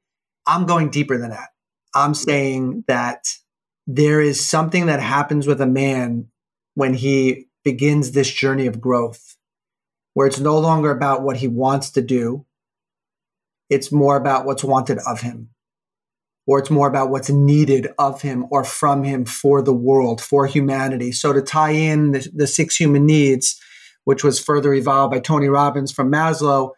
I'm 0.45 0.65
going 0.65 0.89
deeper 0.89 1.17
than 1.17 1.31
that. 1.31 1.49
I'm 1.95 2.13
saying 2.13 2.83
that 2.87 3.25
there 3.87 4.21
is 4.21 4.45
something 4.45 4.87
that 4.87 4.99
happens 5.01 5.47
with 5.47 5.61
a 5.61 5.67
man 5.67 6.27
when 6.75 6.93
he 6.93 7.47
begins 7.63 8.11
this 8.11 8.31
journey 8.31 8.67
of 8.67 8.79
growth 8.81 9.35
where 10.13 10.27
it's 10.27 10.39
no 10.39 10.59
longer 10.59 10.91
about 10.91 11.23
what 11.23 11.37
he 11.37 11.47
wants 11.47 11.91
to 11.91 12.01
do. 12.01 12.45
It's 13.69 13.91
more 13.91 14.15
about 14.17 14.45
what's 14.45 14.63
wanted 14.63 14.99
of 15.07 15.21
him. 15.21 15.49
or 16.49 16.57
it's 16.57 16.71
more 16.71 16.87
about 16.87 17.11
what's 17.11 17.29
needed 17.29 17.89
of 17.99 18.23
him 18.23 18.43
or 18.49 18.63
from 18.63 19.03
him 19.03 19.23
for 19.23 19.61
the 19.61 19.73
world, 19.73 20.19
for 20.19 20.47
humanity. 20.47 21.11
So 21.11 21.31
to 21.31 21.43
tie 21.43 21.69
in 21.69 22.11
the, 22.11 22.27
the 22.33 22.47
six 22.47 22.75
human 22.75 23.05
needs, 23.05 23.61
which 24.09 24.23
was 24.23 24.39
further 24.39 24.73
evolved 24.73 25.11
by 25.11 25.19
Tony 25.19 25.49
Robbins 25.49 25.91
from 25.91 26.11
Maslow, 26.11 26.71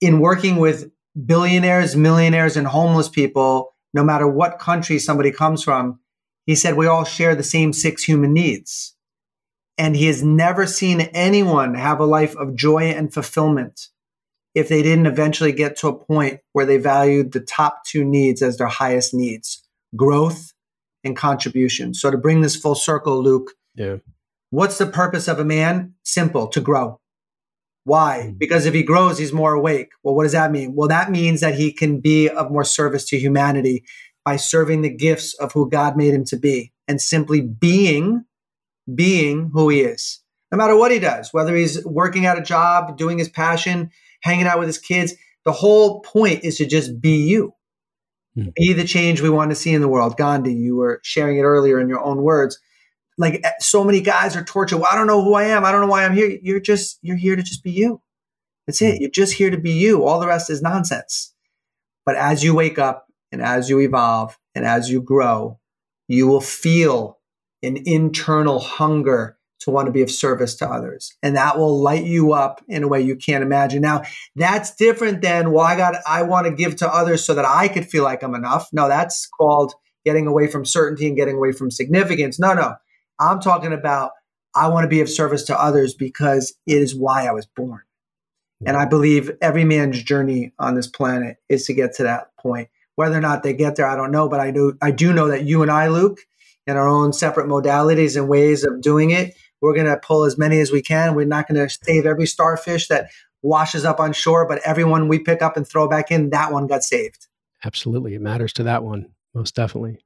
in 0.00 0.20
working 0.20 0.56
with 0.56 0.90
billionaires, 1.26 1.94
millionaires, 1.94 2.56
and 2.56 2.66
homeless 2.66 3.10
people, 3.10 3.74
no 3.92 4.02
matter 4.02 4.26
what 4.26 4.58
country 4.58 4.98
somebody 4.98 5.32
comes 5.32 5.62
from, 5.62 6.00
he 6.46 6.54
said 6.54 6.78
we 6.78 6.86
all 6.86 7.04
share 7.04 7.34
the 7.34 7.42
same 7.42 7.74
six 7.74 8.04
human 8.04 8.32
needs. 8.32 8.96
And 9.76 9.94
he 9.94 10.06
has 10.06 10.22
never 10.22 10.66
seen 10.66 11.02
anyone 11.12 11.74
have 11.74 12.00
a 12.00 12.06
life 12.06 12.34
of 12.36 12.56
joy 12.56 12.84
and 12.84 13.12
fulfillment 13.12 13.88
if 14.54 14.70
they 14.70 14.82
didn't 14.82 15.04
eventually 15.04 15.52
get 15.52 15.76
to 15.76 15.88
a 15.88 16.04
point 16.06 16.40
where 16.54 16.64
they 16.64 16.78
valued 16.78 17.32
the 17.32 17.40
top 17.40 17.84
two 17.84 18.02
needs 18.02 18.40
as 18.40 18.56
their 18.56 18.66
highest 18.66 19.12
needs 19.12 19.62
growth 19.94 20.54
and 21.04 21.18
contribution. 21.18 21.92
So, 21.92 22.10
to 22.10 22.16
bring 22.16 22.40
this 22.40 22.56
full 22.56 22.76
circle, 22.76 23.22
Luke, 23.22 23.50
yeah. 23.74 23.96
What's 24.50 24.78
the 24.78 24.86
purpose 24.86 25.28
of 25.28 25.38
a 25.38 25.44
man? 25.44 25.94
Simple 26.02 26.48
to 26.48 26.60
grow. 26.60 27.00
Why? 27.84 28.24
Mm-hmm. 28.24 28.38
Because 28.38 28.66
if 28.66 28.74
he 28.74 28.82
grows, 28.82 29.18
he's 29.18 29.32
more 29.32 29.54
awake. 29.54 29.90
Well, 30.02 30.14
what 30.14 30.24
does 30.24 30.32
that 30.32 30.52
mean? 30.52 30.74
Well, 30.74 30.88
that 30.88 31.10
means 31.10 31.40
that 31.40 31.54
he 31.54 31.72
can 31.72 32.00
be 32.00 32.28
of 32.28 32.50
more 32.50 32.64
service 32.64 33.06
to 33.06 33.18
humanity 33.18 33.84
by 34.24 34.36
serving 34.36 34.82
the 34.82 34.94
gifts 34.94 35.34
of 35.34 35.52
who 35.52 35.70
God 35.70 35.96
made 35.96 36.12
him 36.12 36.24
to 36.26 36.36
be 36.36 36.72
and 36.86 37.00
simply 37.00 37.40
being, 37.40 38.24
being 38.94 39.50
who 39.52 39.68
he 39.70 39.80
is. 39.80 40.20
No 40.52 40.58
matter 40.58 40.76
what 40.76 40.90
he 40.90 40.98
does, 40.98 41.32
whether 41.32 41.54
he's 41.54 41.84
working 41.86 42.26
at 42.26 42.38
a 42.38 42.42
job, 42.42 42.98
doing 42.98 43.18
his 43.18 43.28
passion, 43.28 43.90
hanging 44.22 44.46
out 44.46 44.58
with 44.58 44.68
his 44.68 44.78
kids, 44.78 45.14
the 45.44 45.52
whole 45.52 46.00
point 46.00 46.44
is 46.44 46.58
to 46.58 46.66
just 46.66 47.00
be 47.00 47.16
you. 47.16 47.54
Mm-hmm. 48.36 48.50
Be 48.56 48.72
the 48.72 48.84
change 48.84 49.20
we 49.20 49.30
want 49.30 49.52
to 49.52 49.56
see 49.56 49.72
in 49.72 49.80
the 49.80 49.88
world. 49.88 50.16
Gandhi, 50.16 50.52
you 50.52 50.76
were 50.76 51.00
sharing 51.02 51.38
it 51.38 51.42
earlier 51.42 51.80
in 51.80 51.88
your 51.88 52.02
own 52.02 52.22
words 52.22 52.58
like 53.20 53.40
eh, 53.44 53.50
so 53.60 53.84
many 53.84 54.00
guys 54.00 54.34
are 54.34 54.42
tortured. 54.42 54.78
Well, 54.78 54.88
I 54.90 54.96
don't 54.96 55.06
know 55.06 55.22
who 55.22 55.34
I 55.34 55.44
am. 55.44 55.64
I 55.64 55.70
don't 55.70 55.82
know 55.82 55.86
why 55.86 56.04
I'm 56.04 56.14
here. 56.14 56.38
You're 56.42 56.58
just 56.58 56.98
you're 57.02 57.16
here 57.16 57.36
to 57.36 57.42
just 57.42 57.62
be 57.62 57.70
you. 57.70 58.00
That's 58.66 58.82
it. 58.82 58.96
Hmm. 58.96 59.02
You're 59.02 59.10
just 59.10 59.34
here 59.34 59.50
to 59.50 59.58
be 59.58 59.72
you. 59.72 60.04
All 60.04 60.18
the 60.18 60.26
rest 60.26 60.50
is 60.50 60.62
nonsense. 60.62 61.34
But 62.06 62.16
as 62.16 62.42
you 62.42 62.54
wake 62.54 62.78
up 62.78 63.06
and 63.30 63.42
as 63.42 63.68
you 63.68 63.78
evolve 63.80 64.38
and 64.54 64.64
as 64.64 64.90
you 64.90 65.02
grow, 65.02 65.60
you 66.08 66.26
will 66.26 66.40
feel 66.40 67.18
an 67.62 67.76
internal 67.84 68.58
hunger 68.58 69.36
to 69.60 69.70
want 69.70 69.86
to 69.86 69.92
be 69.92 70.00
of 70.00 70.10
service 70.10 70.54
to 70.56 70.66
others. 70.66 71.12
And 71.22 71.36
that 71.36 71.58
will 71.58 71.78
light 71.78 72.04
you 72.04 72.32
up 72.32 72.64
in 72.66 72.82
a 72.82 72.88
way 72.88 73.02
you 73.02 73.14
can't 73.14 73.44
imagine. 73.44 73.82
Now, 73.82 74.02
that's 74.34 74.74
different 74.74 75.20
than, 75.20 75.52
well, 75.52 75.66
I 75.66 75.76
got 75.76 75.96
I 76.06 76.22
want 76.22 76.46
to 76.46 76.52
give 76.52 76.76
to 76.76 76.88
others 76.88 77.24
so 77.24 77.34
that 77.34 77.44
I 77.44 77.68
could 77.68 77.86
feel 77.86 78.02
like 78.02 78.22
I'm 78.22 78.34
enough. 78.34 78.68
No, 78.72 78.88
that's 78.88 79.26
called 79.26 79.74
getting 80.06 80.26
away 80.26 80.46
from 80.46 80.64
certainty 80.64 81.06
and 81.06 81.16
getting 81.16 81.36
away 81.36 81.52
from 81.52 81.70
significance. 81.70 82.40
No, 82.40 82.54
no. 82.54 82.76
I'm 83.20 83.40
talking 83.40 83.72
about 83.72 84.12
I 84.54 84.68
want 84.68 84.84
to 84.84 84.88
be 84.88 85.00
of 85.00 85.08
service 85.08 85.44
to 85.44 85.60
others 85.60 85.94
because 85.94 86.54
it 86.66 86.78
is 86.78 86.96
why 86.96 87.26
I 87.26 87.32
was 87.32 87.46
born. 87.46 87.82
And 88.66 88.76
I 88.76 88.84
believe 88.84 89.30
every 89.40 89.64
man's 89.64 90.02
journey 90.02 90.52
on 90.58 90.74
this 90.74 90.86
planet 90.86 91.38
is 91.48 91.64
to 91.66 91.74
get 91.74 91.94
to 91.94 92.02
that 92.02 92.36
point. 92.38 92.68
Whether 92.96 93.16
or 93.16 93.20
not 93.20 93.42
they 93.42 93.54
get 93.54 93.76
there, 93.76 93.86
I 93.86 93.96
don't 93.96 94.10
know, 94.10 94.28
but 94.28 94.40
I 94.40 94.50
do 94.50 94.76
I 94.82 94.90
do 94.90 95.12
know 95.12 95.28
that 95.28 95.44
you 95.44 95.62
and 95.62 95.70
I, 95.70 95.88
Luke, 95.88 96.18
in 96.66 96.76
our 96.76 96.88
own 96.88 97.12
separate 97.12 97.46
modalities 97.46 98.16
and 98.16 98.28
ways 98.28 98.64
of 98.64 98.82
doing 98.82 99.10
it, 99.10 99.34
we're 99.60 99.74
going 99.74 99.86
to 99.86 99.96
pull 99.96 100.24
as 100.24 100.36
many 100.36 100.60
as 100.60 100.70
we 100.70 100.82
can. 100.82 101.14
We're 101.14 101.26
not 101.26 101.48
going 101.48 101.66
to 101.66 101.74
save 101.84 102.04
every 102.04 102.26
starfish 102.26 102.88
that 102.88 103.10
washes 103.42 103.86
up 103.86 104.00
on 104.00 104.12
shore, 104.12 104.46
but 104.46 104.60
everyone 104.64 105.08
we 105.08 105.18
pick 105.18 105.40
up 105.40 105.56
and 105.56 105.66
throw 105.66 105.88
back 105.88 106.10
in, 106.10 106.30
that 106.30 106.52
one 106.52 106.66
got 106.66 106.82
saved. 106.82 107.28
Absolutely. 107.64 108.14
It 108.14 108.20
matters 108.20 108.52
to 108.54 108.62
that 108.64 108.84
one, 108.84 109.06
most 109.34 109.54
definitely. 109.54 110.00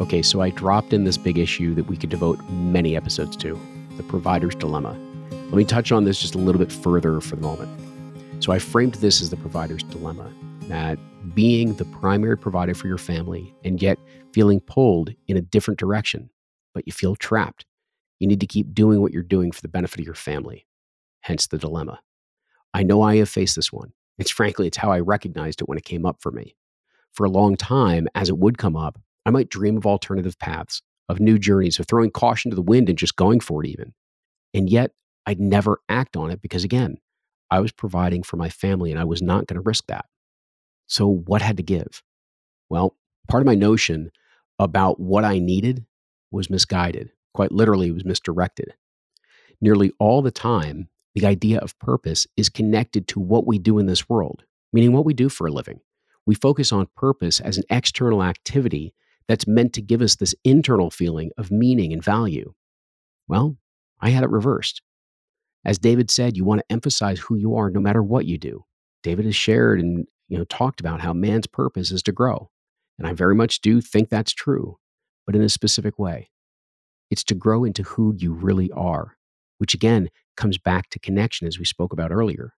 Okay, 0.00 0.22
so 0.22 0.40
I 0.40 0.50
dropped 0.50 0.92
in 0.92 1.02
this 1.02 1.16
big 1.16 1.38
issue 1.38 1.74
that 1.74 1.88
we 1.88 1.96
could 1.96 2.10
devote 2.10 2.38
many 2.50 2.96
episodes 2.96 3.36
to 3.38 3.60
the 3.96 4.04
provider's 4.04 4.54
dilemma. 4.54 4.96
Let 5.30 5.54
me 5.54 5.64
touch 5.64 5.90
on 5.90 6.04
this 6.04 6.20
just 6.20 6.36
a 6.36 6.38
little 6.38 6.60
bit 6.60 6.70
further 6.70 7.20
for 7.20 7.34
the 7.34 7.42
moment. 7.42 7.68
So 8.40 8.52
I 8.52 8.60
framed 8.60 8.94
this 8.94 9.20
as 9.20 9.30
the 9.30 9.36
provider's 9.36 9.82
dilemma 9.82 10.30
that 10.68 10.98
being 11.34 11.74
the 11.74 11.84
primary 11.84 12.38
provider 12.38 12.74
for 12.74 12.86
your 12.86 12.98
family 12.98 13.52
and 13.64 13.82
yet 13.82 13.98
feeling 14.32 14.60
pulled 14.60 15.12
in 15.26 15.36
a 15.36 15.40
different 15.40 15.80
direction, 15.80 16.30
but 16.74 16.86
you 16.86 16.92
feel 16.92 17.16
trapped. 17.16 17.64
You 18.20 18.28
need 18.28 18.40
to 18.40 18.46
keep 18.46 18.72
doing 18.72 19.00
what 19.00 19.12
you're 19.12 19.22
doing 19.24 19.50
for 19.50 19.62
the 19.62 19.68
benefit 19.68 19.98
of 19.98 20.06
your 20.06 20.14
family. 20.14 20.64
Hence 21.22 21.48
the 21.48 21.58
dilemma. 21.58 21.98
I 22.72 22.84
know 22.84 23.02
I 23.02 23.16
have 23.16 23.28
faced 23.28 23.56
this 23.56 23.72
one. 23.72 23.92
It's 24.16 24.30
frankly, 24.30 24.68
it's 24.68 24.76
how 24.76 24.92
I 24.92 25.00
recognized 25.00 25.60
it 25.60 25.68
when 25.68 25.78
it 25.78 25.84
came 25.84 26.06
up 26.06 26.18
for 26.20 26.30
me. 26.30 26.54
For 27.14 27.24
a 27.24 27.30
long 27.30 27.56
time, 27.56 28.06
as 28.14 28.28
it 28.28 28.38
would 28.38 28.58
come 28.58 28.76
up, 28.76 29.00
I 29.28 29.30
might 29.30 29.50
dream 29.50 29.76
of 29.76 29.84
alternative 29.84 30.38
paths, 30.38 30.80
of 31.10 31.20
new 31.20 31.38
journeys, 31.38 31.78
of 31.78 31.86
throwing 31.86 32.10
caution 32.10 32.50
to 32.50 32.54
the 32.54 32.62
wind 32.62 32.88
and 32.88 32.96
just 32.96 33.14
going 33.14 33.40
for 33.40 33.62
it, 33.62 33.68
even. 33.68 33.92
And 34.54 34.70
yet, 34.70 34.92
I'd 35.26 35.38
never 35.38 35.82
act 35.90 36.16
on 36.16 36.30
it 36.30 36.40
because, 36.40 36.64
again, 36.64 36.96
I 37.50 37.60
was 37.60 37.70
providing 37.70 38.22
for 38.22 38.38
my 38.38 38.48
family 38.48 38.90
and 38.90 38.98
I 38.98 39.04
was 39.04 39.20
not 39.20 39.46
going 39.46 39.56
to 39.56 39.68
risk 39.68 39.84
that. 39.88 40.06
So, 40.86 41.06
what 41.06 41.42
had 41.42 41.58
to 41.58 41.62
give? 41.62 42.02
Well, 42.70 42.96
part 43.28 43.42
of 43.42 43.46
my 43.46 43.54
notion 43.54 44.12
about 44.58 44.98
what 44.98 45.24
I 45.24 45.38
needed 45.38 45.84
was 46.30 46.48
misguided. 46.48 47.10
Quite 47.34 47.52
literally, 47.52 47.88
it 47.88 47.94
was 47.94 48.06
misdirected. 48.06 48.72
Nearly 49.60 49.92
all 49.98 50.22
the 50.22 50.30
time, 50.30 50.88
the 51.14 51.26
idea 51.26 51.58
of 51.58 51.78
purpose 51.80 52.26
is 52.38 52.48
connected 52.48 53.06
to 53.08 53.20
what 53.20 53.46
we 53.46 53.58
do 53.58 53.78
in 53.78 53.84
this 53.84 54.08
world, 54.08 54.44
meaning 54.72 54.94
what 54.94 55.04
we 55.04 55.12
do 55.12 55.28
for 55.28 55.46
a 55.46 55.52
living. 55.52 55.80
We 56.24 56.34
focus 56.34 56.72
on 56.72 56.88
purpose 56.96 57.40
as 57.40 57.58
an 57.58 57.64
external 57.68 58.22
activity 58.22 58.94
that's 59.28 59.46
meant 59.46 59.74
to 59.74 59.82
give 59.82 60.02
us 60.02 60.16
this 60.16 60.34
internal 60.44 60.90
feeling 60.90 61.30
of 61.36 61.50
meaning 61.50 61.92
and 61.92 62.02
value. 62.02 62.54
Well, 63.28 63.56
I 64.00 64.10
had 64.10 64.24
it 64.24 64.30
reversed. 64.30 64.82
As 65.64 65.78
David 65.78 66.10
said, 66.10 66.36
you 66.36 66.44
want 66.44 66.60
to 66.60 66.72
emphasize 66.72 67.20
who 67.20 67.36
you 67.36 67.54
are 67.56 67.70
no 67.70 67.80
matter 67.80 68.02
what 68.02 68.24
you 68.24 68.38
do. 68.38 68.64
David 69.02 69.26
has 69.26 69.36
shared 69.36 69.80
and 69.80 70.06
you 70.28 70.38
know 70.38 70.44
talked 70.44 70.80
about 70.80 71.00
how 71.00 71.12
man's 71.12 71.46
purpose 71.46 71.90
is 71.90 72.02
to 72.04 72.12
grow. 72.12 72.50
And 72.98 73.06
I 73.06 73.12
very 73.12 73.34
much 73.34 73.60
do 73.60 73.80
think 73.80 74.08
that's 74.08 74.32
true, 74.32 74.78
but 75.26 75.36
in 75.36 75.42
a 75.42 75.48
specific 75.48 75.98
way. 75.98 76.30
It's 77.10 77.24
to 77.24 77.34
grow 77.34 77.64
into 77.64 77.82
who 77.82 78.14
you 78.16 78.32
really 78.32 78.70
are, 78.72 79.16
which 79.58 79.74
again 79.74 80.08
comes 80.36 80.58
back 80.58 80.90
to 80.90 80.98
connection 80.98 81.46
as 81.46 81.58
we 81.58 81.64
spoke 81.64 81.92
about 81.92 82.12
earlier. 82.12 82.54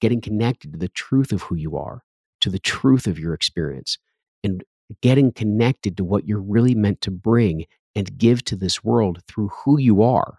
Getting 0.00 0.20
connected 0.20 0.72
to 0.72 0.78
the 0.78 0.88
truth 0.88 1.32
of 1.32 1.42
who 1.42 1.56
you 1.56 1.76
are, 1.76 2.04
to 2.40 2.50
the 2.50 2.58
truth 2.58 3.06
of 3.06 3.18
your 3.18 3.34
experience, 3.34 3.98
and 4.42 4.64
getting 5.00 5.32
connected 5.32 5.96
to 5.96 6.04
what 6.04 6.26
you're 6.26 6.40
really 6.40 6.74
meant 6.74 7.00
to 7.02 7.10
bring 7.10 7.66
and 7.94 8.18
give 8.18 8.44
to 8.44 8.56
this 8.56 8.84
world 8.84 9.22
through 9.26 9.48
who 9.48 9.78
you 9.78 10.02
are, 10.02 10.38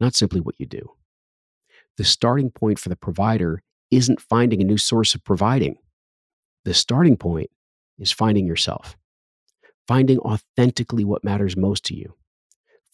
not 0.00 0.14
simply 0.14 0.40
what 0.40 0.54
you 0.58 0.66
do. 0.66 0.92
The 1.98 2.04
starting 2.04 2.50
point 2.50 2.78
for 2.78 2.88
the 2.88 2.96
provider 2.96 3.62
isn't 3.90 4.20
finding 4.20 4.62
a 4.62 4.64
new 4.64 4.78
source 4.78 5.14
of 5.14 5.22
providing. 5.24 5.76
The 6.64 6.74
starting 6.74 7.16
point 7.16 7.50
is 7.98 8.10
finding 8.12 8.46
yourself, 8.46 8.96
finding 9.86 10.18
authentically 10.20 11.04
what 11.04 11.24
matters 11.24 11.56
most 11.56 11.84
to 11.86 11.94
you, 11.94 12.14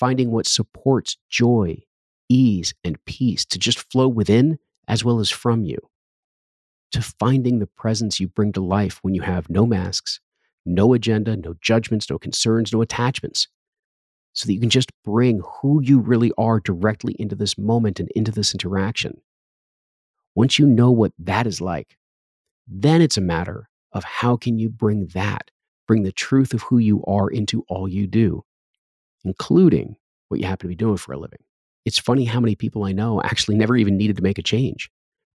finding 0.01 0.31
what 0.31 0.47
supports 0.47 1.16
joy, 1.29 1.83
ease, 2.29 2.74
and 2.83 3.03
peace 3.05 3.45
to 3.47 3.59
just 3.59 3.91
flow 3.91 4.09
within 4.09 4.59
as 4.89 5.05
well 5.05 5.20
as 5.20 5.31
from 5.31 5.64
you, 5.64 5.79
to 6.93 7.03
finding 7.03 7.59
the 7.59 7.66
presence 7.66 8.18
you 8.18 8.26
bring 8.26 8.53
to 8.53 8.61
life 8.61 8.99
when 9.03 9.14
you 9.14 9.22
have 9.22 9.49
no 9.49 9.66
masks, 9.66 10.20
no 10.68 10.94
agenda, 10.94 11.36
no 11.36 11.54
judgments, 11.60 12.08
no 12.10 12.18
concerns, 12.18 12.72
no 12.72 12.82
attachments, 12.82 13.48
so 14.32 14.46
that 14.46 14.52
you 14.52 14.60
can 14.60 14.70
just 14.70 14.90
bring 15.04 15.40
who 15.60 15.82
you 15.82 15.98
really 15.98 16.30
are 16.38 16.60
directly 16.60 17.16
into 17.18 17.34
this 17.34 17.58
moment 17.58 17.98
and 17.98 18.10
into 18.14 18.30
this 18.30 18.54
interaction. 18.54 19.20
Once 20.34 20.58
you 20.58 20.66
know 20.66 20.90
what 20.90 21.12
that 21.18 21.46
is 21.46 21.60
like, 21.60 21.96
then 22.68 23.00
it's 23.00 23.16
a 23.16 23.22
matter 23.22 23.68
of 23.92 24.04
how 24.04 24.36
can 24.36 24.58
you 24.58 24.68
bring 24.68 25.06
that, 25.14 25.50
bring 25.86 26.02
the 26.02 26.12
truth 26.12 26.52
of 26.52 26.62
who 26.62 26.78
you 26.78 27.02
are 27.06 27.28
into 27.28 27.64
all 27.68 27.88
you 27.88 28.06
do, 28.06 28.44
including 29.24 29.96
what 30.28 30.38
you 30.38 30.46
happen 30.46 30.66
to 30.66 30.68
be 30.68 30.76
doing 30.76 30.98
for 30.98 31.12
a 31.12 31.18
living. 31.18 31.40
It's 31.84 31.98
funny 31.98 32.26
how 32.26 32.38
many 32.38 32.54
people 32.54 32.84
I 32.84 32.92
know 32.92 33.22
actually 33.22 33.56
never 33.56 33.74
even 33.74 33.96
needed 33.96 34.16
to 34.16 34.22
make 34.22 34.38
a 34.38 34.42
change 34.42 34.90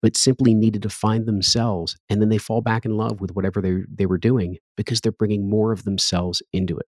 but 0.01 0.15
simply 0.15 0.53
needed 0.53 0.81
to 0.83 0.89
find 0.89 1.25
themselves. 1.25 1.97
And 2.09 2.21
then 2.21 2.29
they 2.29 2.37
fall 2.37 2.61
back 2.61 2.85
in 2.85 2.97
love 2.97 3.21
with 3.21 3.35
whatever 3.35 3.61
they, 3.61 3.79
they 3.93 4.05
were 4.05 4.17
doing 4.17 4.57
because 4.77 5.01
they're 5.01 5.11
bringing 5.11 5.49
more 5.49 5.71
of 5.71 5.83
themselves 5.83 6.41
into 6.53 6.77
it. 6.77 6.85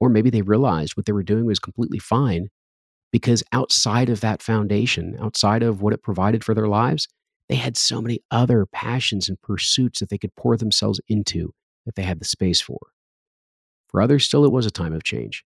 Or 0.00 0.08
maybe 0.08 0.30
they 0.30 0.42
realized 0.42 0.96
what 0.96 1.06
they 1.06 1.12
were 1.12 1.22
doing 1.22 1.46
was 1.46 1.58
completely 1.58 1.98
fine 1.98 2.48
because 3.10 3.42
outside 3.52 4.10
of 4.10 4.20
that 4.20 4.42
foundation, 4.42 5.16
outside 5.20 5.62
of 5.62 5.80
what 5.80 5.92
it 5.92 6.02
provided 6.02 6.44
for 6.44 6.54
their 6.54 6.68
lives, 6.68 7.08
they 7.48 7.56
had 7.56 7.76
so 7.76 8.02
many 8.02 8.20
other 8.30 8.66
passions 8.66 9.28
and 9.28 9.40
pursuits 9.40 10.00
that 10.00 10.10
they 10.10 10.18
could 10.18 10.34
pour 10.36 10.56
themselves 10.56 11.00
into 11.08 11.54
that 11.86 11.94
they 11.94 12.02
had 12.02 12.20
the 12.20 12.26
space 12.26 12.60
for. 12.60 12.78
For 13.88 14.02
others, 14.02 14.24
still, 14.24 14.44
it 14.44 14.52
was 14.52 14.66
a 14.66 14.70
time 14.70 14.92
of 14.92 15.02
change. 15.02 15.44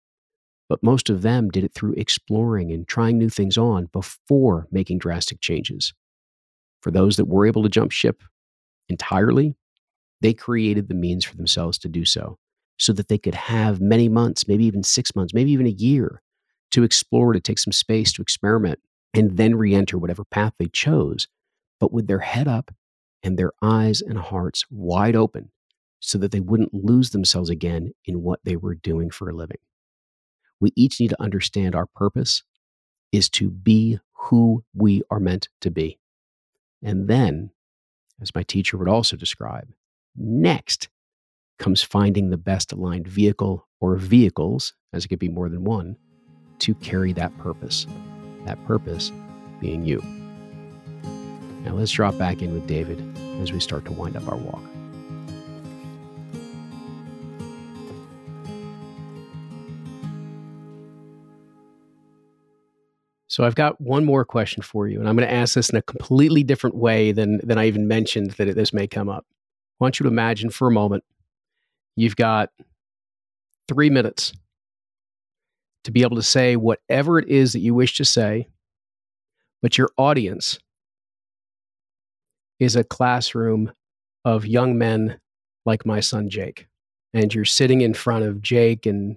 But 0.70 0.84
most 0.84 1.10
of 1.10 1.24
them 1.24 1.50
did 1.50 1.64
it 1.64 1.74
through 1.74 1.96
exploring 1.98 2.72
and 2.72 2.88
trying 2.88 3.18
new 3.18 3.30
things 3.30 3.58
on 3.58 3.88
before 3.92 4.68
making 4.72 5.00
drastic 5.00 5.42
changes. 5.42 5.94
For 6.82 6.92
those 6.92 7.18
that 7.18 7.26
were 7.26 7.46
able 7.48 7.64
to 7.64 7.70
jump 7.70 7.92
ship 7.92 8.24
entirely, 8.88 9.56
they 10.22 10.34
created 10.34 10.88
the 10.88 10.96
means 10.96 11.26
for 11.26 11.36
themselves 11.38 11.78
to 11.80 11.90
do 11.90 12.06
so, 12.06 12.38
so 12.78 12.94
that 12.94 13.08
they 13.08 13.18
could 13.18 13.36
have 13.36 13.82
many 13.82 14.10
months, 14.10 14.48
maybe 14.48 14.66
even 14.66 14.84
six 14.84 15.16
months, 15.16 15.34
maybe 15.34 15.52
even 15.52 15.68
a 15.68 15.72
year 15.72 16.22
to 16.72 16.84
explore, 16.84 17.34
to 17.34 17.40
take 17.40 17.60
some 17.60 17.72
space, 17.72 18.14
to 18.14 18.22
experiment, 18.22 18.80
and 19.14 19.38
then 19.38 19.56
re 19.56 19.74
enter 19.74 19.98
whatever 19.98 20.24
path 20.26 20.54
they 20.60 20.68
chose, 20.68 21.28
but 21.80 21.92
with 21.92 22.08
their 22.08 22.20
head 22.20 22.48
up 22.48 22.72
and 23.24 23.38
their 23.38 23.52
eyes 23.62 24.02
and 24.02 24.18
hearts 24.18 24.66
wide 24.70 25.16
open 25.16 25.52
so 26.00 26.18
that 26.18 26.32
they 26.32 26.40
wouldn't 26.40 26.74
lose 26.74 27.10
themselves 27.10 27.50
again 27.50 27.92
in 28.06 28.22
what 28.22 28.40
they 28.44 28.56
were 28.56 28.76
doing 28.76 29.10
for 29.10 29.30
a 29.30 29.34
living. 29.36 29.58
We 30.62 30.72
each 30.76 31.00
need 31.00 31.10
to 31.10 31.22
understand 31.22 31.76
our 31.76 31.88
purpose 31.88 32.44
is 33.12 33.30
to 33.32 33.50
be 33.50 34.00
who 34.14 34.64
we 34.74 35.02
are 35.10 35.20
meant 35.20 35.50
to 35.62 35.72
be. 35.72 36.00
And 36.84 37.08
then, 37.08 37.52
as 38.22 38.34
my 38.34 38.44
teacher 38.44 38.78
would 38.78 38.88
also 38.88 39.16
describe, 39.18 39.68
next 40.16 40.90
comes 41.58 41.84
finding 41.84 42.30
the 42.30 42.38
best 42.38 42.72
aligned 42.72 43.08
vehicle 43.08 43.68
or 43.82 43.96
vehicles, 43.96 44.74
as 44.94 45.06
it 45.06 45.10
could 45.10 45.20
be 45.20 45.30
more 45.30 45.50
than 45.50 45.64
one, 45.64 45.98
to 46.60 46.74
carry 46.76 47.14
that 47.14 47.38
purpose. 47.38 47.86
That 48.46 48.64
purpose 48.66 49.12
being 49.60 49.84
you. 49.86 50.02
Now 51.64 51.74
let's 51.74 51.92
drop 51.92 52.18
back 52.18 52.42
in 52.42 52.54
with 52.54 52.68
David 52.68 53.04
as 53.42 53.52
we 53.52 53.60
start 53.60 53.86
to 53.86 53.92
wind 53.92 54.16
up 54.16 54.28
our 54.28 54.38
walk. 54.38 54.64
So 63.40 63.46
I've 63.46 63.56
got 63.56 63.80
one 63.80 64.04
more 64.04 64.26
question 64.26 64.62
for 64.62 64.90
you, 64.90 65.00
and 65.00 65.08
I'm 65.08 65.16
going 65.16 65.26
to 65.26 65.34
ask 65.34 65.56
this 65.56 65.70
in 65.70 65.78
a 65.78 65.82
completely 65.82 66.44
different 66.44 66.76
way 66.76 67.14
than 67.14 67.40
than 67.42 67.58
I 67.58 67.68
even 67.68 67.88
mentioned 67.88 68.32
that 68.32 68.50
it, 68.50 68.56
this 68.58 68.74
may 68.74 68.86
come 68.86 69.08
up. 69.08 69.26
I 69.30 69.86
want 69.86 69.98
you 69.98 70.04
to 70.04 70.10
imagine 70.10 70.50
for 70.50 70.68
a 70.68 70.72
moment 70.72 71.06
you've 71.96 72.18
got 72.18 72.50
three 73.70 73.90
minutes 73.90 74.34
to 75.86 75.92
be 75.92 76.02
able 76.02 76.18
to 76.18 76.22
say 76.22 76.58
whatever 76.58 77.18
it 77.18 77.30
is 77.30 77.54
that 77.54 77.62
you 77.62 77.74
wish 77.74 77.96
to 77.96 78.04
say, 78.04 78.50
but 79.62 79.78
your 79.78 79.90
audience 79.98 80.60
is 82.60 82.76
a 82.76 82.84
classroom 82.84 83.72
of 84.26 84.46
young 84.46 84.78
men 84.78 85.18
like 85.66 85.86
my 85.86 86.02
son 86.02 86.30
Jake. 86.30 86.68
And 87.14 87.34
you're 87.34 87.46
sitting 87.46 87.80
in 87.80 87.94
front 87.94 88.26
of 88.26 88.42
Jake 88.42 88.86
and 88.86 89.16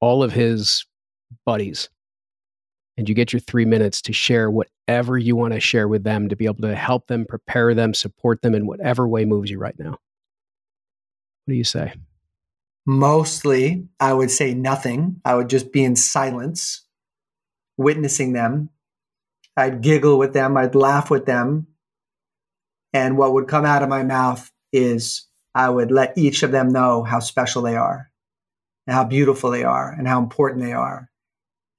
all 0.00 0.24
of 0.24 0.32
his 0.32 0.86
buddies 1.46 1.88
and 2.96 3.08
you 3.08 3.14
get 3.14 3.32
your 3.32 3.40
three 3.40 3.64
minutes 3.64 4.00
to 4.02 4.12
share 4.12 4.50
whatever 4.50 5.18
you 5.18 5.34
want 5.36 5.52
to 5.52 5.60
share 5.60 5.88
with 5.88 6.04
them 6.04 6.28
to 6.28 6.36
be 6.36 6.44
able 6.44 6.62
to 6.62 6.74
help 6.74 7.06
them, 7.08 7.26
prepare 7.26 7.74
them, 7.74 7.94
support 7.94 8.42
them 8.42 8.54
in 8.54 8.66
whatever 8.66 9.08
way 9.08 9.24
moves 9.24 9.50
you 9.50 9.58
right 9.58 9.78
now. 9.78 9.90
What 9.90 11.48
do 11.48 11.54
you 11.54 11.64
say? 11.64 11.94
Mostly, 12.86 13.88
I 13.98 14.12
would 14.12 14.30
say 14.30 14.54
nothing. 14.54 15.20
I 15.24 15.34
would 15.34 15.48
just 15.48 15.72
be 15.72 15.82
in 15.82 15.96
silence, 15.96 16.86
witnessing 17.76 18.32
them. 18.32 18.70
I'd 19.56 19.80
giggle 19.80 20.18
with 20.18 20.32
them, 20.32 20.56
I'd 20.56 20.74
laugh 20.74 21.10
with 21.10 21.26
them. 21.26 21.68
And 22.92 23.16
what 23.16 23.32
would 23.32 23.48
come 23.48 23.64
out 23.64 23.82
of 23.82 23.88
my 23.88 24.02
mouth 24.02 24.50
is 24.72 25.26
I 25.54 25.68
would 25.68 25.90
let 25.90 26.16
each 26.18 26.42
of 26.42 26.52
them 26.52 26.68
know 26.68 27.02
how 27.02 27.20
special 27.20 27.62
they 27.62 27.76
are, 27.76 28.10
and 28.86 28.94
how 28.94 29.04
beautiful 29.04 29.50
they 29.50 29.64
are, 29.64 29.92
and 29.92 30.06
how 30.06 30.20
important 30.20 30.62
they 30.62 30.72
are 30.72 31.08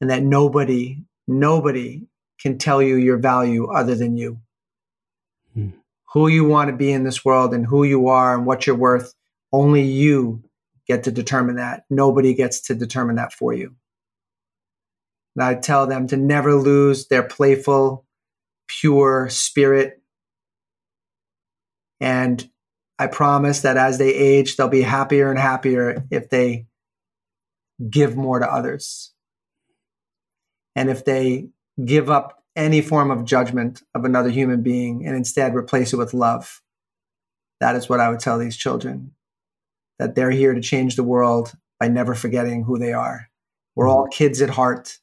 and 0.02 0.10
that 0.10 0.24
nobody, 0.24 1.04
nobody 1.28 2.08
can 2.40 2.58
tell 2.58 2.82
you 2.82 2.96
your 2.96 3.18
value 3.18 3.68
other 3.72 3.96
than 3.96 4.18
you. 4.18 4.40
Hmm. 5.54 5.70
Who 6.14 6.28
you 6.28 6.46
want 6.46 6.70
to 6.70 6.76
be 6.76 6.92
in 6.92 7.04
this 7.04 7.26
world 7.26 7.54
and 7.54 7.66
who 7.66 7.84
you 7.84 8.08
are 8.08 8.36
and 8.36 8.46
what 8.46 8.68
you're 8.68 8.76
worth, 8.76 9.14
only 9.52 9.82
you 9.82 10.44
get 10.88 11.04
to 11.04 11.12
determine 11.12 11.56
that. 11.56 11.86
Nobody 11.90 12.34
gets 12.34 12.62
to 12.62 12.76
determine 12.76 13.16
that 13.16 13.34
for 13.34 13.54
you. 13.54 13.76
And 15.36 15.44
I 15.44 15.56
tell 15.56 15.88
them 15.88 16.08
to 16.08 16.18
never 16.18 16.56
lose 16.56 17.08
their 17.08 17.24
playful, 17.24 18.06
pure 18.68 19.30
spirit. 19.30 20.02
And 22.00 22.48
I 22.98 23.08
promise 23.08 23.62
that 23.62 23.76
as 23.76 23.98
they 23.98 24.14
age, 24.14 24.56
they'll 24.56 24.70
be 24.70 24.82
happier 24.82 25.30
and 25.30 25.40
happier 25.40 26.06
if 26.12 26.30
they 26.30 26.68
give 27.90 28.16
more 28.16 28.40
to 28.40 28.50
others 28.50 29.15
and 30.76 30.90
if 30.90 31.06
they 31.06 31.50
give 31.84 32.10
up 32.10 32.44
any 32.56 32.82
form 32.82 33.12
of 33.12 33.26
judgment 33.26 33.84
of 33.94 34.06
another 34.06 34.30
human 34.30 34.62
being 34.62 35.06
and 35.06 35.16
instead 35.16 35.56
replace 35.56 35.94
it 35.94 35.98
with 35.98 36.14
love. 36.14 36.62
That 37.60 37.76
is 37.76 37.90
what 37.90 38.00
I 38.00 38.10
would 38.10 38.20
tell 38.20 38.38
these 38.38 38.58
children 38.58 39.12
that 40.00 40.16
they're 40.16 40.32
here 40.32 40.54
to 40.54 40.62
change 40.62 40.96
the 40.96 41.04
world 41.04 41.54
by 41.80 41.88
never 41.88 42.16
forgetting 42.16 42.64
who 42.64 42.78
they 42.78 42.94
are. 42.94 43.30
We're 43.76 43.88
all 43.88 44.08
kids 44.08 44.42
at 44.42 44.50
heart. 44.50 45.00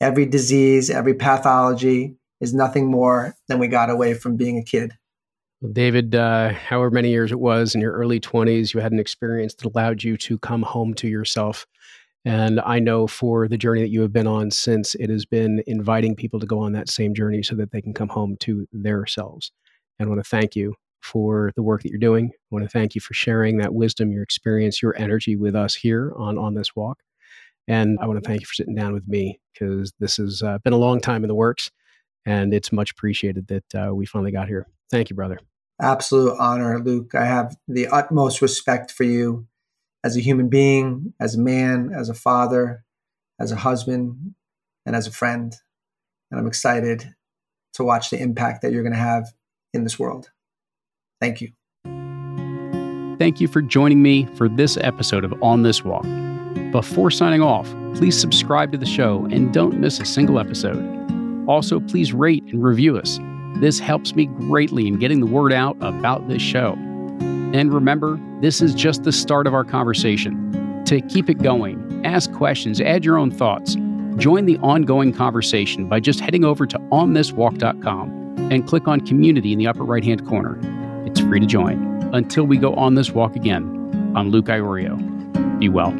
Every 0.00 0.26
disease, 0.26 0.90
every 0.90 1.14
pathology 1.14 2.16
is 2.40 2.54
nothing 2.54 2.90
more 2.90 3.34
than 3.48 3.58
we 3.58 3.68
got 3.68 3.90
away 3.90 4.14
from 4.14 4.36
being 4.36 4.58
a 4.58 4.64
kid. 4.64 4.92
Well, 5.60 5.72
David, 5.72 6.14
uh, 6.14 6.50
however 6.50 6.90
many 6.90 7.10
years 7.10 7.32
it 7.32 7.40
was 7.40 7.74
in 7.74 7.80
your 7.80 7.92
early 7.92 8.20
20s, 8.20 8.74
you 8.74 8.80
had 8.80 8.92
an 8.92 8.98
experience 8.98 9.54
that 9.54 9.66
allowed 9.66 10.02
you 10.02 10.16
to 10.18 10.38
come 10.38 10.62
home 10.62 10.94
to 10.94 11.08
yourself 11.08 11.66
and 12.24 12.60
I 12.60 12.78
know 12.78 13.06
for 13.06 13.48
the 13.48 13.58
journey 13.58 13.82
that 13.82 13.90
you 13.90 14.00
have 14.00 14.12
been 14.12 14.26
on 14.26 14.50
since, 14.50 14.94
it 14.94 15.10
has 15.10 15.26
been 15.26 15.62
inviting 15.66 16.16
people 16.16 16.40
to 16.40 16.46
go 16.46 16.60
on 16.60 16.72
that 16.72 16.88
same 16.88 17.14
journey 17.14 17.42
so 17.42 17.54
that 17.56 17.70
they 17.70 17.82
can 17.82 17.92
come 17.92 18.08
home 18.08 18.36
to 18.40 18.66
their 18.72 19.04
selves. 19.04 19.52
And 19.98 20.06
I 20.06 20.10
want 20.10 20.24
to 20.24 20.28
thank 20.28 20.56
you 20.56 20.74
for 21.02 21.52
the 21.54 21.62
work 21.62 21.82
that 21.82 21.90
you're 21.90 21.98
doing. 21.98 22.30
I 22.32 22.46
want 22.50 22.64
to 22.64 22.70
thank 22.70 22.94
you 22.94 23.00
for 23.02 23.12
sharing 23.12 23.58
that 23.58 23.74
wisdom, 23.74 24.10
your 24.10 24.22
experience, 24.22 24.80
your 24.80 24.96
energy 24.96 25.36
with 25.36 25.54
us 25.54 25.74
here 25.74 26.14
on 26.16 26.38
on 26.38 26.54
this 26.54 26.74
walk. 26.74 27.00
And 27.68 27.98
I 28.00 28.06
want 28.06 28.22
to 28.22 28.26
thank 28.26 28.40
you 28.40 28.46
for 28.46 28.54
sitting 28.54 28.74
down 28.74 28.94
with 28.94 29.06
me 29.06 29.40
because 29.52 29.92
this 29.98 30.16
has 30.16 30.42
uh, 30.42 30.58
been 30.64 30.72
a 30.72 30.78
long 30.78 31.00
time 31.00 31.24
in 31.24 31.28
the 31.28 31.34
works, 31.34 31.70
and 32.24 32.52
it's 32.54 32.72
much 32.72 32.90
appreciated 32.90 33.48
that 33.48 33.74
uh, 33.74 33.94
we 33.94 34.06
finally 34.06 34.32
got 34.32 34.48
here. 34.48 34.66
Thank 34.90 35.10
you, 35.10 35.16
brother. 35.16 35.38
Absolute 35.80 36.36
honor, 36.38 36.78
Luke. 36.78 37.14
I 37.14 37.24
have 37.26 37.56
the 37.68 37.88
utmost 37.88 38.40
respect 38.40 38.90
for 38.90 39.04
you 39.04 39.46
as 40.04 40.16
a 40.16 40.20
human 40.20 40.48
being, 40.48 41.14
as 41.18 41.34
a 41.34 41.40
man, 41.40 41.90
as 41.96 42.08
a 42.10 42.14
father, 42.14 42.84
as 43.40 43.50
a 43.50 43.56
husband, 43.56 44.34
and 44.86 44.94
as 44.94 45.06
a 45.06 45.10
friend. 45.10 45.56
And 46.30 46.38
I'm 46.38 46.46
excited 46.46 47.14
to 47.72 47.84
watch 47.84 48.10
the 48.10 48.20
impact 48.20 48.62
that 48.62 48.70
you're 48.70 48.82
going 48.82 48.92
to 48.92 48.98
have 48.98 49.26
in 49.72 49.82
this 49.82 49.98
world. 49.98 50.30
Thank 51.20 51.40
you. 51.40 51.52
Thank 53.18 53.40
you 53.40 53.48
for 53.48 53.62
joining 53.62 54.02
me 54.02 54.26
for 54.36 54.48
this 54.48 54.76
episode 54.76 55.24
of 55.24 55.32
On 55.42 55.62
This 55.62 55.82
Walk. 55.84 56.04
Before 56.70 57.10
signing 57.10 57.40
off, 57.40 57.72
please 57.94 58.18
subscribe 58.20 58.72
to 58.72 58.78
the 58.78 58.86
show 58.86 59.26
and 59.30 59.54
don't 59.54 59.80
miss 59.80 60.00
a 60.00 60.04
single 60.04 60.38
episode. 60.38 60.84
Also, 61.48 61.80
please 61.80 62.12
rate 62.12 62.42
and 62.44 62.62
review 62.62 62.98
us. 62.98 63.18
This 63.56 63.78
helps 63.78 64.14
me 64.14 64.26
greatly 64.26 64.86
in 64.86 64.98
getting 64.98 65.20
the 65.20 65.26
word 65.26 65.52
out 65.52 65.76
about 65.80 66.28
this 66.28 66.42
show. 66.42 66.76
And 67.54 67.72
remember, 67.72 68.18
this 68.40 68.60
is 68.60 68.74
just 68.74 69.04
the 69.04 69.12
start 69.12 69.46
of 69.46 69.54
our 69.54 69.62
conversation. 69.62 70.82
To 70.86 71.00
keep 71.00 71.30
it 71.30 71.38
going, 71.38 72.02
ask 72.04 72.32
questions, 72.32 72.80
add 72.80 73.04
your 73.04 73.16
own 73.16 73.30
thoughts. 73.30 73.76
Join 74.16 74.46
the 74.46 74.58
ongoing 74.58 75.12
conversation 75.12 75.88
by 75.88 76.00
just 76.00 76.18
heading 76.18 76.44
over 76.44 76.66
to 76.66 76.78
onthiswalk.com 76.90 78.50
and 78.50 78.66
click 78.66 78.88
on 78.88 79.06
community 79.06 79.52
in 79.52 79.60
the 79.60 79.68
upper 79.68 79.84
right 79.84 80.02
hand 80.02 80.26
corner. 80.26 80.58
It's 81.06 81.20
free 81.20 81.38
to 81.38 81.46
join. 81.46 82.02
Until 82.12 82.42
we 82.42 82.56
go 82.56 82.74
on 82.74 82.96
this 82.96 83.12
walk 83.12 83.36
again, 83.36 84.12
I'm 84.16 84.30
Luke 84.30 84.46
Iorio. 84.46 84.98
Be 85.60 85.68
well. 85.68 85.92